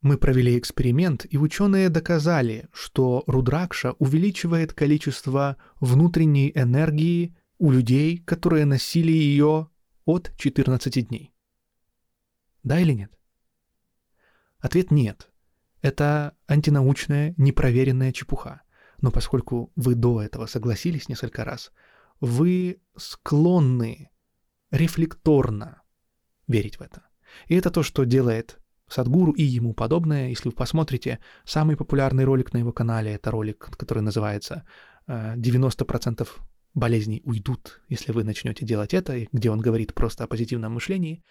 Мы 0.00 0.16
провели 0.16 0.56
эксперимент, 0.56 1.26
и 1.28 1.36
ученые 1.36 1.88
доказали, 1.88 2.68
что 2.72 3.24
Рудракша 3.26 3.94
увеличивает 3.98 4.72
количество 4.72 5.56
внутренней 5.80 6.52
энергии 6.54 7.36
у 7.58 7.72
людей, 7.72 8.18
которые 8.18 8.64
носили 8.64 9.10
ее 9.10 9.70
от 10.04 10.32
14 10.36 11.08
дней. 11.08 11.34
Да 12.62 12.78
или 12.78 12.92
нет? 12.92 13.10
Ответ 14.60 14.92
нет. 14.92 15.32
Это 15.82 16.36
антинаучная, 16.46 17.34
непроверенная 17.36 18.12
чепуха. 18.12 18.62
Но 18.98 19.10
поскольку 19.10 19.72
вы 19.74 19.96
до 19.96 20.22
этого 20.22 20.46
согласились 20.46 21.08
несколько 21.08 21.44
раз, 21.44 21.72
вы 22.20 22.80
склонны 22.96 24.10
рефлекторно 24.70 25.82
верить 26.46 26.78
в 26.78 26.82
это. 26.82 27.05
И 27.48 27.54
это 27.54 27.70
то, 27.70 27.82
что 27.82 28.04
делает 28.04 28.58
Садгуру 28.88 29.32
и 29.32 29.42
ему 29.42 29.74
подобное. 29.74 30.28
Если 30.28 30.48
вы 30.48 30.54
посмотрите, 30.54 31.18
самый 31.44 31.76
популярный 31.76 32.24
ролик 32.24 32.52
на 32.52 32.58
его 32.58 32.72
канале— 32.72 33.12
это 33.14 33.30
ролик, 33.30 33.70
который 33.76 34.02
называется 34.02 34.64
«90% 35.08 36.22
э, 36.22 36.26
болезней 36.74 37.22
уйдут, 37.24 37.80
если 37.88 38.12
вы 38.12 38.24
начнете 38.24 38.64
делать 38.64 38.94
это», 38.94 39.26
где 39.32 39.50
он 39.50 39.60
говорит 39.60 39.94
просто 39.94 40.24
о 40.24 40.26
позитивном 40.26 40.74
мышлении. 40.74 41.24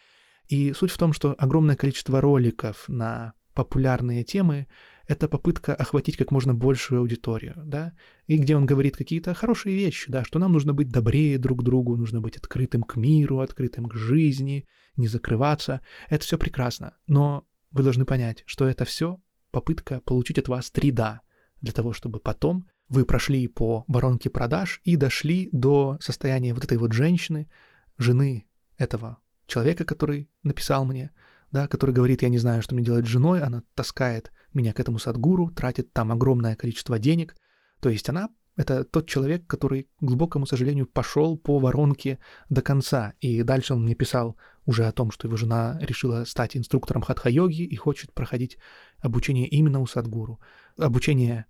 И 0.47 0.73
суть 0.73 0.91
в 0.91 0.97
том, 0.97 1.13
что 1.13 1.33
огромное 1.37 1.75
количество 1.75 2.21
роликов 2.21 2.85
на 2.87 3.33
популярные 3.53 4.23
темы— 4.23 4.67
это 5.07 5.27
попытка 5.27 5.75
охватить 5.75 6.17
как 6.17 6.31
можно 6.31 6.53
большую 6.53 7.01
аудиторию, 7.01 7.53
да, 7.57 7.93
и 8.27 8.37
где 8.37 8.55
он 8.55 8.65
говорит 8.65 8.97
какие-то 8.97 9.33
хорошие 9.33 9.75
вещи, 9.75 10.11
да, 10.11 10.23
что 10.23 10.39
нам 10.39 10.53
нужно 10.53 10.73
быть 10.73 10.89
добрее 10.89 11.37
друг 11.37 11.63
другу, 11.63 11.95
нужно 11.95 12.21
быть 12.21 12.37
открытым 12.37 12.83
к 12.83 12.95
миру, 12.95 13.39
открытым 13.39 13.85
к 13.85 13.95
жизни, 13.95 14.67
не 14.95 15.07
закрываться. 15.07 15.81
Это 16.09 16.23
все 16.23 16.37
прекрасно, 16.37 16.95
но 17.07 17.45
вы 17.71 17.83
должны 17.83 18.05
понять, 18.05 18.43
что 18.45 18.67
это 18.67 18.85
все 18.85 19.19
попытка 19.51 20.01
получить 20.01 20.39
от 20.39 20.47
вас 20.47 20.71
три 20.71 20.91
«да», 20.91 21.21
для 21.61 21.71
того, 21.71 21.93
чтобы 21.93 22.19
потом 22.19 22.67
вы 22.89 23.05
прошли 23.05 23.47
по 23.47 23.85
воронке 23.87 24.29
продаж 24.29 24.81
и 24.83 24.95
дошли 24.95 25.49
до 25.51 25.97
состояния 26.01 26.53
вот 26.53 26.63
этой 26.63 26.77
вот 26.77 26.93
женщины, 26.93 27.49
жены 27.97 28.45
этого 28.77 29.17
человека, 29.47 29.85
который 29.85 30.29
написал 30.43 30.85
мне, 30.85 31.11
да, 31.55 31.69
который 31.69 31.91
говорит, 31.91 32.21
я 32.21 32.27
не 32.27 32.37
знаю, 32.37 32.61
что 32.61 32.75
мне 32.75 32.83
делать 32.83 33.05
с 33.05 33.09
женой, 33.09 33.41
она 33.41 33.63
таскает 33.75 34.33
меня 34.53 34.73
к 34.73 34.79
этому 34.81 34.99
садгуру, 34.99 35.51
тратит 35.51 35.93
там 35.93 36.11
огромное 36.11 36.57
количество 36.57 36.99
денег. 36.99 37.33
То 37.79 37.87
есть 37.87 38.09
она— 38.09 38.27
это 38.57 38.83
тот 38.83 39.07
человек, 39.07 39.47
который, 39.47 39.83
к 39.83 40.03
глубокому 40.03 40.45
сожалению, 40.47 40.85
пошел 40.85 41.37
по 41.37 41.57
воронке 41.59 42.19
до 42.49 42.61
конца. 42.61 43.13
И 43.21 43.41
дальше 43.43 43.73
он 43.73 43.83
мне 43.83 43.95
писал 43.95 44.35
уже 44.65 44.85
о 44.85 44.91
том, 44.91 45.11
что 45.11 45.29
его 45.29 45.37
жена 45.37 45.79
решила 45.81 46.25
стать 46.25 46.57
инструктором 46.57 47.03
хатха-йоги 47.03 47.61
и 47.61 47.75
хочет 47.77 48.11
проходить 48.13 48.57
обучение 48.99 49.47
именно 49.47 49.79
у 49.79 49.87
садгуру. 49.87 50.41
Обучение 50.77 51.45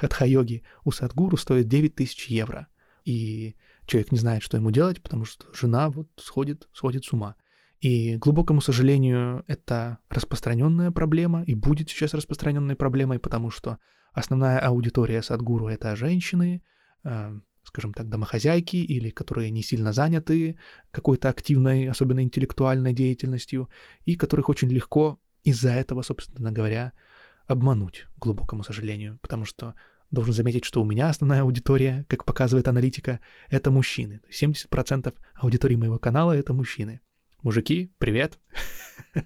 хатха-йоги 0.00 0.62
у 0.84 0.92
садгуру 0.92 1.36
стоит 1.36 1.66
9 1.66 1.96
тысяч 1.96 2.28
евро. 2.28 2.68
И 3.04 3.56
человек 3.86 4.12
не 4.12 4.18
знает, 4.18 4.44
что 4.44 4.56
ему 4.56 4.70
делать, 4.70 5.02
потому 5.02 5.24
что 5.24 5.52
жена 5.52 5.90
вот 5.90 6.08
сходит, 6.18 6.68
сходит 6.72 7.04
с 7.04 7.12
ума. 7.12 7.34
И, 7.80 8.18
к 8.18 8.20
глубокому 8.20 8.60
сожалению, 8.60 9.42
это 9.46 9.98
распространенная 10.10 10.90
проблема 10.90 11.42
и 11.44 11.54
будет 11.54 11.88
сейчас 11.88 12.12
распространенной 12.12 12.76
проблемой, 12.76 13.18
потому 13.18 13.50
что 13.50 13.78
основная 14.12 14.58
аудитория 14.58 15.22
Садгуру— 15.22 15.68
это 15.68 15.96
женщины, 15.96 16.62
э, 17.04 17.40
скажем 17.62 17.94
так, 17.94 18.08
домохозяйки 18.08 18.76
или 18.76 19.08
которые 19.08 19.50
не 19.50 19.62
сильно 19.62 19.94
заняты 19.94 20.58
какой-то 20.90 21.30
активной, 21.30 21.88
особенно 21.88 22.22
интеллектуальной 22.22 22.92
деятельностью, 22.92 23.70
и 24.04 24.14
которых 24.14 24.50
очень 24.50 24.68
легко 24.68 25.18
из-за 25.42 25.70
этого, 25.70 26.02
собственно 26.02 26.52
говоря, 26.52 26.92
обмануть, 27.46 28.06
к 28.18 28.22
глубокому 28.22 28.62
сожалению, 28.62 29.18
потому 29.22 29.46
что 29.46 29.74
должен 30.10 30.34
заметить, 30.34 30.64
что 30.66 30.82
у 30.82 30.84
меня 30.84 31.08
основная 31.08 31.42
аудитория, 31.42 32.04
как 32.08 32.26
показывает 32.26 32.68
аналитика, 32.68 33.20
это 33.48 33.70
мужчины. 33.70 34.20
70% 34.30 35.14
аудитории 35.34 35.76
моего 35.76 35.98
канала— 35.98 36.32
это 36.36 36.52
мужчины. 36.52 37.00
Мужики, 37.42 37.90
привет. 37.96 38.38
ну 39.14 39.22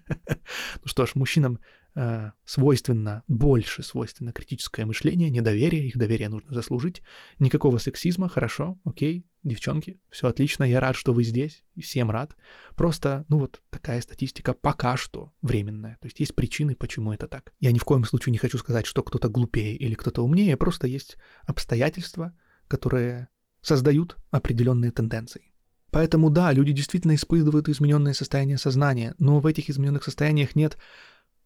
что 0.85 1.05
ж, 1.05 1.17
мужчинам 1.17 1.59
э, 1.97 2.31
свойственно, 2.45 3.25
больше 3.27 3.83
свойственно 3.83 4.33
критическое 4.33 4.87
мышление, 4.87 5.31
недоверие, 5.31 5.89
их 5.89 5.97
доверие 5.97 6.29
нужно 6.29 6.55
заслужить. 6.55 7.03
Никакого 7.41 7.79
сексизма, 7.79 8.29
хорошо, 8.29 8.79
окей, 8.85 9.27
девчонки, 9.43 10.01
все 10.11 10.29
отлично, 10.29 10.63
я 10.63 10.79
рад, 10.79 10.95
что 10.95 11.13
вы 11.13 11.25
здесь, 11.25 11.65
всем 11.77 12.09
рад. 12.13 12.37
Просто, 12.77 13.25
ну 13.29 13.41
вот 13.41 13.63
такая 13.71 14.01
статистика 14.01 14.55
пока 14.55 14.97
что 14.97 15.33
временная. 15.43 15.99
То 16.01 16.07
есть 16.07 16.21
есть 16.21 16.37
причины, 16.37 16.77
почему 16.77 17.13
это 17.13 17.27
так. 17.27 17.53
Я 17.59 17.73
ни 17.73 17.79
в 17.79 17.85
коем 17.85 18.05
случае 18.05 18.31
не 18.31 18.39
хочу 18.39 18.59
сказать, 18.59 18.87
что 18.87 19.03
кто-то 19.03 19.29
глупее 19.29 19.75
или 19.75 19.95
кто-то 19.95 20.23
умнее, 20.23 20.57
просто 20.57 20.87
есть 20.87 21.17
обстоятельства, 21.47 22.33
которые 22.69 23.27
создают 23.61 24.17
определенные 24.31 24.93
тенденции. 24.93 25.54
Поэтому 25.95 26.29
да, 26.29 26.51
люди 26.53 26.73
действительно 26.73 27.15
испытывают 27.15 27.69
измененное 27.69 28.15
состояние 28.15 28.59
сознания, 28.59 29.15
но 29.21 29.39
в 29.39 29.47
этих 29.47 29.71
измененных 29.71 30.03
состояниях 30.03 30.57
нет 30.57 30.77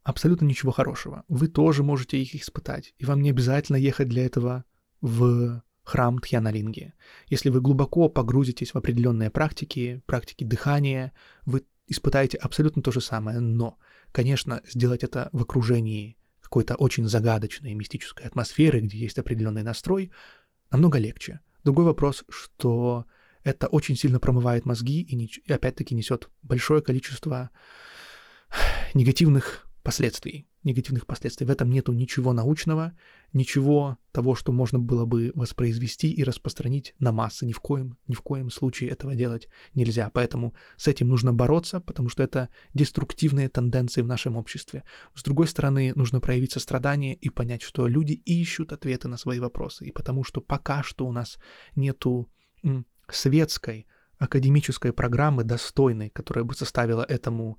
абсолютно 0.04 0.46
ничего 0.46 0.72
хорошего. 0.72 1.24
Вы 1.28 1.48
тоже 1.48 1.82
можете 1.82 2.18
их 2.18 2.34
испытать, 2.34 2.94
и 2.96 3.04
вам 3.04 3.20
не 3.20 3.28
обязательно 3.28 3.76
ехать 3.76 4.08
для 4.08 4.24
этого 4.24 4.64
в 5.02 5.62
храм 5.82 6.18
Тхьяналинги. 6.18 6.94
Если 7.26 7.50
вы 7.50 7.60
глубоко 7.60 8.08
погрузитесь 8.08 8.72
в 8.72 8.76
определенные 8.76 9.28
практики, 9.28 10.02
практики 10.06 10.44
дыхания, 10.44 11.12
вы 11.44 11.66
испытаете 11.86 12.38
абсолютно 12.38 12.80
то 12.80 12.90
же 12.90 13.02
самое, 13.02 13.40
но, 13.40 13.76
конечно, 14.12 14.62
сделать 14.64 15.04
это 15.04 15.28
в 15.32 15.42
окружении 15.42 16.16
какой-то 16.40 16.74
очень 16.76 17.06
загадочной 17.06 17.74
мистической 17.74 18.24
атмосферы, 18.24 18.80
где 18.80 18.96
есть 18.96 19.18
определенный 19.18 19.62
настрой, 19.62 20.10
намного 20.70 20.98
легче. 20.98 21.40
Другой 21.64 21.84
вопрос, 21.84 22.24
что 22.30 23.04
это 23.44 23.66
очень 23.68 23.96
сильно 23.96 24.20
промывает 24.20 24.66
мозги 24.66 25.00
и, 25.00 25.16
и 25.16 25.52
опять-таки 25.52 25.94
несет 25.94 26.30
большое 26.42 26.82
количество 26.82 27.50
негативных 28.94 29.68
последствий. 29.82 30.46
Негативных 30.64 31.06
последствий. 31.06 31.46
В 31.46 31.50
этом 31.50 31.70
нету 31.70 31.92
ничего 31.94 32.34
научного, 32.34 32.92
ничего 33.32 33.96
того, 34.12 34.34
что 34.34 34.52
можно 34.52 34.78
было 34.78 35.06
бы 35.06 35.32
воспроизвести 35.34 36.12
и 36.12 36.24
распространить 36.24 36.94
на 36.98 37.10
массы. 37.10 37.46
Ни 37.46 37.52
в 37.52 37.60
коем, 37.60 37.96
ни 38.06 38.14
в 38.14 38.20
коем 38.20 38.50
случае 38.50 38.90
этого 38.90 39.14
делать 39.14 39.48
нельзя. 39.74 40.10
Поэтому 40.12 40.54
с 40.76 40.88
этим 40.88 41.08
нужно 41.08 41.32
бороться, 41.32 41.80
потому 41.80 42.10
что 42.10 42.22
это 42.22 42.50
деструктивные 42.74 43.48
тенденции 43.48 44.02
в 44.02 44.06
нашем 44.06 44.36
обществе. 44.36 44.84
С 45.14 45.22
другой 45.22 45.46
стороны, 45.46 45.92
нужно 45.94 46.20
проявить 46.20 46.52
сострадание 46.52 47.14
и 47.14 47.30
понять, 47.30 47.62
что 47.62 47.86
люди 47.86 48.12
ищут 48.12 48.72
ответы 48.72 49.08
на 49.08 49.16
свои 49.16 49.38
вопросы. 49.38 49.86
И 49.86 49.92
потому 49.92 50.22
что 50.22 50.42
пока 50.42 50.82
что 50.82 51.06
у 51.06 51.12
нас 51.12 51.38
нету 51.76 52.28
светской, 53.12 53.86
академической 54.18 54.92
программы 54.92 55.44
достойной, 55.44 56.10
которая 56.10 56.44
бы 56.44 56.54
составила 56.54 57.02
этому 57.02 57.58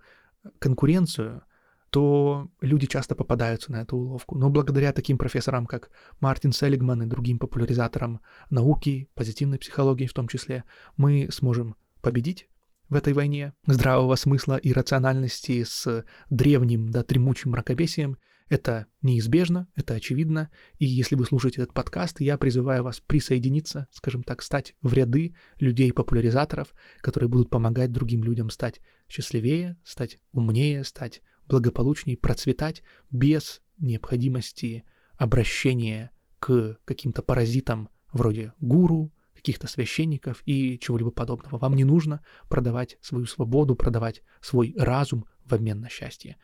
конкуренцию, 0.60 1.44
то 1.90 2.50
люди 2.62 2.86
часто 2.86 3.16
попадаются 3.16 3.72
на 3.72 3.82
эту 3.82 3.98
уловку. 3.98 4.38
Но 4.38 4.50
благодаря 4.50 4.94
таким 4.94 5.18
профессорам, 5.18 5.66
как 5.66 5.90
Мартин 6.20 6.52
Селигман 6.52 7.04
и 7.04 7.08
другим 7.08 7.40
популяризаторам 7.40 8.22
науки, 8.50 9.10
позитивной 9.16 9.58
психологии 9.58 10.06
в 10.06 10.14
том 10.14 10.28
числе, 10.28 10.66
мы 10.98 11.30
сможем 11.32 11.76
победить 12.02 12.48
в 12.90 12.96
этой 12.96 13.14
войне 13.14 13.54
здравого 13.66 14.16
смысла 14.16 14.58
и 14.58 14.74
рациональности 14.74 15.64
с 15.64 16.06
древним, 16.30 16.92
да, 16.92 17.04
тремучим 17.04 17.52
мракобесием 17.52 18.18
это 18.50 18.88
неизбежно, 19.02 19.68
это 19.76 19.94
очевидно, 19.94 20.50
и 20.80 20.86
если 20.86 21.16
вы 21.16 21.26
слушаете 21.26 21.62
этот 21.62 21.74
подкаст, 21.74 22.20
я 22.20 22.38
призываю 22.38 22.84
вас 22.84 23.00
присоединиться, 23.00 23.88
скажем 23.92 24.24
так, 24.24 24.42
стать 24.42 24.76
в 24.82 24.94
ряды 24.94 25.36
людей-популяризаторов, 25.60 26.74
которые 27.00 27.30
будут 27.30 27.50
помогать 27.50 27.92
другим 27.92 28.24
людям 28.24 28.50
стать 28.50 28.82
счастливее, 29.08 29.78
стать 29.84 30.20
умнее, 30.32 30.84
стать 30.84 31.22
благополучнее, 31.48 32.18
процветать 32.18 32.84
без 33.12 33.62
необходимости 33.78 34.84
обращения 35.16 36.12
к 36.40 36.78
каким-то 36.86 37.22
паразитам 37.22 37.90
вроде 38.12 38.54
гуру, 38.60 39.14
каких-то 39.36 39.68
священников 39.68 40.42
и 40.46 40.78
чего-либо 40.80 41.12
подобного. 41.12 41.58
Вам 41.58 41.76
не 41.76 41.86
нужно 41.86 42.22
продавать 42.50 42.98
свою 43.02 43.26
свободу, 43.26 43.76
продавать 43.76 44.22
свой 44.42 44.74
разум 44.78 45.26
в 45.46 45.54
обмен 45.54 45.80
на 45.80 45.90
счастье. 45.90 46.38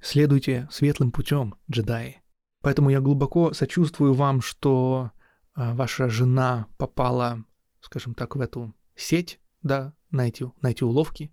Следуйте 0.00 0.68
светлым 0.70 1.10
путем, 1.10 1.56
джедаи. 1.70 2.22
Поэтому 2.60 2.90
я 2.90 3.00
глубоко 3.00 3.52
сочувствую 3.52 4.14
вам, 4.14 4.40
что 4.40 5.12
а, 5.54 5.74
ваша 5.74 6.08
жена 6.08 6.66
попала, 6.76 7.44
скажем 7.80 8.14
так, 8.14 8.36
в 8.36 8.40
эту 8.40 8.74
сеть, 8.94 9.40
да, 9.62 9.94
на 10.10 10.28
эти, 10.28 10.50
на 10.60 10.70
эти 10.70 10.84
уловки. 10.84 11.32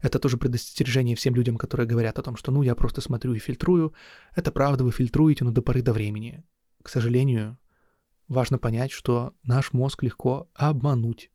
Это 0.00 0.18
тоже 0.18 0.36
предостережение 0.36 1.16
всем 1.16 1.34
людям, 1.34 1.56
которые 1.56 1.86
говорят 1.86 2.18
о 2.18 2.22
том, 2.22 2.36
что 2.36 2.52
ну 2.52 2.62
я 2.62 2.74
просто 2.74 3.00
смотрю 3.00 3.34
и 3.34 3.38
фильтрую. 3.38 3.94
Это 4.34 4.52
правда, 4.52 4.84
вы 4.84 4.92
фильтруете, 4.92 5.44
но 5.44 5.50
до 5.50 5.62
поры 5.62 5.82
до 5.82 5.92
времени. 5.92 6.44
К 6.82 6.88
сожалению, 6.88 7.58
важно 8.28 8.58
понять, 8.58 8.92
что 8.92 9.34
наш 9.42 9.72
мозг 9.72 10.02
легко 10.02 10.50
обмануть. 10.54 11.30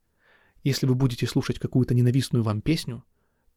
Если 0.64 0.86
вы 0.86 0.96
будете 0.96 1.26
слушать 1.26 1.60
какую-то 1.60 1.96
ненавистную 1.96 2.44
вам 2.44 2.62
песню, 2.62 3.04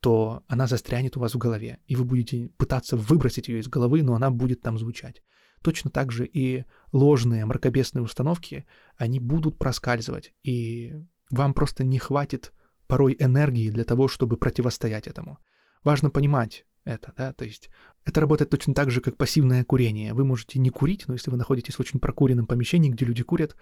то 0.02 0.42
она 0.48 0.66
застрянет 0.66 1.16
у 1.16 1.20
вас 1.20 1.34
в 1.34 1.38
голове, 1.38 1.78
и 1.86 1.94
вы 1.94 2.04
будете 2.04 2.48
пытаться 2.56 2.96
выбросить 2.96 3.46
ее 3.46 3.60
из 3.60 3.68
головы, 3.68 4.02
но 4.02 4.14
она 4.14 4.32
будет 4.32 4.60
там 4.60 4.76
звучать. 4.76 5.22
Точно 5.62 5.90
так 5.90 6.10
же 6.10 6.26
и 6.26 6.64
ложные 6.90 7.46
мракобесные 7.46 8.02
установки, 8.02 8.66
они 8.96 9.20
будут 9.20 9.58
проскальзывать, 9.58 10.34
и 10.42 10.96
вам 11.30 11.54
просто 11.54 11.84
не 11.84 12.00
хватит 12.00 12.52
порой 12.88 13.14
энергии 13.16 13.70
для 13.70 13.84
того, 13.84 14.08
чтобы 14.08 14.36
противостоять 14.36 15.06
этому. 15.06 15.38
Важно 15.84 16.10
понимать 16.10 16.66
это, 16.84 17.12
да, 17.16 17.32
то 17.32 17.44
есть 17.44 17.70
это 18.04 18.20
работает 18.20 18.50
точно 18.50 18.74
так 18.74 18.90
же, 18.90 19.00
как 19.00 19.16
пассивное 19.16 19.64
курение. 19.64 20.14
Вы 20.14 20.24
можете 20.24 20.58
не 20.58 20.70
курить, 20.70 21.06
но 21.06 21.14
если 21.14 21.30
вы 21.30 21.36
находитесь 21.36 21.76
в 21.76 21.80
очень 21.80 22.00
прокуренном 22.00 22.46
помещении, 22.46 22.90
где 22.90 23.04
люди 23.04 23.22
курят, 23.22 23.56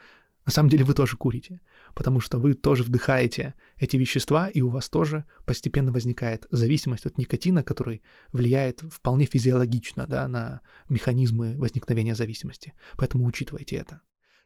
на 0.46 0.52
самом 0.52 0.70
деле 0.70 0.84
вы 0.84 0.94
тоже 0.94 1.16
курите, 1.16 1.60
потому 1.94 2.20
что 2.20 2.38
вы 2.38 2.54
тоже 2.54 2.82
вдыхаете 2.82 3.54
эти 3.76 3.96
вещества, 3.96 4.48
и 4.48 4.62
у 4.62 4.70
вас 4.70 4.88
тоже 4.88 5.26
постепенно 5.44 5.92
возникает 5.92 6.46
зависимость 6.50 7.04
от 7.04 7.18
никотина, 7.18 7.62
который 7.62 8.02
влияет 8.32 8.80
вполне 8.80 9.26
физиологично 9.26 10.06
да, 10.06 10.26
на 10.28 10.62
механизмы 10.88 11.56
возникновения 11.58 12.14
зависимости. 12.14 12.72
Поэтому 12.96 13.26
учитывайте 13.26 13.76
это. 13.76 14.00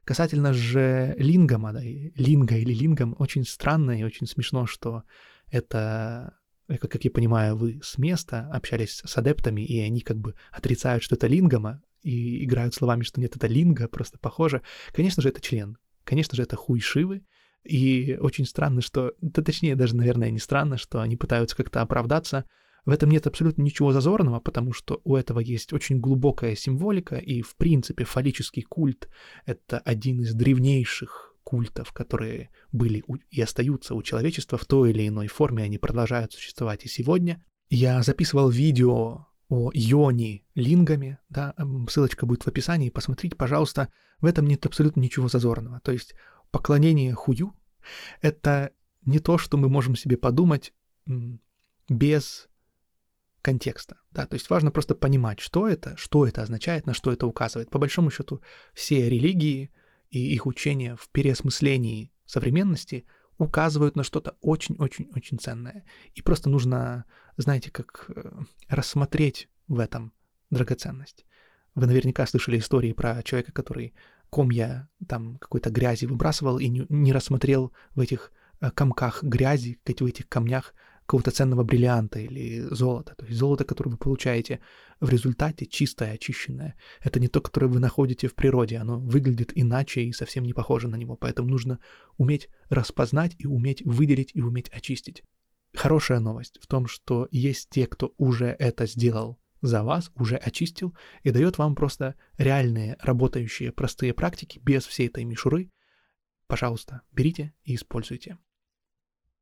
Касательно 0.04 0.52
же 0.52 1.14
лингома, 1.16 1.72
да, 1.72 1.80
линга 1.80 2.56
или 2.56 2.74
лингом, 2.74 3.14
очень 3.18 3.44
странно 3.44 3.98
и 3.98 4.02
очень 4.02 4.26
смешно, 4.26 4.66
что 4.66 5.04
это 5.50 6.36
как 6.66 7.04
я 7.04 7.10
понимаю, 7.10 7.56
вы 7.56 7.80
с 7.82 7.98
места 7.98 8.48
общались 8.52 9.02
с 9.04 9.16
адептами, 9.18 9.62
и 9.62 9.80
они 9.80 10.00
как 10.00 10.18
бы 10.18 10.34
отрицают, 10.50 11.02
что 11.02 11.14
это 11.14 11.26
лингома, 11.26 11.82
и 12.02 12.44
играют 12.44 12.74
словами, 12.74 13.02
что 13.02 13.20
нет, 13.20 13.34
это 13.34 13.46
линга, 13.46 13.88
просто 13.88 14.18
похоже. 14.18 14.62
Конечно 14.92 15.22
же, 15.22 15.30
это 15.30 15.40
член. 15.40 15.78
Конечно 16.04 16.36
же, 16.36 16.42
это 16.42 16.56
хуй 16.56 16.80
Шивы. 16.80 17.22
И 17.64 18.18
очень 18.20 18.44
странно, 18.44 18.82
что... 18.82 19.14
Да 19.22 19.42
точнее, 19.42 19.74
даже, 19.74 19.96
наверное, 19.96 20.30
не 20.30 20.38
странно, 20.38 20.76
что 20.76 21.00
они 21.00 21.16
пытаются 21.16 21.56
как-то 21.56 21.80
оправдаться. 21.80 22.44
В 22.84 22.90
этом 22.90 23.10
нет 23.10 23.26
абсолютно 23.26 23.62
ничего 23.62 23.92
зазорного, 23.92 24.40
потому 24.40 24.74
что 24.74 25.00
у 25.04 25.16
этого 25.16 25.40
есть 25.40 25.72
очень 25.72 25.98
глубокая 25.98 26.54
символика, 26.54 27.16
и, 27.16 27.40
в 27.40 27.56
принципе, 27.56 28.04
фаллический 28.04 28.62
культ— 28.62 29.08
это 29.46 29.78
один 29.78 30.20
из 30.20 30.34
древнейших 30.34 31.33
культов, 31.44 31.92
которые 31.92 32.50
были 32.72 33.04
и 33.30 33.40
остаются 33.40 33.94
у 33.94 34.02
человечества 34.02 34.58
в 34.58 34.64
той 34.64 34.90
или 34.90 35.06
иной 35.06 35.28
форме, 35.28 35.62
они 35.62 35.78
продолжают 35.78 36.32
существовать 36.32 36.84
и 36.84 36.88
сегодня. 36.88 37.44
Я 37.68 38.02
записывал 38.02 38.48
видео 38.48 39.26
о 39.48 39.70
йони 39.72 40.44
лингами, 40.54 41.18
да, 41.28 41.54
ссылочка 41.88 42.26
будет 42.26 42.44
в 42.44 42.48
описании, 42.48 42.90
посмотрите, 42.90 43.36
пожалуйста, 43.36 43.92
в 44.20 44.26
этом 44.26 44.46
нет 44.46 44.64
абсолютно 44.66 45.00
ничего 45.00 45.28
зазорного. 45.28 45.80
То 45.80 45.92
есть 45.92 46.14
поклонение 46.50 47.12
хую— 47.12 47.54
это 48.22 48.72
не 49.04 49.18
то, 49.18 49.36
что 49.38 49.58
мы 49.58 49.68
можем 49.68 49.96
себе 49.96 50.16
подумать 50.16 50.72
без 51.88 52.48
контекста, 53.42 53.98
да, 54.10 54.26
то 54.26 54.34
есть 54.34 54.48
важно 54.48 54.70
просто 54.70 54.94
понимать, 54.94 55.40
что 55.40 55.68
это, 55.68 55.94
что 55.98 56.26
это 56.26 56.40
означает, 56.40 56.86
на 56.86 56.94
что 56.94 57.12
это 57.12 57.26
указывает. 57.26 57.68
По 57.68 57.78
большому 57.78 58.10
счету, 58.10 58.40
все 58.72 59.10
религии 59.10 59.70
и 60.14 60.32
их 60.32 60.46
учения 60.46 60.96
в 60.96 61.08
переосмыслении 61.08 62.12
современности 62.24 63.04
указывают 63.36 63.96
на 63.96 64.04
что-то 64.04 64.36
очень-очень-очень 64.40 65.38
ценное. 65.38 65.84
И 66.14 66.22
просто 66.22 66.48
нужно, 66.48 67.04
знаете, 67.36 67.72
как 67.72 68.04
э, 68.08 68.30
рассмотреть 68.68 69.48
в 69.66 69.80
этом 69.80 70.12
драгоценность. 70.50 71.26
Вы 71.74 71.86
наверняка 71.86 72.26
слышали 72.26 72.58
истории 72.58 72.92
про 72.92 73.24
человека, 73.24 73.50
который 73.50 73.92
комья 74.30 74.88
там 75.08 75.36
какой-то 75.38 75.70
грязи 75.70 76.06
выбрасывал 76.06 76.58
и 76.58 76.68
не, 76.68 76.86
не 76.88 77.12
рассмотрел 77.12 77.72
в 77.96 78.00
этих 78.00 78.30
э, 78.60 78.70
комках 78.70 79.24
грязи, 79.24 79.80
в 79.84 80.06
этих 80.06 80.28
камнях 80.28 80.74
какого-то 81.06 81.30
ценного 81.30 81.64
бриллианта 81.64 82.18
или 82.18 82.60
золота. 82.70 83.14
То 83.16 83.26
есть 83.26 83.38
золото, 83.38 83.64
которое 83.64 83.90
вы 83.90 83.96
получаете 83.98 84.60
в 85.00 85.10
результате, 85.10 85.66
чистое, 85.66 86.12
очищенное, 86.12 86.76
это 87.00 87.20
не 87.20 87.28
то, 87.28 87.40
которое 87.40 87.66
вы 87.66 87.78
находите 87.78 88.26
в 88.26 88.34
природе. 88.34 88.78
Оно 88.78 88.98
выглядит 88.98 89.52
иначе 89.54 90.02
и 90.02 90.12
совсем 90.12 90.44
не 90.44 90.54
похоже 90.54 90.88
на 90.88 90.96
него. 90.96 91.16
Поэтому 91.16 91.48
нужно 91.48 91.78
уметь 92.16 92.48
распознать 92.70 93.34
и 93.38 93.46
уметь 93.46 93.82
выделить 93.84 94.30
и 94.34 94.40
уметь 94.40 94.70
очистить. 94.70 95.22
Хорошая 95.74 96.20
новость 96.20 96.58
в 96.60 96.66
том, 96.66 96.86
что 96.86 97.28
есть 97.30 97.68
те, 97.68 97.86
кто 97.86 98.14
уже 98.16 98.56
это 98.58 98.86
сделал 98.86 99.38
за 99.60 99.82
вас, 99.82 100.10
уже 100.14 100.36
очистил 100.36 100.94
и 101.22 101.30
дает 101.30 101.58
вам 101.58 101.74
просто 101.74 102.14
реальные 102.38 102.96
работающие 103.00 103.72
простые 103.72 104.14
практики 104.14 104.60
без 104.62 104.86
всей 104.86 105.08
этой 105.08 105.24
мишуры. 105.24 105.70
Пожалуйста, 106.46 107.02
берите 107.12 107.52
и 107.64 107.74
используйте. 107.74 108.38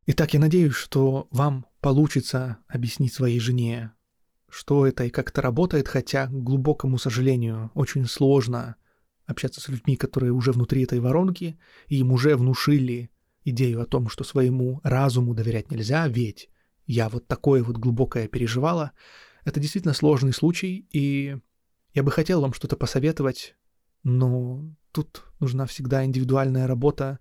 Итак, 0.05 0.35
я 0.35 0.41
надеюсь, 0.41 0.75
что 0.75 1.29
вам 1.31 1.65
получится 1.81 2.59
объяснить 2.67 3.13
своей 3.13 3.39
жене, 3.39 3.93
что 4.49 4.85
это 4.85 5.05
и 5.05 5.11
как 5.11 5.31
это 5.31 5.43
работает, 5.43 5.87
хотя, 5.87 6.27
к 6.27 6.33
глубокому 6.33 6.99
сожалению, 6.99 7.71
очень 7.75 8.07
сложно 8.07 8.75
общаться 9.27 9.61
с 9.61 9.69
людьми, 9.69 9.95
которые 9.95 10.33
уже 10.33 10.51
внутри 10.51 10.83
этой 10.83 10.99
воронки, 10.99 11.57
и 11.87 11.99
им 11.99 12.11
уже 12.11 12.37
внушили 12.37 13.13
идею 13.45 13.81
о 13.81 13.87
том, 13.87 14.09
что 14.09 14.25
своему 14.25 14.81
разуму 14.83 15.35
доверять 15.35 15.71
нельзя, 15.71 16.09
ведь 16.09 16.51
я 16.85 17.09
вот 17.09 17.29
такое 17.29 17.63
вот 17.63 17.77
глубокое 17.77 18.27
переживала. 18.27 18.91
Это 19.45 19.61
действительно 19.61 19.95
сложный 19.95 20.33
случай, 20.33 20.85
и 20.91 21.37
я 21.95 22.03
бы 22.03 22.11
хотел 22.11 22.41
вам 22.41 22.55
что-то 22.55 22.77
посоветовать, 22.77 23.55
но 24.03 24.65
тут 24.91 25.23
нужна 25.39 25.67
всегда 25.67 26.05
индивидуальная 26.05 26.67
работа, 26.67 27.21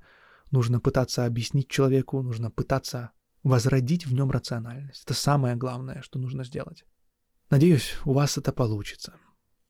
нужно 0.52 0.80
пытаться 0.80 1.26
объяснить 1.26 1.68
человеку, 1.68 2.22
нужно 2.22 2.52
пытаться 2.52 3.12
возродить 3.43 4.06
в 4.06 4.14
нем 4.14 4.30
рациональность. 4.30 5.04
Это 5.04 5.14
самое 5.14 5.56
главное, 5.56 6.02
что 6.02 6.20
нужно 6.20 6.43
сделать. 6.43 6.86
Надеюсь, 7.49 7.95
у 8.06 8.14
вас 8.14 8.38
это 8.38 8.52
получится. 8.52 9.16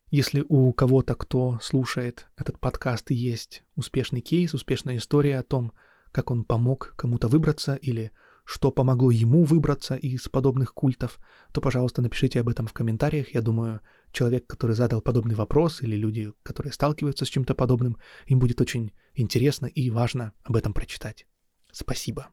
Если 0.09 0.43
у 0.49 0.73
кого-то, 0.73 1.15
кто 1.15 1.57
слушает 1.61 2.27
этот 2.35 2.59
подкаст, 2.59 3.11
есть 3.11 3.63
успешный 3.75 4.19
кейс, 4.19 4.53
успешная 4.53 4.97
история 4.97 5.39
о 5.39 5.43
том, 5.43 5.71
как 6.11 6.31
он 6.31 6.43
помог 6.43 6.93
кому-то 6.97 7.29
выбраться 7.29 7.75
или 7.75 8.11
что 8.43 8.71
помогло 8.71 9.11
ему 9.11 9.45
выбраться 9.45 9.95
из 9.95 10.27
подобных 10.27 10.73
культов, 10.73 11.19
то, 11.53 11.61
пожалуйста, 11.61 12.01
напишите 12.01 12.41
об 12.41 12.49
этом 12.49 12.67
в 12.67 12.73
комментариях. 12.73 13.33
Я 13.33 13.41
думаю, 13.41 13.79
человек, 14.11 14.47
который 14.47 14.75
задал 14.75 15.01
подобный 15.01 15.35
вопрос, 15.35 15.81
или 15.81 15.95
люди, 15.95 16.33
которые 16.43 16.73
сталкиваются 16.73 17.23
с 17.23 17.29
чем-то 17.29 17.55
подобным, 17.55 17.97
им 18.25 18.39
будет 18.39 18.59
очень 18.59 18.91
интересно 19.13 19.65
и 19.65 19.89
важно 19.89 20.33
об 20.43 20.55
этом 20.55 20.73
прочитать. 20.73 21.25
Спасибо. 21.71 22.29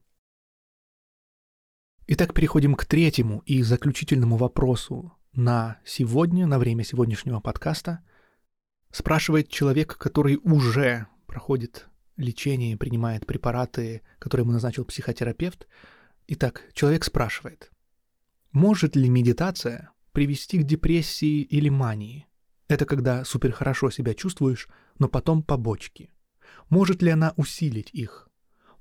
Итак, 2.07 2.35
переходим 2.35 2.75
к 2.75 2.87
третьему 2.87 3.43
и 3.45 3.63
заключительному 3.63 4.37
вопросу 4.37 5.13
на 5.33 5.79
сегодня, 5.85 6.47
на 6.47 6.59
время 6.59 6.83
сегодняшнего 6.85 7.41
подкаста. 7.41 8.03
Спрашивает 8.91 9.49
человек, 9.49 9.97
который 9.99 10.41
уже 10.43 11.07
проходит 11.27 11.87
лечение 12.17 12.73
и 12.73 12.77
принимает 12.77 13.27
препараты, 13.27 14.03
которые 14.19 14.45
ему 14.45 14.53
назначил 14.53 14.85
психотерапевт. 14.85 15.69
Итак, 16.27 16.65
человек 16.73 17.05
спрашивает, 17.05 17.71
может 18.53 18.97
ли 18.97 19.09
медитация 19.09 19.93
привести 20.13 20.59
к 20.59 20.65
депрессии 20.65 21.43
или 21.43 21.69
мании? 21.69 22.27
Это 22.67 22.87
когда 22.87 23.25
супер 23.25 23.53
хорошо 23.53 23.91
себя 23.91 24.15
чувствуешь, 24.15 24.69
но 24.99 25.09
потом 25.09 25.43
побочки. 25.43 26.11
Может 26.69 27.03
ли 27.03 27.11
она 27.11 27.33
усилить 27.37 27.91
их? 27.93 28.29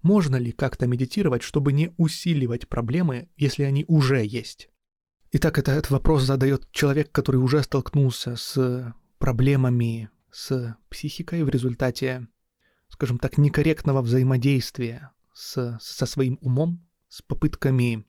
Можно 0.02 0.36
ли 0.36 0.52
как-то 0.52 0.88
медитировать, 0.88 1.42
чтобы 1.42 1.74
не 1.74 1.94
усиливать 1.98 2.68
проблемы, 2.68 3.30
если 3.36 3.64
они 3.64 3.86
уже 3.88 4.26
есть? 4.26 4.70
Итак, 5.32 5.58
это, 5.58 5.72
этот 5.72 5.92
вопрос 5.92 6.24
задает 6.24 6.72
человек, 6.72 7.12
который 7.12 7.38
уже 7.38 7.64
столкнулся 7.64 8.36
с 8.36 8.94
проблемами 9.18 10.10
с 10.32 10.78
психикой 10.90 11.44
в 11.44 11.50
результате, 11.50 12.28
скажем 12.90 13.18
так, 13.18 13.38
некорректного 13.38 14.02
взаимодействия 14.02 15.12
с, 15.34 15.78
со 15.82 16.06
своим 16.06 16.38
умом, 16.42 16.86
с 17.10 17.22
попытками 17.22 18.06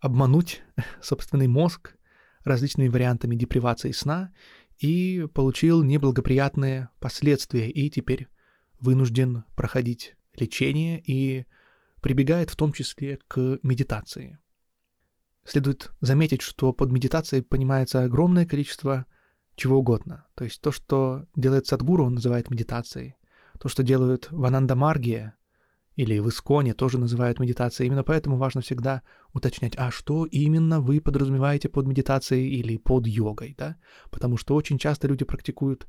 обмануть 0.00 0.62
собственный 1.02 1.46
мозг 1.48 1.96
различными 2.44 2.88
вариантами 2.88 3.36
депривации 3.36 3.92
сна 3.92 4.32
и 4.78 5.28
получил 5.34 5.82
неблагоприятные 5.82 6.88
последствия 6.98 7.70
и 7.70 7.90
теперь 7.90 8.28
вынужден 8.80 9.44
проходить 9.56 10.16
лечение 10.34 11.02
и 11.04 11.46
прибегает 12.00 12.50
в 12.50 12.56
том 12.56 12.72
числе 12.72 13.18
к 13.28 13.58
медитации. 13.62 14.38
Следует 15.44 15.90
заметить, 16.00 16.42
что 16.42 16.72
под 16.72 16.90
медитацией 16.90 17.42
понимается 17.42 18.04
огромное 18.04 18.46
количество 18.46 19.06
чего 19.56 19.78
угодно. 19.78 20.26
То 20.34 20.44
есть 20.44 20.60
то, 20.60 20.72
что 20.72 21.26
делает 21.36 21.66
Садгуру, 21.66 22.04
он 22.04 22.14
называет 22.14 22.50
медитацией. 22.50 23.16
То, 23.58 23.68
что 23.68 23.82
делают 23.82 24.28
в 24.30 24.44
Анандамаргия 24.44 25.36
или 25.96 26.18
в 26.18 26.28
Исконе, 26.28 26.72
тоже 26.72 26.98
называют 26.98 27.38
медитацией. 27.38 27.88
Именно 27.88 28.04
поэтому 28.04 28.36
важно 28.36 28.62
всегда 28.62 29.02
уточнять, 29.34 29.74
а 29.76 29.90
что 29.90 30.24
именно 30.24 30.80
вы 30.80 31.00
подразумеваете 31.00 31.68
под 31.68 31.86
медитацией 31.86 32.48
или 32.48 32.78
под 32.78 33.06
йогой, 33.06 33.54
да? 33.58 33.76
Потому 34.10 34.38
что 34.38 34.54
очень 34.54 34.78
часто 34.78 35.08
люди 35.08 35.24
практикуют 35.24 35.86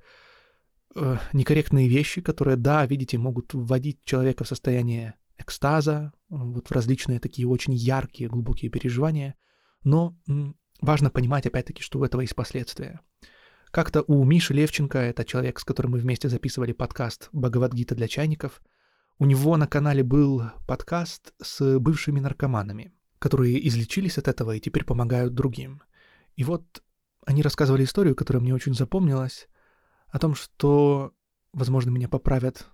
э, 0.96 1.18
некорректные 1.34 1.88
вещи, 1.88 2.22
которые, 2.22 2.58
да, 2.58 2.86
видите, 2.86 3.18
могут 3.18 3.54
вводить 3.54 4.04
человека 4.04 4.44
в 4.44 4.48
состояние 4.48 5.16
экстаза, 5.38 6.14
вот 6.30 6.68
в 6.68 6.72
различные 6.72 7.20
такие 7.20 7.48
очень 7.48 7.74
яркие, 7.74 8.30
глубокие 8.30 8.70
переживания. 8.70 9.36
Но 9.84 10.16
важно 10.82 11.10
понимать, 11.10 11.46
опять-таки, 11.46 11.82
что 11.82 12.00
у 12.00 12.04
этого 12.04 12.22
есть 12.22 12.36
последствия. 12.36 13.02
Как-то 13.72 14.04
у 14.04 14.24
Миши 14.26 14.54
Левченко, 14.54 15.00
это 15.00 15.24
человек, 15.24 15.60
с 15.60 15.64
которым 15.64 15.94
мы 15.94 16.00
вместе 16.00 16.28
записывали 16.28 16.74
подкаст 16.74 17.30
«Бхагавадгита 17.32 17.96
для 17.96 18.08
чайников», 18.08 18.62
у 19.18 19.26
него 19.26 19.56
на 19.56 19.68
канале 19.68 20.04
был 20.04 20.44
подкаст 20.68 21.34
с 21.42 21.80
бывшими 21.80 22.20
наркоманами, 22.20 22.92
которые 23.20 23.66
излечились 23.68 24.18
от 24.18 24.28
этого 24.28 24.56
и 24.56 24.60
теперь 24.60 24.84
помогают 24.84 25.36
другим. 25.36 25.84
И 26.36 26.44
вот 26.44 26.84
они 27.26 27.44
рассказывали 27.44 27.84
историю, 27.84 28.16
которая 28.16 28.42
мне 28.42 28.54
очень 28.54 28.74
запомнилась, 28.74 29.48
о 30.12 30.20
том, 30.20 30.36
что, 30.36 31.14
возможно, 31.54 31.90
меня 31.90 32.08
поправят 32.08 32.68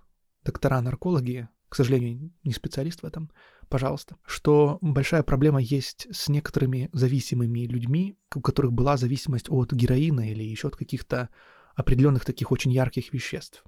доктора-наркологи, 0.44 1.48
к 1.68 1.74
сожалению, 1.74 2.32
не 2.44 2.52
специалист 2.52 3.02
в 3.02 3.06
этом, 3.06 3.30
пожалуйста, 3.68 4.16
что 4.26 4.78
большая 4.80 5.22
проблема 5.22 5.60
есть 5.60 6.06
с 6.10 6.28
некоторыми 6.28 6.88
зависимыми 6.92 7.60
людьми, 7.60 8.18
у 8.34 8.40
которых 8.40 8.72
была 8.72 8.96
зависимость 8.96 9.50
от 9.50 9.72
героина 9.72 10.30
или 10.30 10.42
еще 10.42 10.68
от 10.68 10.76
каких-то 10.76 11.28
определенных 11.74 12.24
таких 12.24 12.50
очень 12.50 12.72
ярких 12.72 13.12
веществ. 13.12 13.64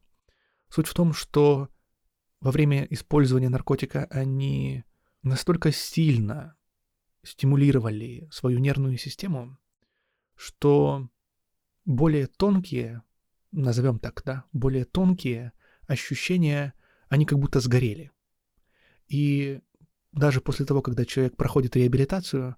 Суть 0.69 0.87
в 0.87 0.95
том, 0.95 1.13
что 1.13 1.69
во 2.41 2.51
время 2.51 2.87
использования 2.91 3.49
наркотика 3.49 4.07
они 4.11 4.85
настолько 5.23 5.73
сильно 5.73 6.57
стимулировали 7.23 8.29
свою 8.33 8.59
нервную 8.59 8.97
систему, 8.97 9.59
что 10.35 11.09
более 11.85 12.27
тонкие, 12.27 13.03
назовем 13.53 13.99
так, 13.99 14.23
да, 14.25 14.45
более 14.53 14.85
тонкие 14.85 15.53
ощущения 15.87 16.75
они 17.09 17.27
как 17.27 17.39
будто 17.39 17.61
сгорели. 17.61 18.11
И 19.09 19.61
даже 20.13 20.41
после 20.41 20.65
того, 20.67 20.83
когда 20.83 21.05
человек 21.05 21.37
проходит 21.37 21.77
реабилитацию, 21.77 22.57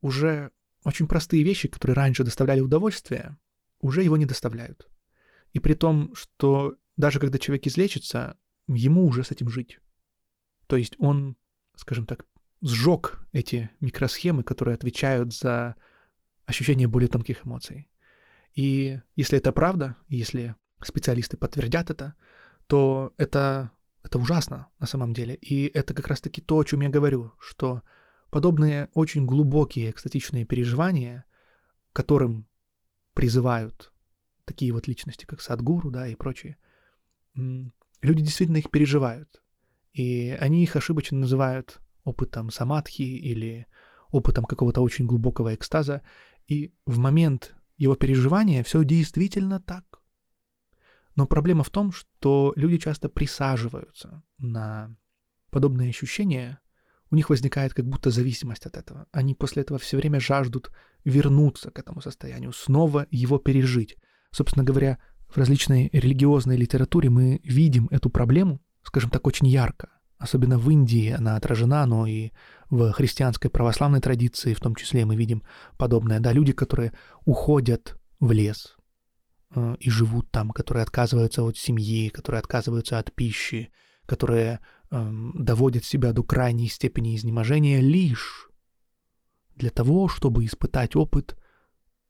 уже 0.00 0.52
очень 0.84 1.08
простые 1.08 1.42
вещи, 1.42 1.68
которые 1.68 1.96
раньше 1.96 2.24
доставляли 2.24 2.60
удовольствие, 2.60 3.36
уже 3.80 4.02
его 4.02 4.16
не 4.16 4.26
доставляют. 4.26 4.88
И 5.52 5.58
при 5.58 5.74
том, 5.74 6.14
что 6.14 6.76
даже 6.96 7.18
когда 7.20 7.38
человек 7.38 7.66
излечится, 7.66 8.36
ему 8.68 9.06
уже 9.06 9.24
с 9.24 9.30
этим 9.30 9.48
жить. 9.48 9.80
То 10.66 10.76
есть 10.76 10.94
он, 10.98 11.36
скажем 11.76 12.06
так, 12.06 12.26
сжег 12.60 13.26
эти 13.32 13.70
микросхемы, 13.80 14.42
которые 14.42 14.74
отвечают 14.74 15.34
за 15.34 15.76
ощущение 16.46 16.88
более 16.88 17.08
тонких 17.08 17.46
эмоций. 17.46 17.88
И 18.54 19.00
если 19.16 19.38
это 19.38 19.52
правда, 19.52 19.96
если 20.08 20.56
специалисты 20.82 21.36
подтвердят 21.36 21.90
это, 21.90 22.14
то 22.66 23.14
это, 23.16 23.70
это 24.02 24.18
ужасно 24.18 24.68
на 24.78 24.86
самом 24.86 25.12
деле. 25.12 25.34
И 25.34 25.66
это 25.66 25.94
как 25.94 26.08
раз-таки 26.08 26.40
то, 26.40 26.58
о 26.58 26.64
чем 26.64 26.80
я 26.80 26.88
говорю, 26.88 27.32
что 27.40 27.82
подобные 28.30 28.88
очень 28.94 29.26
глубокие 29.26 29.90
экстатичные 29.90 30.44
переживания, 30.44 31.24
которым 31.92 32.46
призывают 33.14 33.92
такие 34.44 34.72
вот 34.72 34.86
личности, 34.86 35.24
как 35.24 35.40
Садгуру, 35.40 35.90
да, 35.90 36.08
и 36.08 36.14
прочие, 36.14 36.56
люди 37.34 38.22
действительно 38.22 38.58
их 38.58 38.70
переживают. 38.70 39.42
И 39.92 40.36
они 40.40 40.62
их 40.62 40.76
ошибочно 40.76 41.18
называют 41.18 41.80
опытом 42.04 42.50
самадхи 42.50 43.02
или 43.02 43.66
опытом 44.10 44.44
какого-то 44.44 44.80
очень 44.80 45.06
глубокого 45.06 45.54
экстаза. 45.54 46.02
И 46.46 46.72
в 46.86 46.98
момент 46.98 47.54
его 47.78 47.94
переживания 47.94 48.62
все 48.62 48.84
действительно 48.84 49.60
так. 49.60 49.84
Но 51.16 51.26
проблема 51.26 51.64
в 51.64 51.70
том, 51.70 51.92
что 51.92 52.52
люди 52.56 52.78
часто 52.78 53.08
присаживаются 53.08 54.22
на 54.38 54.94
подобные 55.50 55.90
ощущения, 55.90 56.60
у 57.10 57.16
них 57.16 57.30
возникает 57.30 57.72
как 57.74 57.86
будто 57.86 58.10
зависимость 58.10 58.66
от 58.66 58.76
этого. 58.76 59.06
Они 59.12 59.34
после 59.34 59.62
этого 59.62 59.78
все 59.78 59.96
время 59.96 60.20
жаждут 60.20 60.70
вернуться 61.04 61.70
к 61.70 61.78
этому 61.78 62.00
состоянию, 62.00 62.52
снова 62.52 63.06
его 63.10 63.38
пережить. 63.38 63.96
Собственно 64.30 64.64
говоря, 64.64 64.98
в 65.28 65.36
различной 65.36 65.88
религиозной 65.92 66.56
литературе 66.56 67.10
мы 67.10 67.40
видим 67.42 67.88
эту 67.90 68.10
проблему, 68.10 68.60
скажем 68.82 69.10
так, 69.10 69.26
очень 69.26 69.46
ярко. 69.46 69.88
Особенно 70.18 70.58
в 70.58 70.68
Индии 70.70 71.10
она 71.10 71.36
отражена, 71.36 71.86
но 71.86 72.06
и 72.06 72.30
в 72.70 72.92
христианской 72.92 73.50
православной 73.50 74.00
традиции 74.00 74.54
в 74.54 74.60
том 74.60 74.74
числе 74.74 75.04
мы 75.04 75.16
видим 75.16 75.42
подобное, 75.76 76.20
да, 76.20 76.32
люди, 76.32 76.52
которые 76.52 76.92
уходят 77.24 77.96
в 78.20 78.32
лес 78.32 78.76
э, 79.54 79.76
и 79.78 79.90
живут 79.90 80.30
там, 80.30 80.50
которые 80.50 80.82
отказываются 80.82 81.42
от 81.42 81.56
семьи, 81.56 82.08
которые 82.08 82.40
отказываются 82.40 82.98
от 82.98 83.14
пищи, 83.14 83.70
которые 84.06 84.60
э, 84.90 85.10
доводят 85.34 85.84
себя 85.84 86.12
до 86.12 86.22
крайней 86.22 86.68
степени 86.68 87.16
изнеможения 87.16 87.80
лишь 87.80 88.50
для 89.54 89.70
того, 89.70 90.08
чтобы 90.08 90.44
испытать 90.44 90.96
опыт 90.96 91.36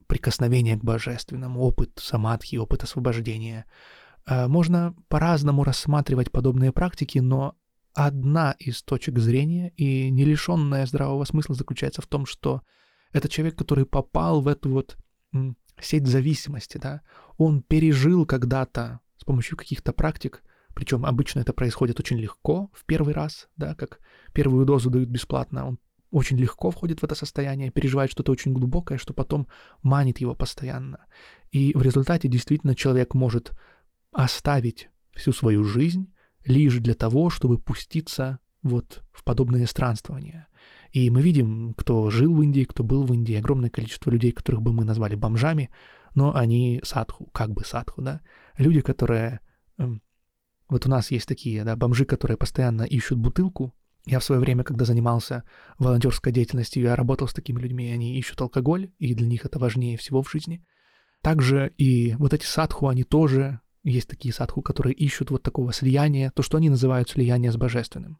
прикосновения 0.07 0.77
к 0.77 0.85
божественному, 0.85 1.61
опыт 1.61 1.93
самадхи, 1.97 2.57
опыт 2.57 2.83
освобождения. 2.83 3.67
Э, 4.27 4.49
можно 4.49 4.95
по-разному 5.09 5.63
рассматривать 5.63 6.33
подобные 6.33 6.73
практики, 6.73 7.19
но 7.19 7.55
одна 7.95 8.53
из 8.59 8.83
точек 8.83 9.19
зрения 9.19 9.73
и 9.77 10.11
не 10.11 10.25
лишенная 10.25 10.87
здравого 10.87 11.25
смысла 11.25 11.55
заключается 11.55 12.03
в 12.03 12.07
том, 12.07 12.27
что 12.27 12.63
это 13.13 13.29
человек, 13.29 13.57
который 13.57 13.87
попал 13.87 14.41
в 14.41 14.49
эту 14.49 14.71
вот 14.71 14.97
сеть 15.81 16.07
зависимости, 16.07 16.79
да, 16.79 17.03
он 17.37 17.63
пережил 17.63 18.27
когда-то 18.27 19.01
с 19.17 19.25
помощью 19.25 19.57
каких-то 19.57 19.93
практик, 19.93 20.43
причем 20.75 21.05
обычно 21.05 21.41
это 21.41 21.53
происходит 21.53 21.99
очень 22.01 22.19
легко 22.19 22.71
в 22.73 22.85
первый 22.85 23.15
раз, 23.15 23.49
да, 23.57 23.75
как 23.75 24.01
первую 24.33 24.67
дозу 24.67 24.91
дают 24.91 25.09
бесплатно, 25.09 25.67
он 25.67 25.79
очень 26.11 26.39
легко 26.39 26.71
входит 26.71 27.01
в 27.01 27.05
это 27.05 27.15
состояние, 27.15 27.71
переживает 27.71 28.11
что-то 28.11 28.33
очень 28.33 28.53
глубокое, 28.53 28.99
что 28.99 29.13
потом 29.13 29.47
манит 29.83 30.19
его 30.19 30.35
постоянно. 30.35 31.05
И 31.51 31.73
в 31.75 31.83
результате 31.83 32.29
действительно 32.29 32.75
человек 32.75 33.15
может 33.15 33.53
оставить 34.13 34.89
всю 35.15 35.33
свою 35.33 35.65
жизнь 35.65 36.13
лишь 36.49 36.79
для 36.79 36.95
того, 36.95 37.31
чтобы 37.31 37.59
пуститься 37.59 38.39
вот 38.63 39.03
в 39.13 39.25
подобные 39.25 39.67
странствования. 39.67 40.49
И 40.93 41.11
мы 41.11 41.23
видим, 41.23 41.75
кто 41.75 42.11
жил 42.11 42.35
в 42.35 42.43
Индии, 42.43 42.65
кто 42.65 42.83
был 42.83 43.05
в 43.05 43.13
Индии, 43.13 43.35
огромное 43.35 43.71
количество 43.71 44.11
людей, 44.11 44.33
которых 44.33 44.63
бы 44.63 44.73
мы 44.73 44.85
назвали 44.85 45.15
бомжами, 45.15 45.71
но 46.15 46.35
они 46.35 46.81
садху, 46.83 47.27
как 47.27 47.53
бы 47.53 47.65
садху, 47.65 48.03
да, 48.03 48.21
люди, 48.57 48.81
которые... 48.81 49.41
Эм, 49.77 50.03
вот 50.69 50.87
у 50.87 50.91
нас 50.91 51.11
есть 51.11 51.27
такие, 51.27 51.65
да, 51.65 51.77
бомжи, 51.77 52.05
которые 52.05 52.37
постоянно 52.37 52.83
ищут 52.83 53.19
бутылку. 53.19 53.75
Я 54.05 54.21
в 54.21 54.25
свое 54.25 54.41
время, 54.41 54.65
когда 54.65 54.85
занимался 54.85 55.45
волонтерской 55.79 56.33
деятельностью, 56.33 56.83
я 56.83 56.97
работал 56.97 57.29
с 57.29 57.35
такими 57.35 57.61
людьми, 57.61 57.91
они 57.91 58.19
ищут 58.19 58.41
алкоголь, 58.41 58.91
и 58.99 59.15
для 59.15 59.27
них 59.27 59.45
это 59.45 59.59
важнее 59.59 59.97
всего 59.97 60.23
в 60.23 60.31
жизни. 60.31 60.65
Также 61.23 61.73
и 61.77 62.15
вот 62.19 62.33
эти 62.33 62.45
садху, 62.45 62.89
они 62.89 63.05
тоже, 63.05 63.61
есть 63.89 64.09
такие 64.09 64.33
садху, 64.33 64.63
которые 64.63 64.95
ищут 64.95 65.31
вот 65.31 65.43
такого 65.43 65.73
слияния, 65.73 66.31
то, 66.31 66.43
что 66.43 66.59
они 66.59 66.71
называют 66.71 67.11
слияние 67.11 67.53
с 67.53 67.57
божественным 67.57 68.19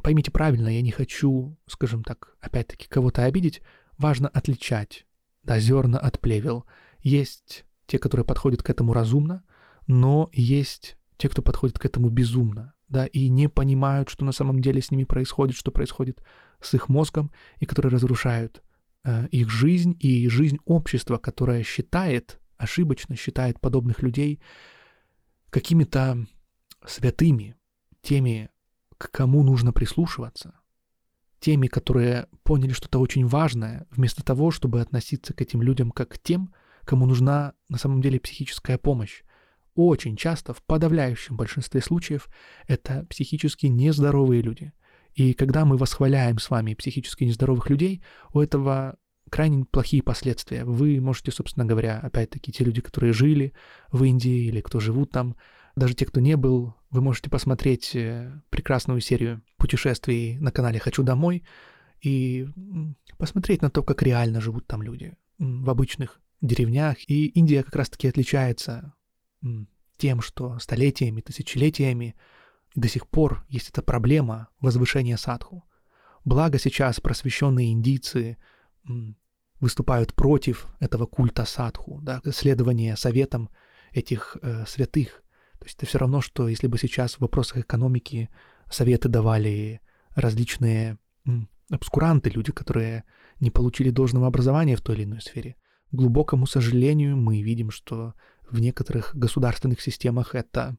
поймите 0.00 0.30
правильно, 0.30 0.68
я 0.68 0.82
не 0.82 0.90
хочу, 0.90 1.56
скажем 1.66 2.04
так, 2.04 2.36
опять-таки 2.40 2.88
кого-то 2.88 3.24
обидеть, 3.24 3.62
важно 3.96 4.28
отличать, 4.28 5.06
да, 5.42 5.58
зерна 5.58 5.98
от 5.98 6.20
плевел. 6.20 6.64
Есть 7.00 7.64
те, 7.86 7.98
которые 7.98 8.24
подходят 8.24 8.62
к 8.62 8.70
этому 8.70 8.92
разумно, 8.92 9.44
но 9.86 10.30
есть 10.32 10.96
те, 11.16 11.28
кто 11.28 11.42
подходит 11.42 11.78
к 11.78 11.84
этому 11.84 12.10
безумно, 12.10 12.74
да, 12.88 13.06
и 13.06 13.28
не 13.28 13.48
понимают, 13.48 14.08
что 14.08 14.24
на 14.24 14.32
самом 14.32 14.60
деле 14.60 14.80
с 14.80 14.90
ними 14.90 15.04
происходит, 15.04 15.56
что 15.56 15.70
происходит 15.70 16.22
с 16.60 16.74
их 16.74 16.88
мозгом, 16.88 17.30
и 17.58 17.66
которые 17.66 17.92
разрушают 17.92 18.62
э, 19.04 19.26
их 19.28 19.50
жизнь 19.50 19.96
и 20.00 20.28
жизнь 20.28 20.58
общества, 20.64 21.18
которое 21.18 21.62
считает, 21.62 22.40
ошибочно 22.56 23.16
считает 23.16 23.60
подобных 23.60 24.02
людей 24.02 24.40
какими-то 25.50 26.26
святыми, 26.86 27.56
теми, 28.02 28.50
к 28.96 29.10
кому 29.10 29.42
нужно 29.42 29.72
прислушиваться, 29.72 30.54
теми, 31.40 31.66
которые 31.66 32.28
поняли 32.42 32.72
что-то 32.72 32.98
очень 32.98 33.26
важное, 33.26 33.86
вместо 33.90 34.24
того, 34.24 34.50
чтобы 34.50 34.80
относиться 34.80 35.32
к 35.34 35.40
этим 35.40 35.62
людям 35.62 35.90
как 35.90 36.10
к 36.10 36.18
тем, 36.18 36.52
кому 36.84 37.06
нужна 37.06 37.54
на 37.68 37.78
самом 37.78 38.00
деле 38.00 38.18
психическая 38.18 38.78
помощь. 38.78 39.22
Очень 39.74 40.16
часто, 40.16 40.52
в 40.52 40.62
подавляющем 40.62 41.36
большинстве 41.36 41.80
случаев, 41.80 42.28
это 42.66 43.06
психически 43.08 43.66
нездоровые 43.66 44.42
люди. 44.42 44.72
И 45.14 45.34
когда 45.34 45.64
мы 45.64 45.76
восхваляем 45.76 46.38
с 46.38 46.50
вами 46.50 46.74
психически 46.74 47.24
нездоровых 47.24 47.70
людей, 47.70 48.02
у 48.32 48.40
этого 48.40 48.96
крайне 49.28 49.64
плохие 49.64 50.02
последствия. 50.02 50.64
Вы 50.64 51.00
можете, 51.00 51.30
собственно 51.30 51.64
говоря, 51.66 51.98
опять-таки, 51.98 52.52
те 52.52 52.64
люди, 52.64 52.80
которые 52.80 53.12
жили 53.12 53.52
в 53.92 54.04
Индии 54.04 54.46
или 54.46 54.60
кто 54.60 54.80
живут 54.80 55.10
там, 55.10 55.36
даже 55.76 55.94
те, 55.94 56.06
кто 56.06 56.20
не 56.20 56.36
был, 56.36 56.74
вы 56.90 57.00
можете 57.00 57.30
посмотреть 57.30 57.94
э, 57.94 58.40
прекрасную 58.50 59.00
серию 59.00 59.42
путешествий 59.56 60.38
на 60.38 60.50
канале 60.50 60.80
«Хочу 60.80 61.02
домой» 61.02 61.44
и 62.00 62.48
посмотреть 63.16 63.62
на 63.62 63.70
то, 63.70 63.82
как 63.82 64.02
реально 64.02 64.40
живут 64.40 64.66
там 64.66 64.82
люди 64.82 65.16
в 65.38 65.70
обычных 65.70 66.20
деревнях. 66.40 66.98
И 67.08 67.26
Индия 67.26 67.62
как 67.62 67.76
раз-таки 67.76 68.08
отличается 68.08 68.94
тем, 69.96 70.20
что 70.20 70.58
столетиями, 70.58 71.20
тысячелетиями 71.20 72.16
до 72.74 72.88
сих 72.88 73.08
пор 73.08 73.44
есть 73.48 73.70
эта 73.70 73.82
проблема 73.82 74.48
возвышения 74.60 75.16
садху. 75.16 75.64
Благо 76.24 76.58
сейчас 76.58 77.00
просвещенные 77.00 77.72
индийцы 77.72 78.38
выступают 79.60 80.14
против 80.14 80.66
этого 80.80 81.06
культа 81.06 81.44
садху, 81.44 82.00
да, 82.02 82.20
следования 82.32 82.96
советам 82.96 83.50
этих 83.92 84.36
э, 84.42 84.64
святых, 84.66 85.22
то 85.58 85.66
есть 85.66 85.76
это 85.76 85.86
все 85.86 85.98
равно, 85.98 86.20
что 86.20 86.48
если 86.48 86.68
бы 86.68 86.78
сейчас 86.78 87.14
в 87.14 87.20
вопросах 87.20 87.58
экономики 87.58 88.30
советы 88.70 89.08
давали 89.08 89.80
различные 90.14 90.98
обскуранты, 91.70 92.30
люди, 92.30 92.52
которые 92.52 93.04
не 93.40 93.50
получили 93.50 93.90
должного 93.90 94.26
образования 94.26 94.76
в 94.76 94.80
той 94.80 94.96
или 94.96 95.04
иной 95.04 95.20
сфере. 95.20 95.56
К 95.90 95.94
глубокому 95.94 96.46
сожалению, 96.46 97.16
мы 97.16 97.42
видим, 97.42 97.70
что 97.70 98.14
в 98.48 98.60
некоторых 98.60 99.14
государственных 99.14 99.80
системах 99.80 100.34
это 100.34 100.76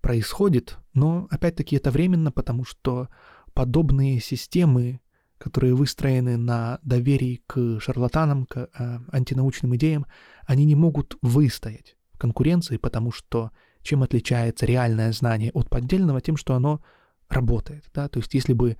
происходит, 0.00 0.78
но 0.94 1.26
опять-таки 1.30 1.76
это 1.76 1.90
временно, 1.90 2.30
потому 2.30 2.64
что 2.64 3.08
подобные 3.54 4.20
системы, 4.20 5.00
которые 5.38 5.74
выстроены 5.74 6.36
на 6.36 6.78
доверии 6.82 7.42
к 7.46 7.78
шарлатанам, 7.80 8.46
к 8.46 8.68
э, 8.72 8.98
антинаучным 9.12 9.76
идеям, 9.76 10.06
они 10.46 10.64
не 10.64 10.74
могут 10.74 11.16
выстоять 11.22 11.96
в 12.12 12.18
конкуренции, 12.18 12.76
потому 12.76 13.12
что 13.12 13.50
чем 13.82 14.02
отличается 14.02 14.66
реальное 14.66 15.12
знание 15.12 15.52
от 15.52 15.70
поддельного? 15.70 16.20
Тем, 16.20 16.36
что 16.36 16.54
оно 16.54 16.82
работает. 17.28 17.88
Да? 17.94 18.08
То 18.08 18.18
есть 18.18 18.34
если 18.34 18.52
бы 18.52 18.76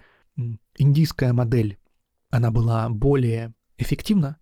индийская 0.77 1.33
модель, 1.33 1.79
она 2.31 2.51
была 2.51 2.89
более 2.89 3.55
эффективна, 3.79 4.39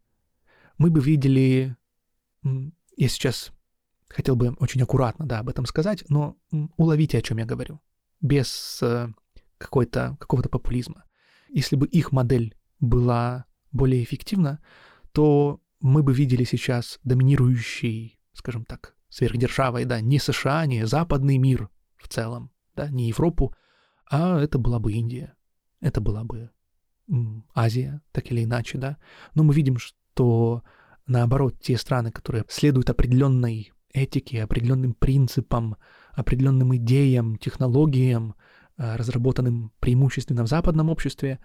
мы 0.78 0.90
бы 0.90 1.00
видели, 1.00 1.76
я 2.42 3.08
сейчас 3.08 3.52
хотел 4.08 4.36
бы 4.36 4.54
очень 4.58 4.82
аккуратно 4.82 5.26
да, 5.26 5.40
об 5.40 5.48
этом 5.48 5.66
сказать, 5.66 6.04
но 6.08 6.36
уловите, 6.76 7.18
о 7.18 7.22
чем 7.22 7.38
я 7.38 7.46
говорю, 7.46 7.80
без 8.20 8.78
э, 8.82 9.08
какой-то, 9.58 10.16
какого-то 10.18 10.48
популизма. 10.48 11.04
Если 11.54 11.76
бы 11.76 11.86
их 11.86 12.10
модель 12.10 12.56
была 12.80 13.46
более 13.70 14.02
эффективна, 14.02 14.60
то 15.12 15.60
мы 15.80 16.02
бы 16.02 16.12
видели 16.12 16.42
сейчас 16.42 16.98
доминирующий, 17.04 18.18
скажем 18.32 18.64
так, 18.64 18.96
сверхдержавой, 19.08 19.84
да, 19.84 20.00
не 20.00 20.18
США, 20.18 20.66
не 20.66 20.84
западный 20.84 21.38
мир 21.38 21.70
в 21.96 22.08
целом, 22.08 22.50
да, 22.74 22.88
не 22.88 23.08
Европу, 23.08 23.54
а 24.10 24.40
это 24.40 24.58
была 24.58 24.80
бы 24.80 24.92
Индия, 24.92 25.34
это 25.80 26.00
была 26.00 26.24
бы 26.24 26.50
Азия, 27.54 28.02
так 28.10 28.32
или 28.32 28.42
иначе, 28.42 28.78
да. 28.78 28.98
Но 29.34 29.44
мы 29.44 29.54
видим, 29.54 29.78
что 29.78 30.64
наоборот, 31.06 31.60
те 31.60 31.76
страны, 31.76 32.10
которые 32.10 32.44
следуют 32.48 32.90
определенной 32.90 33.72
этике, 33.92 34.42
определенным 34.42 34.94
принципам, 34.94 35.76
определенным 36.14 36.74
идеям, 36.74 37.38
технологиям, 37.38 38.34
разработанным 38.76 39.72
преимущественно 39.80 40.44
в 40.44 40.48
западном 40.48 40.90
обществе, 40.90 41.38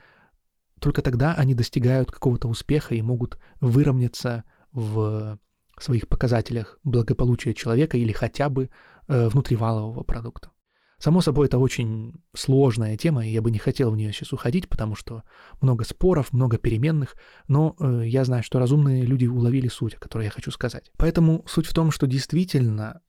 только 0.80 1.01
тогда 1.01 1.36
они 1.36 1.53
достигают 1.53 2.11
какого-то 2.11 2.47
успеха 2.47 2.95
и 2.95 3.01
могут 3.01 3.38
выровняться 3.59 4.43
в 4.71 5.39
своих 5.80 6.07
показателях 6.07 6.80
благополучия 6.84 7.53
человека 7.53 7.97
или 7.97 8.11
хотя 8.11 8.49
бы 8.49 8.69
э, 9.07 9.27
внутривалового 9.30 10.03
продукта. 10.03 10.51
Само 10.97 11.21
собой, 11.21 11.47
это 11.47 11.57
очень 11.57 12.21
сложная 12.36 12.97
тема, 12.97 13.25
и 13.25 13.32
я 13.32 13.41
бы 13.41 13.51
не 13.51 13.57
хотел 13.57 13.89
в 13.89 13.95
нее 13.95 14.11
сейчас 14.11 14.34
уходить, 14.34 14.67
потому 14.67 14.95
что 14.95 15.23
много 15.61 15.86
споров, 15.86 16.34
много 16.34 16.57
переменных, 16.57 17.15
но 17.47 17.75
э, 17.80 18.03
я 18.05 18.25
знаю, 18.25 18.43
что 18.43 18.59
разумные 18.59 19.03
люди 19.03 19.25
уловили 19.25 19.69
суть, 19.69 19.93
о 19.93 19.99
которой 19.99 20.25
я 20.25 20.30
хочу 20.30 20.51
сказать. 20.51 20.91
Поэтому 20.97 21.45
суть 21.47 21.67
в 21.67 21.73
том, 21.73 21.91
что 21.91 22.05
действительно, 22.05 23.01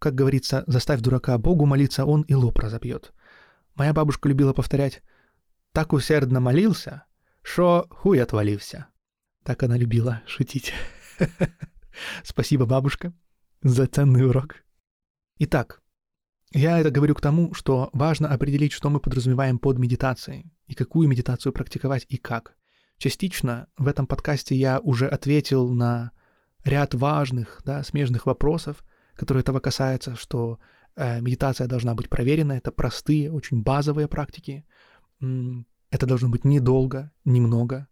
как 0.00 0.14
говорится, 0.14 0.64
заставь 0.66 1.00
дурака 1.00 1.38
Богу 1.38 1.66
молиться, 1.66 2.06
он 2.06 2.22
и 2.22 2.34
лоб 2.34 2.58
разобьет. 2.58 3.12
Моя 3.76 3.92
бабушка 3.92 4.28
любила 4.28 4.52
повторять 4.52 5.02
«Так 5.72 5.92
усердно 5.92 6.40
молился, 6.40 7.04
что 7.42 7.86
хуй 7.90 8.20
отвалился». 8.20 8.86
Так 9.44 9.62
она 9.62 9.76
любила 9.76 10.22
шутить. 10.26 10.72
Спасибо, 12.24 12.64
бабушка, 12.64 13.12
за 13.62 13.86
ценный 13.86 14.26
урок. 14.26 14.56
Итак, 15.38 15.82
Я 16.52 16.80
это 16.80 16.90
говорю 16.90 17.14
к 17.14 17.20
тому, 17.20 17.54
что 17.54 17.90
важно 17.92 18.28
определить, 18.28 18.72
что 18.72 18.90
мы 18.90 18.98
подразумеваем 18.98 19.58
под 19.58 19.78
медитацией, 19.78 20.50
и 20.66 20.74
какую 20.74 21.08
медитацию 21.08 21.52
практиковать 21.52 22.06
и 22.08 22.16
как. 22.16 22.56
Частично 22.98 23.68
в 23.78 23.86
этом 23.86 24.06
подкасте 24.06 24.56
я 24.56 24.80
уже 24.80 25.06
ответил 25.06 25.68
на 25.68 26.10
ряд 26.64 26.94
важных, 26.94 27.60
да, 27.64 27.84
смежных 27.84 28.26
вопросов, 28.26 28.84
которые 29.20 29.42
этого 29.42 29.60
касаются, 29.60 30.16
что 30.16 30.58
э, 30.96 31.20
медитация 31.20 31.68
должна 31.68 31.94
быть 31.94 32.08
проверена, 32.08 32.54
это 32.54 32.72
простые, 32.72 33.30
очень 33.30 33.62
базовые 33.62 34.08
практики, 34.08 34.64
это 35.90 36.06
должно 36.06 36.30
быть 36.30 36.46
недолго, 36.46 37.12
немного, 37.26 37.86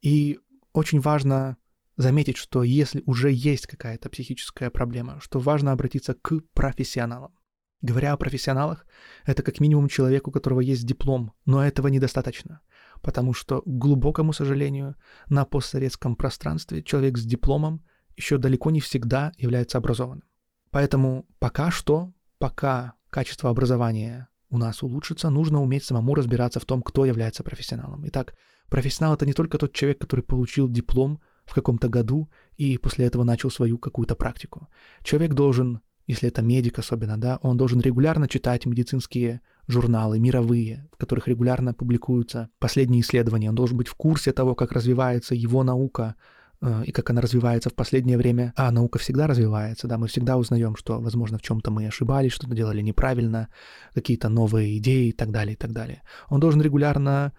и 0.00 0.38
очень 0.72 1.00
важно 1.00 1.58
заметить, 1.98 2.38
что 2.38 2.62
если 2.62 3.02
уже 3.04 3.30
есть 3.30 3.66
какая-то 3.66 4.08
психическая 4.08 4.70
проблема, 4.70 5.20
что 5.20 5.38
важно 5.38 5.72
обратиться 5.72 6.14
к 6.14 6.40
профессионалам. 6.54 7.34
Говоря 7.82 8.14
о 8.14 8.16
профессионалах, 8.16 8.86
это 9.26 9.42
как 9.42 9.60
минимум 9.60 9.88
человек, 9.88 10.28
у 10.28 10.30
которого 10.30 10.60
есть 10.60 10.86
диплом, 10.86 11.32
но 11.44 11.62
этого 11.62 11.88
недостаточно, 11.88 12.62
потому 13.02 13.34
что, 13.34 13.60
к 13.60 13.66
глубокому 13.66 14.32
сожалению, 14.32 14.94
на 15.28 15.44
постсоветском 15.44 16.16
пространстве 16.16 16.82
человек 16.82 17.18
с 17.18 17.24
дипломом 17.26 17.84
еще 18.16 18.38
далеко 18.38 18.70
не 18.70 18.80
всегда 18.80 19.32
является 19.36 19.76
образованным. 19.76 20.29
Поэтому 20.70 21.26
пока 21.38 21.70
что, 21.70 22.12
пока 22.38 22.94
качество 23.10 23.50
образования 23.50 24.28
у 24.50 24.58
нас 24.58 24.82
улучшится, 24.82 25.30
нужно 25.30 25.62
уметь 25.62 25.84
самому 25.84 26.14
разбираться 26.14 26.60
в 26.60 26.64
том, 26.64 26.82
кто 26.82 27.04
является 27.04 27.42
профессионалом. 27.42 28.06
Итак, 28.06 28.34
профессионал— 28.68 29.14
это 29.14 29.26
не 29.26 29.32
только 29.32 29.58
тот 29.58 29.72
человек, 29.72 30.00
который 30.00 30.22
получил 30.22 30.68
диплом 30.68 31.20
в 31.44 31.54
каком-то 31.54 31.88
году 31.88 32.30
и 32.56 32.78
после 32.78 33.06
этого 33.06 33.24
начал 33.24 33.50
свою 33.50 33.78
какую-то 33.78 34.14
практику. 34.14 34.68
Человек 35.02 35.34
должен, 35.34 35.80
если 36.06 36.28
это 36.28 36.42
медик 36.42 36.78
особенно, 36.78 37.18
да, 37.18 37.38
он 37.42 37.56
должен 37.56 37.80
регулярно 37.80 38.28
читать 38.28 38.66
медицинские 38.66 39.40
журналы 39.66 40.18
мировые, 40.18 40.88
в 40.92 40.96
которых 40.96 41.28
регулярно 41.28 41.74
публикуются 41.74 42.48
последние 42.58 43.02
исследования. 43.02 43.48
Он 43.48 43.54
должен 43.54 43.76
быть 43.76 43.88
в 43.88 43.94
курсе 43.94 44.32
того, 44.32 44.54
как 44.54 44.72
развивается 44.72 45.34
его 45.34 45.62
наука, 45.64 46.16
и 46.62 46.92
как 46.92 47.10
она 47.10 47.20
развивается 47.20 47.70
в 47.70 47.74
последнее 47.74 48.18
время. 48.18 48.52
А 48.56 48.70
наука 48.70 48.98
всегда 48.98 49.26
развивается, 49.26 49.88
да, 49.88 49.96
мы 49.98 50.08
всегда 50.08 50.36
узнаем, 50.36 50.76
что, 50.76 51.00
возможно, 51.00 51.38
в 51.38 51.42
чем-то 51.42 51.70
мы 51.70 51.86
ошибались, 51.86 52.32
что-то 52.32 52.54
делали 52.54 52.82
неправильно, 52.82 53.48
какие-то 53.94 54.28
новые 54.28 54.76
идеи 54.78 55.08
и 55.08 55.12
так 55.12 55.30
далее, 55.30 55.54
и 55.54 55.56
так 55.56 55.72
далее. 55.72 56.02
Он 56.28 56.40
должен 56.40 56.60
регулярно 56.60 57.32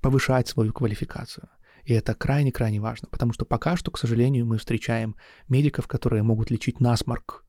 повышать 0.00 0.48
свою 0.48 0.72
квалификацию. 0.72 1.48
И 1.84 1.92
это 1.92 2.14
крайне-крайне 2.14 2.80
важно, 2.80 3.08
потому 3.10 3.32
что 3.32 3.44
пока 3.44 3.76
что, 3.76 3.90
к 3.90 3.98
сожалению, 3.98 4.46
мы 4.46 4.58
встречаем 4.58 5.16
медиков, 5.48 5.88
которые 5.88 6.22
могут 6.22 6.50
лечить 6.50 6.80
насморк 6.80 7.44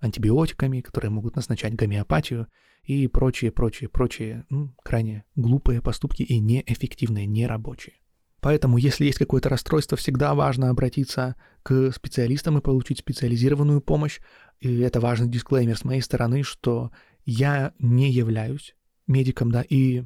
антибиотиками, 0.00 0.80
которые 0.80 1.10
могут 1.10 1.36
назначать 1.36 1.74
гомеопатию 1.74 2.48
и 2.84 3.08
прочие, 3.08 3.50
прочие, 3.50 3.88
прочие 3.88 4.44
ну, 4.50 4.74
крайне 4.82 5.24
глупые 5.36 5.82
поступки 5.82 6.22
и 6.22 6.38
неэффективные, 6.38 7.26
нерабочие. 7.26 7.96
Поэтому, 8.40 8.78
если 8.78 9.04
есть 9.04 9.18
какое-то 9.18 9.48
расстройство, 9.48 9.96
всегда 9.96 10.34
важно 10.34 10.70
обратиться 10.70 11.34
к 11.62 11.90
специалистам 11.92 12.58
и 12.58 12.62
получить 12.62 13.00
специализированную 13.00 13.80
помощь. 13.80 14.20
И 14.60 14.78
это 14.80 15.00
важный 15.00 15.28
дисклеймер 15.28 15.76
с 15.76 15.84
моей 15.84 16.02
стороны, 16.02 16.42
что 16.42 16.90
я 17.24 17.72
не 17.78 18.10
являюсь 18.10 18.74
медиком, 19.06 19.50
да, 19.50 19.62
и 19.62 20.04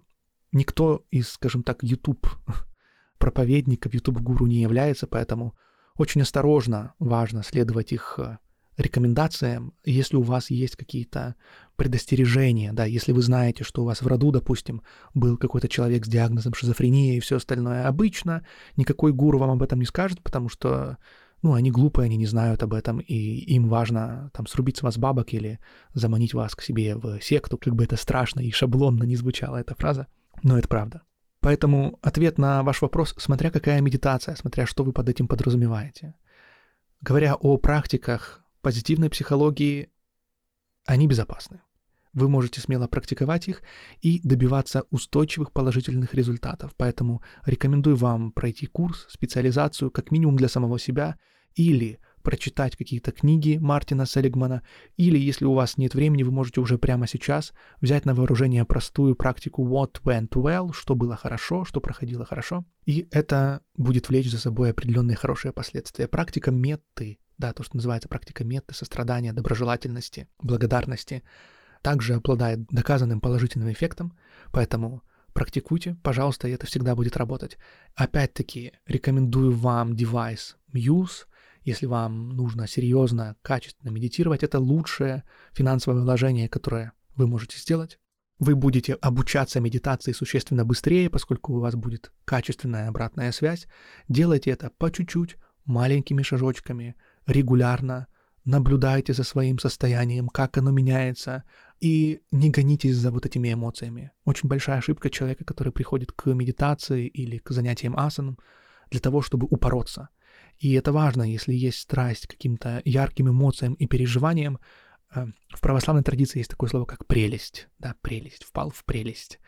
никто 0.53 1.05
из, 1.11 1.30
скажем 1.30 1.62
так, 1.62 1.83
YouTube 1.83 2.26
проповедников, 3.18 3.95
YouTube 3.95 4.20
гуру 4.20 4.47
не 4.47 4.61
является, 4.62 5.07
поэтому 5.07 5.55
очень 5.97 6.22
осторожно 6.22 6.95
важно 6.99 7.43
следовать 7.43 7.93
их 7.93 8.14
э, 8.18 8.39
рекомендациям, 8.76 9.74
если 9.85 10.16
у 10.16 10.22
вас 10.22 10.51
есть 10.51 10.76
какие-то 10.76 11.37
предостережения, 11.77 12.73
да, 12.73 12.85
если 12.85 13.12
вы 13.12 13.23
знаете, 13.23 13.64
что 13.64 13.83
у 13.83 13.85
вас 13.85 14.03
в 14.03 14.07
роду, 14.07 14.31
допустим, 14.31 14.83
был 15.14 15.37
какой-то 15.37 15.68
человек 15.68 16.05
с 16.05 16.09
диагнозом 16.09 16.55
шизофрения 16.55 17.16
и 17.16 17.20
все 17.20 17.37
остальное, 17.37 17.87
обычно 17.87 18.45
никакой 18.77 19.12
гуру 19.12 19.39
вам 19.39 19.51
об 19.51 19.62
этом 19.62 19.79
не 19.81 19.87
скажет, 19.87 20.23
потому 20.23 20.49
что, 20.49 20.99
ну, 21.43 21.55
они 21.55 21.70
глупые, 21.70 22.07
они 22.07 22.16
не 22.16 22.27
знают 22.27 22.62
об 22.62 22.75
этом, 22.75 22.99
и 22.99 23.14
им 23.14 23.68
важно 23.68 24.31
там 24.33 24.47
срубить 24.47 24.79
с 24.79 24.83
вас 24.83 24.99
бабок 24.99 25.33
или 25.33 25.61
заманить 25.95 26.35
вас 26.35 26.55
к 26.55 26.62
себе 26.62 26.97
в 26.97 27.20
секту, 27.20 27.59
как 27.59 27.75
бы 27.75 27.85
это 27.85 27.97
страшно 27.97 28.41
и 28.41 28.51
шаблонно 28.51 29.05
не 29.05 29.16
звучала 29.16 29.57
эта 29.57 29.75
фраза, 29.75 30.07
но 30.43 30.59
это 30.59 30.68
правда. 30.68 31.03
Поэтому 31.41 31.99
ответ 32.03 32.39
на 32.39 32.62
ваш 32.62 32.83
вопрос, 32.83 33.14
смотря 33.18 33.51
какая 33.51 33.81
медитация, 33.81 34.37
смотря 34.37 34.64
что 34.64 34.85
вы 34.85 34.93
под 34.93 35.09
этим 35.09 35.27
подразумеваете. 35.27 36.14
Говоря 37.01 37.35
о 37.35 37.57
практиках 37.57 38.45
позитивной 38.61 39.11
психологии, 39.11 39.91
они 40.87 41.07
безопасны. 41.07 41.61
Вы 42.12 42.28
можете 42.28 42.61
смело 42.61 42.89
практиковать 42.89 43.49
их 43.49 43.62
и 44.01 44.20
добиваться 44.22 44.85
устойчивых 44.91 45.53
положительных 45.53 46.12
результатов. 46.12 46.72
Поэтому 46.76 47.22
рекомендую 47.47 47.97
вам 47.97 48.33
пройти 48.33 48.66
курс, 48.66 49.07
специализацию 49.09 49.91
как 49.91 50.11
минимум 50.11 50.37
для 50.37 50.49
самого 50.49 50.78
себя 50.78 51.16
или 51.55 52.01
прочитать 52.22 52.76
какие-то 52.76 53.12
книги 53.12 53.59
Мартина 53.61 54.07
Селигмана, 54.07 54.62
или, 54.97 55.18
если 55.18 55.45
у 55.45 55.55
вас 55.55 55.76
нет 55.76 55.95
времени, 55.95 56.22
вы 56.22 56.30
можете 56.30 56.61
уже 56.61 56.78
прямо 56.78 57.07
сейчас 57.07 57.53
взять 57.80 58.05
на 58.05 58.14
вооружение 58.14 58.64
простую 58.64 59.16
практику 59.16 59.66
What 59.66 60.01
Went 60.05 60.30
Well, 60.30 60.72
что 60.72 60.95
было 60.95 61.16
хорошо, 61.16 61.64
что 61.64 61.80
проходило 61.80 62.24
хорошо, 62.24 62.64
и 62.87 63.09
это 63.11 63.61
будет 63.76 64.09
влечь 64.09 64.30
за 64.30 64.39
собой 64.39 64.70
определенные 64.70 65.16
хорошие 65.16 65.53
последствия. 65.53 66.09
Практика 66.09 66.51
метты 66.51 67.18
да, 67.43 67.53
то, 67.53 67.64
что 67.64 67.76
называется 67.76 68.09
практика 68.09 68.45
меты, 68.45 68.72
сострадания, 68.72 69.32
доброжелательности, 69.32 70.28
благодарности, 70.40 71.24
также 71.82 72.14
обладает 72.14 72.66
доказанным 72.68 73.20
положительным 73.20 73.72
эффектом, 73.72 74.16
поэтому 74.53 75.03
практикуйте, 75.32 75.97
пожалуйста, 76.05 76.47
и 76.47 76.53
это 76.53 76.66
всегда 76.66 76.95
будет 76.95 77.16
работать. 77.16 77.59
Опять-таки, 77.97 78.74
рекомендую 78.86 79.51
вам 79.51 79.97
девайс 79.97 80.57
Muse, 80.72 81.26
если 81.64 81.86
вам 81.86 82.28
нужно 82.28 82.68
серьезно, 82.68 83.36
качественно 83.43 83.90
медитировать, 83.90 84.45
это 84.45 84.61
лучшее 84.61 85.24
финансовое 85.53 86.01
вложение, 86.01 86.49
которое 86.49 86.93
вы 87.16 87.26
можете 87.26 87.59
сделать. 87.59 87.99
Вы 88.38 88.55
будете 88.55 88.95
обучаться 88.95 89.59
медитации 89.61 90.12
существенно 90.12 90.64
быстрее, 90.64 91.11
поскольку 91.11 91.55
у 91.55 91.61
вас 91.61 91.74
будет 91.74 92.12
качественная 92.24 92.88
обратная 92.88 93.32
связь. 93.32 93.66
Делайте 94.09 94.51
это 94.53 94.70
по 94.78 94.93
чуть-чуть, 94.93 95.36
маленькими 95.64 96.22
шажочками– 96.22 96.95
регулярно, 97.27 98.07
наблюдайте 98.45 99.12
за 99.12 99.25
своим 99.25 99.59
состоянием, 99.59 100.29
как 100.29 100.59
оно 100.59 100.70
меняется, 100.70 101.45
и 101.81 102.23
не 102.31 102.51
гонитесь 102.51 102.97
за 102.97 103.11
вот 103.11 103.27
этими 103.27 103.53
эмоциями. 103.53 104.12
Очень 104.25 104.49
большая 104.49 104.79
ошибка 104.79 105.11
человека, 105.11 105.45
который 105.45 105.73
приходит 105.73 106.12
к 106.12 106.27
медитации 106.33 107.07
или 107.07 107.39
к 107.39 107.51
занятиям 107.51 107.97
асаном 107.97 108.39
для 108.91 109.01
того, 109.01 109.23
чтобы 109.23 109.47
упороться. 109.51 110.09
И 110.59 110.73
это 110.75 110.93
важно, 110.93 111.23
если 111.23 111.55
есть 111.55 111.79
страсть 111.79 112.27
к 112.27 112.31
каким-то 112.31 112.83
ярким 112.85 113.29
эмоциям 113.29 113.75
и 113.75 113.87
переживаниям. 113.87 114.61
Э, 115.14 115.27
в 115.55 115.61
православной 115.61 116.05
традиции 116.05 116.39
есть 116.39 116.51
такое 116.51 116.70
слово, 116.70 116.85
как 116.85 117.07
прелесть. 117.07 117.68
Да, 117.79 117.97
прелесть, 118.01 118.45
впал 118.45 118.70
в 118.70 118.85
прелесть. 118.85 119.41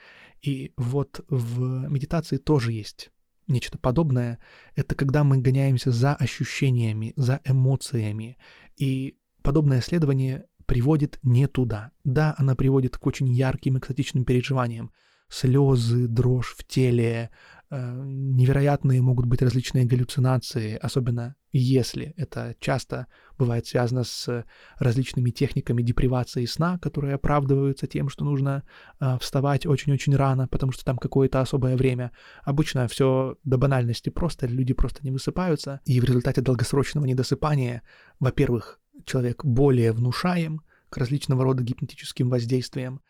И 0.43 0.73
вот 0.77 1.25
в 1.29 1.89
медитации 1.89 2.37
тоже 2.37 2.73
есть 2.73 3.11
нечто 3.47 3.79
подобное, 3.79 4.39
это 4.75 4.95
когда 4.95 5.25
мы 5.25 5.39
гоняемся 5.39 5.91
за 5.91 6.15
ощущениями, 6.15 7.13
за 7.17 7.41
эмоциями. 7.45 8.37
И 8.77 9.17
подобное 9.43 9.81
исследование 9.81 10.47
приводит 10.67 11.19
не 11.23 11.47
туда. 11.47 11.93
Да, 12.05 12.35
она 12.39 12.55
приводит 12.55 12.97
к 12.97 13.07
очень 13.07 13.29
ярким 13.29 13.79
экстатичным 13.79 14.25
переживаниям. 14.25 14.93
Слезы, 15.29 16.07
дрожь 16.07 16.55
в 16.57 16.65
теле, 16.67 17.31
невероятные 17.77 19.03
могут 19.03 19.27
быть 19.27 19.43
различные 19.43 19.85
галлюцинации, 19.85 20.77
особенно 20.77 21.37
если 21.53 22.15
это 22.17 22.57
часто 22.59 23.07
бывает 23.39 23.67
связано 23.67 24.05
с 24.05 24.45
различными 24.79 25.31
техниками 25.31 25.83
депривации 25.83 26.47
сна, 26.47 26.79
которые 26.79 27.15
оправдываются 27.15 27.87
тем, 27.87 28.09
что 28.09 28.25
нужно 28.25 28.65
э, 29.01 29.19
вставать 29.21 29.67
очень-очень 29.67 30.17
рано, 30.17 30.49
потому 30.49 30.73
что 30.73 30.85
там 30.85 30.99
какое-то 30.99 31.41
особое 31.41 31.77
время. 31.77 32.11
Обычно 32.43 32.89
все 32.89 33.37
до 33.45 33.57
банальности 33.57 34.11
просто, 34.11 34.47
люди 34.47 34.75
просто 34.75 35.05
не 35.05 35.13
высыпаются, 35.13 35.81
и 35.85 36.01
в 36.01 36.05
результате 36.05 36.41
долгосрочного 36.41 37.05
недосыпания, 37.05 37.83
во-первых, 38.19 38.81
человек 39.05 39.45
более 39.45 39.93
внушаем 39.93 40.63
к 40.91 40.97
различного 40.97 41.45
рода 41.45 41.63
гипнотическим 41.63 42.29
воздействиям, 42.29 43.01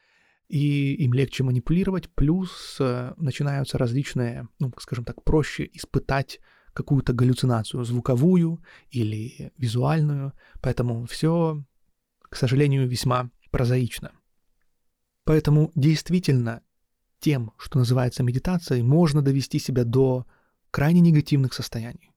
и 0.48 0.94
им 0.94 1.12
легче 1.12 1.42
манипулировать, 1.42 2.10
плюс 2.10 2.76
э, 2.80 3.14
начинаются 3.16 3.78
различные, 3.78 4.48
ну, 4.58 4.72
скажем 4.78 5.04
так, 5.04 5.22
проще 5.24 5.68
испытать 5.72 6.40
какую-то 6.72 7.12
галлюцинацию, 7.12 7.84
звуковую 7.84 8.62
или 8.90 9.52
визуальную, 9.56 10.32
поэтому 10.60 11.06
все, 11.06 11.64
к 12.20 12.36
сожалению, 12.36 12.88
весьма 12.88 13.30
прозаично. 13.50 14.12
Поэтому 15.24 15.72
действительно 15.74 16.62
тем, 17.20 17.52
что 17.56 17.78
называется 17.78 18.22
медитацией, 18.22 18.82
можно 18.82 19.22
довести 19.22 19.58
себя 19.58 19.84
до 19.84 20.26
крайне 20.70 21.00
негативных 21.00 21.54
состояний. 21.54 22.10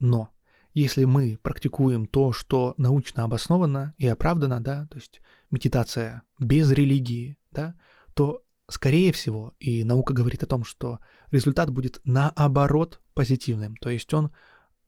Но 0.00 0.30
если 0.74 1.04
мы 1.04 1.38
практикуем 1.42 2.06
то, 2.06 2.32
что 2.32 2.74
научно 2.78 3.24
обосновано 3.24 3.94
и 3.98 4.06
оправдано, 4.06 4.60
да, 4.60 4.86
то 4.86 4.96
есть 4.96 5.20
медитация 5.50 6.22
без 6.38 6.70
религии, 6.70 7.38
да, 7.50 7.74
то, 8.14 8.42
скорее 8.68 9.12
всего, 9.12 9.54
и 9.58 9.84
наука 9.84 10.12
говорит 10.12 10.42
о 10.42 10.46
том, 10.46 10.64
что 10.64 11.00
результат 11.30 11.70
будет 11.70 12.00
наоборот 12.04 13.00
позитивным. 13.14 13.76
То 13.76 13.90
есть 13.90 14.12
он 14.12 14.30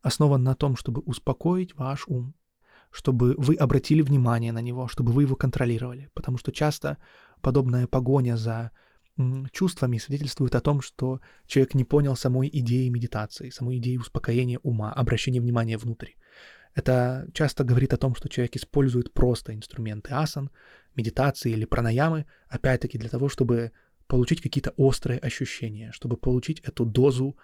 основан 0.02 0.42
на 0.42 0.54
том, 0.54 0.76
чтобы 0.76 1.00
успокоить 1.02 1.74
ваш 1.76 2.06
ум, 2.06 2.34
чтобы 2.90 3.34
вы 3.38 3.54
обратили 3.54 4.02
внимание 4.02 4.52
на 4.52 4.60
него, 4.60 4.88
чтобы 4.88 5.12
вы 5.12 5.22
его 5.22 5.36
контролировали. 5.36 6.10
Потому 6.14 6.38
что 6.38 6.52
часто 6.52 6.98
подобная 7.40 7.86
погоня 7.86 8.36
за 8.36 8.72
чувствами 9.52 9.98
свидетельствует 9.98 10.54
о 10.54 10.60
том, 10.60 10.80
что 10.80 11.20
человек 11.46 11.74
не 11.74 11.84
понял 11.84 12.16
самой 12.16 12.48
идеи 12.52 12.88
медитации, 12.88 13.50
самой 13.50 13.78
идеи 13.78 13.96
успокоения 13.96 14.58
ума, 14.62 14.92
обращения 14.92 15.40
внимания 15.40 15.76
внутрь. 15.76 16.12
Это 16.74 17.28
часто 17.34 17.64
говорит 17.64 17.92
о 17.92 17.96
том, 17.96 18.14
что 18.14 18.28
человек 18.28 18.56
использует 18.56 19.12
просто 19.12 19.54
инструменты 19.54 20.12
асан, 20.14 20.50
медитации 20.94 21.52
или 21.52 21.64
пранаямы, 21.64 22.26
опять-таки 22.48 22.98
для 22.98 23.08
того, 23.08 23.28
чтобы 23.28 23.72
получить 24.06 24.40
какие-то 24.40 24.70
острые 24.76 25.18
ощущения, 25.18 25.92
чтобы 25.92 26.16
получить 26.16 26.60
эту 26.60 26.84
дозу, 26.84 27.36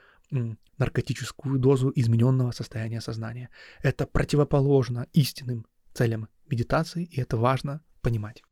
наркотическую 0.79 1.59
дозу 1.59 1.93
измененного 1.95 2.51
состояния 2.51 3.01
сознания. 3.01 3.49
Это 3.83 4.07
противоположно 4.07 5.07
истинным 5.12 5.66
целям 5.95 6.29
медитации, 6.49 7.05
и 7.05 7.20
это 7.20 7.37
важно 7.37 7.81
понимать. 8.01 8.43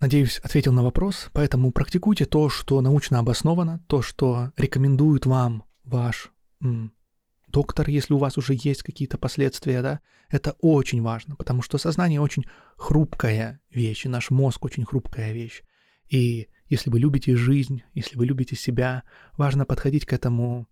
Надеюсь, 0.00 0.38
ответил 0.38 0.72
на 0.72 0.82
вопрос, 0.82 1.28
поэтому 1.32 1.72
практикуйте 1.72 2.24
то, 2.24 2.48
что 2.48 2.80
научно 2.80 3.18
обосновано, 3.18 3.84
то, 3.88 4.00
что 4.00 4.52
рекомендует 4.56 5.26
вам 5.26 5.64
ваш 5.84 6.30
доктор, 7.48 7.88
если 7.88 8.14
у 8.14 8.18
вас 8.18 8.38
уже 8.38 8.54
есть 8.54 8.82
какие-то 8.82 9.18
последствия, 9.18 9.82
да, 9.82 10.00
это 10.28 10.52
очень 10.60 11.02
важно, 11.02 11.36
потому 11.36 11.62
что 11.62 11.78
сознание 11.78 12.20
очень 12.20 12.44
хрупкая 12.76 13.60
вещь, 13.70 14.06
и 14.06 14.08
наш 14.08 14.30
мозг 14.30 14.64
очень 14.64 14.84
хрупкая 14.84 15.32
вещь. 15.32 15.62
И 16.08 16.48
если 16.68 16.90
вы 16.90 17.00
любите 17.00 17.36
жизнь, 17.36 17.82
если 17.94 18.16
вы 18.16 18.26
любите 18.26 18.56
себя, 18.56 19.04
важно 19.36 19.64
подходить 19.64 20.06
к 20.06 20.12
этому 20.12 20.68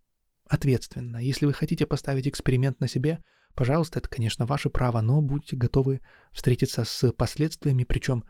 ответственно. 0.48 1.16
Если 1.16 1.46
вы 1.46 1.52
хотите 1.52 1.86
поставить 1.86 2.28
эксперимент 2.28 2.80
на 2.80 2.88
себе, 2.88 3.22
пожалуйста, 3.54 3.98
это, 3.98 4.08
конечно, 4.08 4.46
ваше 4.46 4.70
право, 4.70 5.00
но 5.00 5.20
будьте 5.20 5.56
готовы 5.56 6.00
встретиться 6.32 6.84
с 6.84 7.10
последствиями, 7.12 7.84
причем 7.84 8.24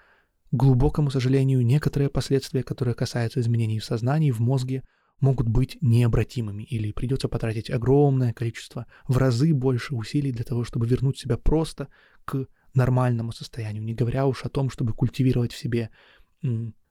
глубокому 0.53 1.11
сожалению, 1.11 1.65
некоторые 1.65 2.09
последствия, 2.09 2.63
которые 2.63 2.95
касаются 2.95 3.41
изменений 3.41 3.81
в 3.81 3.85
сознании, 3.85 4.31
в 4.31 4.41
мозге, 4.41 4.85
могут 5.21 5.49
быть 5.49 5.79
необратимыми, 5.81 6.63
или 6.63 6.93
придется 6.93 7.29
потратить 7.29 7.71
огромное 7.71 8.33
количество, 8.33 8.87
в 9.09 9.17
разы 9.17 9.55
больше 9.55 9.95
усилий 9.95 10.33
для 10.33 10.45
того, 10.45 10.65
чтобы 10.65 10.87
вернуть 10.87 11.19
себя 11.19 11.37
просто 11.39 11.89
к 12.25 12.47
нормальному 12.75 13.33
состоянию, 13.33 13.83
не 13.83 13.95
говоря 13.95 14.27
уж 14.27 14.45
о 14.45 14.49
том, 14.49 14.69
чтобы 14.71 14.93
культивировать 14.93 15.53
в 15.53 15.59
себе 15.59 15.91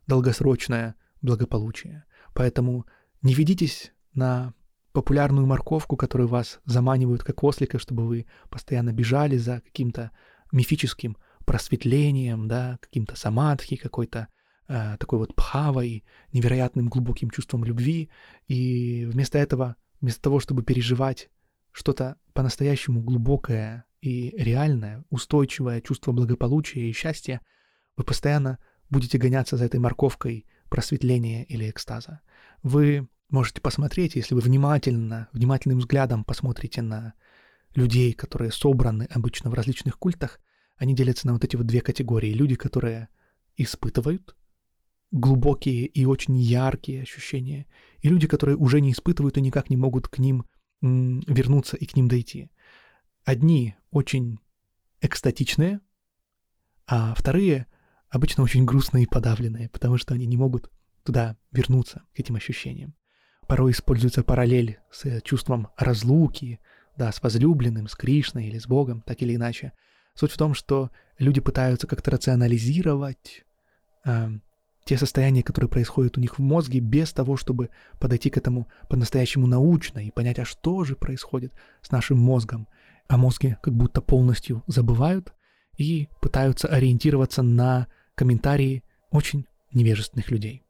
долгосрочное 0.08 0.96
благополучие. 1.22 2.06
Поэтому 2.34 2.86
не 3.22 3.34
ведитесь 3.34 3.92
на 4.14 4.54
популярную 4.92 5.46
морковку, 5.46 5.98
которую 5.98 6.28
вас 6.28 6.60
заманивают 6.66 7.24
как 7.24 7.44
ослика, 7.44 7.78
чтобы 7.80 8.08
вы 8.08 8.26
постоянно 8.50 8.94
бежали 8.94 9.38
за 9.38 9.62
каким-то 9.62 10.12
мифическим 10.52 11.18
просветлением, 11.46 12.48
да, 12.48 12.80
каким-то 12.82 13.16
самадхи, 13.16 13.76
какой-то 13.76 14.30
э, 14.68 14.98
такой 15.00 15.20
вот 15.20 15.36
пхавой, 15.36 16.04
невероятным 16.34 16.88
глубоким 16.88 17.30
чувством 17.30 17.64
любви. 17.64 18.10
И 18.48 19.06
вместо 19.06 19.38
этого, 19.38 19.76
вместо 20.02 20.22
того, 20.22 20.40
чтобы 20.40 20.64
переживать 20.64 21.30
что-то 21.72 22.18
по-настоящему 22.34 23.02
глубокое 23.02 23.86
и 24.02 24.34
реальное, 24.38 25.04
устойчивое 25.10 25.82
чувство 25.82 26.12
благополучия 26.12 26.90
и 26.90 26.94
счастья, 26.94 27.42
вы 27.98 28.04
постоянно 28.04 28.60
будете 28.90 29.18
гоняться 29.18 29.58
за 29.58 29.66
этой 29.66 29.80
морковкой 29.80 30.46
просветления 30.70 31.44
или 31.44 31.70
экстаза. 31.70 32.22
Вы 32.64 33.08
можете 33.30 33.62
посмотреть, 33.62 34.16
если 34.16 34.36
вы 34.36 34.42
внимательно, 34.42 35.30
внимательным 35.34 35.80
взглядом 35.80 36.24
посмотрите 36.24 36.82
на 36.82 37.14
людей, 37.74 38.14
которые 38.14 38.52
собраны 38.52 39.08
обычно 39.12 39.50
в 39.50 39.54
различных 39.54 39.98
культах, 39.98 40.40
они 40.78 40.96
делятся 40.96 41.28
на 41.28 41.34
вот 41.34 41.44
эти 41.44 41.56
вот 41.56 41.66
две 41.66 41.82
категории. 41.82 42.34
Люди, 42.34 42.56
которые 42.56 43.10
испытывают 43.58 44.36
глубокие 45.18 45.86
и 45.86 46.06
очень 46.06 46.38
яркие 46.38 47.02
ощущения, 47.02 47.68
и 48.02 48.10
люди, 48.10 48.28
которые 48.28 48.58
уже 48.58 48.82
не 48.82 48.92
испытывают 48.92 49.38
и 49.38 49.42
никак 49.42 49.70
не 49.70 49.78
могут 49.78 50.08
к 50.08 50.20
ним 50.20 50.46
вернуться 50.82 51.78
и 51.78 51.86
к 51.86 51.96
ним 51.96 52.08
дойти. 52.08 52.52
Одни 53.24 53.76
очень 53.92 54.40
экстатичные, 55.02 55.80
а 56.86 57.16
вторые 57.16 57.68
обычно 58.10 58.44
очень 58.44 58.66
грустные 58.66 59.04
и 59.06 59.08
подавленные, 59.08 59.70
потому 59.70 59.98
что 59.98 60.14
они 60.14 60.26
не 60.26 60.38
могут 60.38 60.70
туда 61.04 61.38
вернуться, 61.52 62.04
к 62.14 62.20
этим 62.20 62.36
ощущениям. 62.36 62.94
Порой 63.48 63.72
используется 63.72 64.24
параллель 64.24 64.80
с 64.92 65.22
чувством 65.22 65.70
разлуки, 65.78 66.60
да, 66.98 67.12
с 67.12 67.22
возлюбленным, 67.22 67.88
с 67.88 67.96
Кришной 67.96 68.48
или 68.48 68.60
с 68.60 68.68
Богом, 68.68 69.02
так 69.02 69.22
или 69.22 69.36
иначе– 69.36 69.72
Суть 70.16 70.32
в 70.32 70.38
том, 70.38 70.54
что 70.54 70.92
люди 71.20 71.42
пытаются 71.42 71.88
как-то 71.88 72.12
рационализировать 72.12 73.44
э, 74.06 74.30
те 74.86 74.98
состояния, 74.98 75.42
которые 75.42 75.68
происходят 75.68 76.18
у 76.18 76.22
них 76.22 76.38
в 76.38 76.42
мозге, 76.42 76.80
без 76.80 77.12
того, 77.12 77.38
чтобы 77.38 77.70
подойти 78.00 78.30
к 78.30 78.38
этому 78.38 78.68
по-настоящему 78.88 79.48
научно 79.48 80.00
и 80.00 80.12
понять, 80.12 80.38
а 80.40 80.46
что 80.46 80.84
же 80.84 80.96
происходит 80.96 81.54
с 81.82 81.92
нашим 81.92 82.20
мозгом. 82.20 82.68
О 83.08 83.18
мозге 83.18 83.58
как 83.62 83.74
будто 83.74 84.02
полностью 84.02 84.64
забывают 84.68 85.34
и 85.78 86.08
пытаются 86.22 86.68
ориентироваться 86.68 87.42
на 87.42 87.88
комментарии 88.14 88.84
очень 89.12 89.46
невежественных 89.74 90.30
людей. 90.30 90.62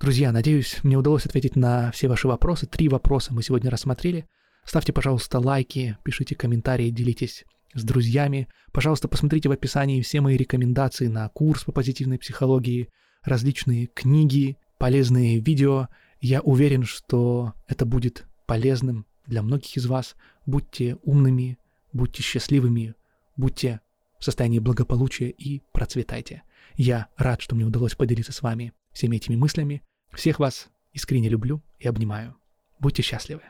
Друзья, 0.00 0.32
надеюсь, 0.32 0.78
мне 0.82 0.96
удалось 0.96 1.26
ответить 1.26 1.56
на 1.56 1.90
все 1.92 2.08
ваши 2.08 2.28
вопросы. 2.28 2.66
Три 2.66 2.88
вопроса 2.88 3.34
мы 3.34 3.42
сегодня 3.42 3.70
рассмотрели. 3.70 4.26
Ставьте, 4.64 4.92
пожалуйста, 4.92 5.40
лайки, 5.40 5.96
пишите 6.04 6.36
комментарии, 6.36 6.90
делитесь 6.90 7.44
с 7.74 7.82
друзьями. 7.82 8.48
Пожалуйста, 8.72 9.08
посмотрите 9.08 9.48
в 9.48 9.52
описании 9.52 10.02
все 10.02 10.20
мои 10.20 10.36
рекомендации 10.36 11.08
на 11.08 11.28
курс 11.28 11.64
по 11.64 11.72
позитивной 11.72 12.18
психологии, 12.18 12.88
различные 13.22 13.86
книги, 13.86 14.56
полезные 14.78 15.40
видео. 15.40 15.88
Я 16.20 16.40
уверен, 16.40 16.84
что 16.84 17.54
это 17.66 17.86
будет 17.86 18.26
полезным 18.46 19.06
для 19.26 19.42
многих 19.42 19.76
из 19.76 19.86
вас. 19.86 20.16
Будьте 20.46 20.96
умными, 21.02 21.58
будьте 21.92 22.22
счастливыми, 22.22 22.94
будьте 23.36 23.80
в 24.18 24.24
состоянии 24.24 24.58
благополучия 24.58 25.30
и 25.30 25.62
процветайте. 25.72 26.42
Я 26.76 27.08
рад, 27.16 27.40
что 27.40 27.54
мне 27.54 27.64
удалось 27.64 27.94
поделиться 27.94 28.32
с 28.32 28.42
вами 28.42 28.72
всеми 28.92 29.16
этими 29.16 29.36
мыслями. 29.36 29.82
Всех 30.12 30.38
вас 30.38 30.68
искренне 30.92 31.28
люблю 31.28 31.62
и 31.78 31.88
обнимаю. 31.88 32.36
Будьте 32.78 33.02
счастливы. 33.02 33.42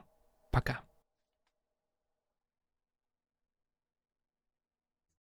Пока. 0.51 0.83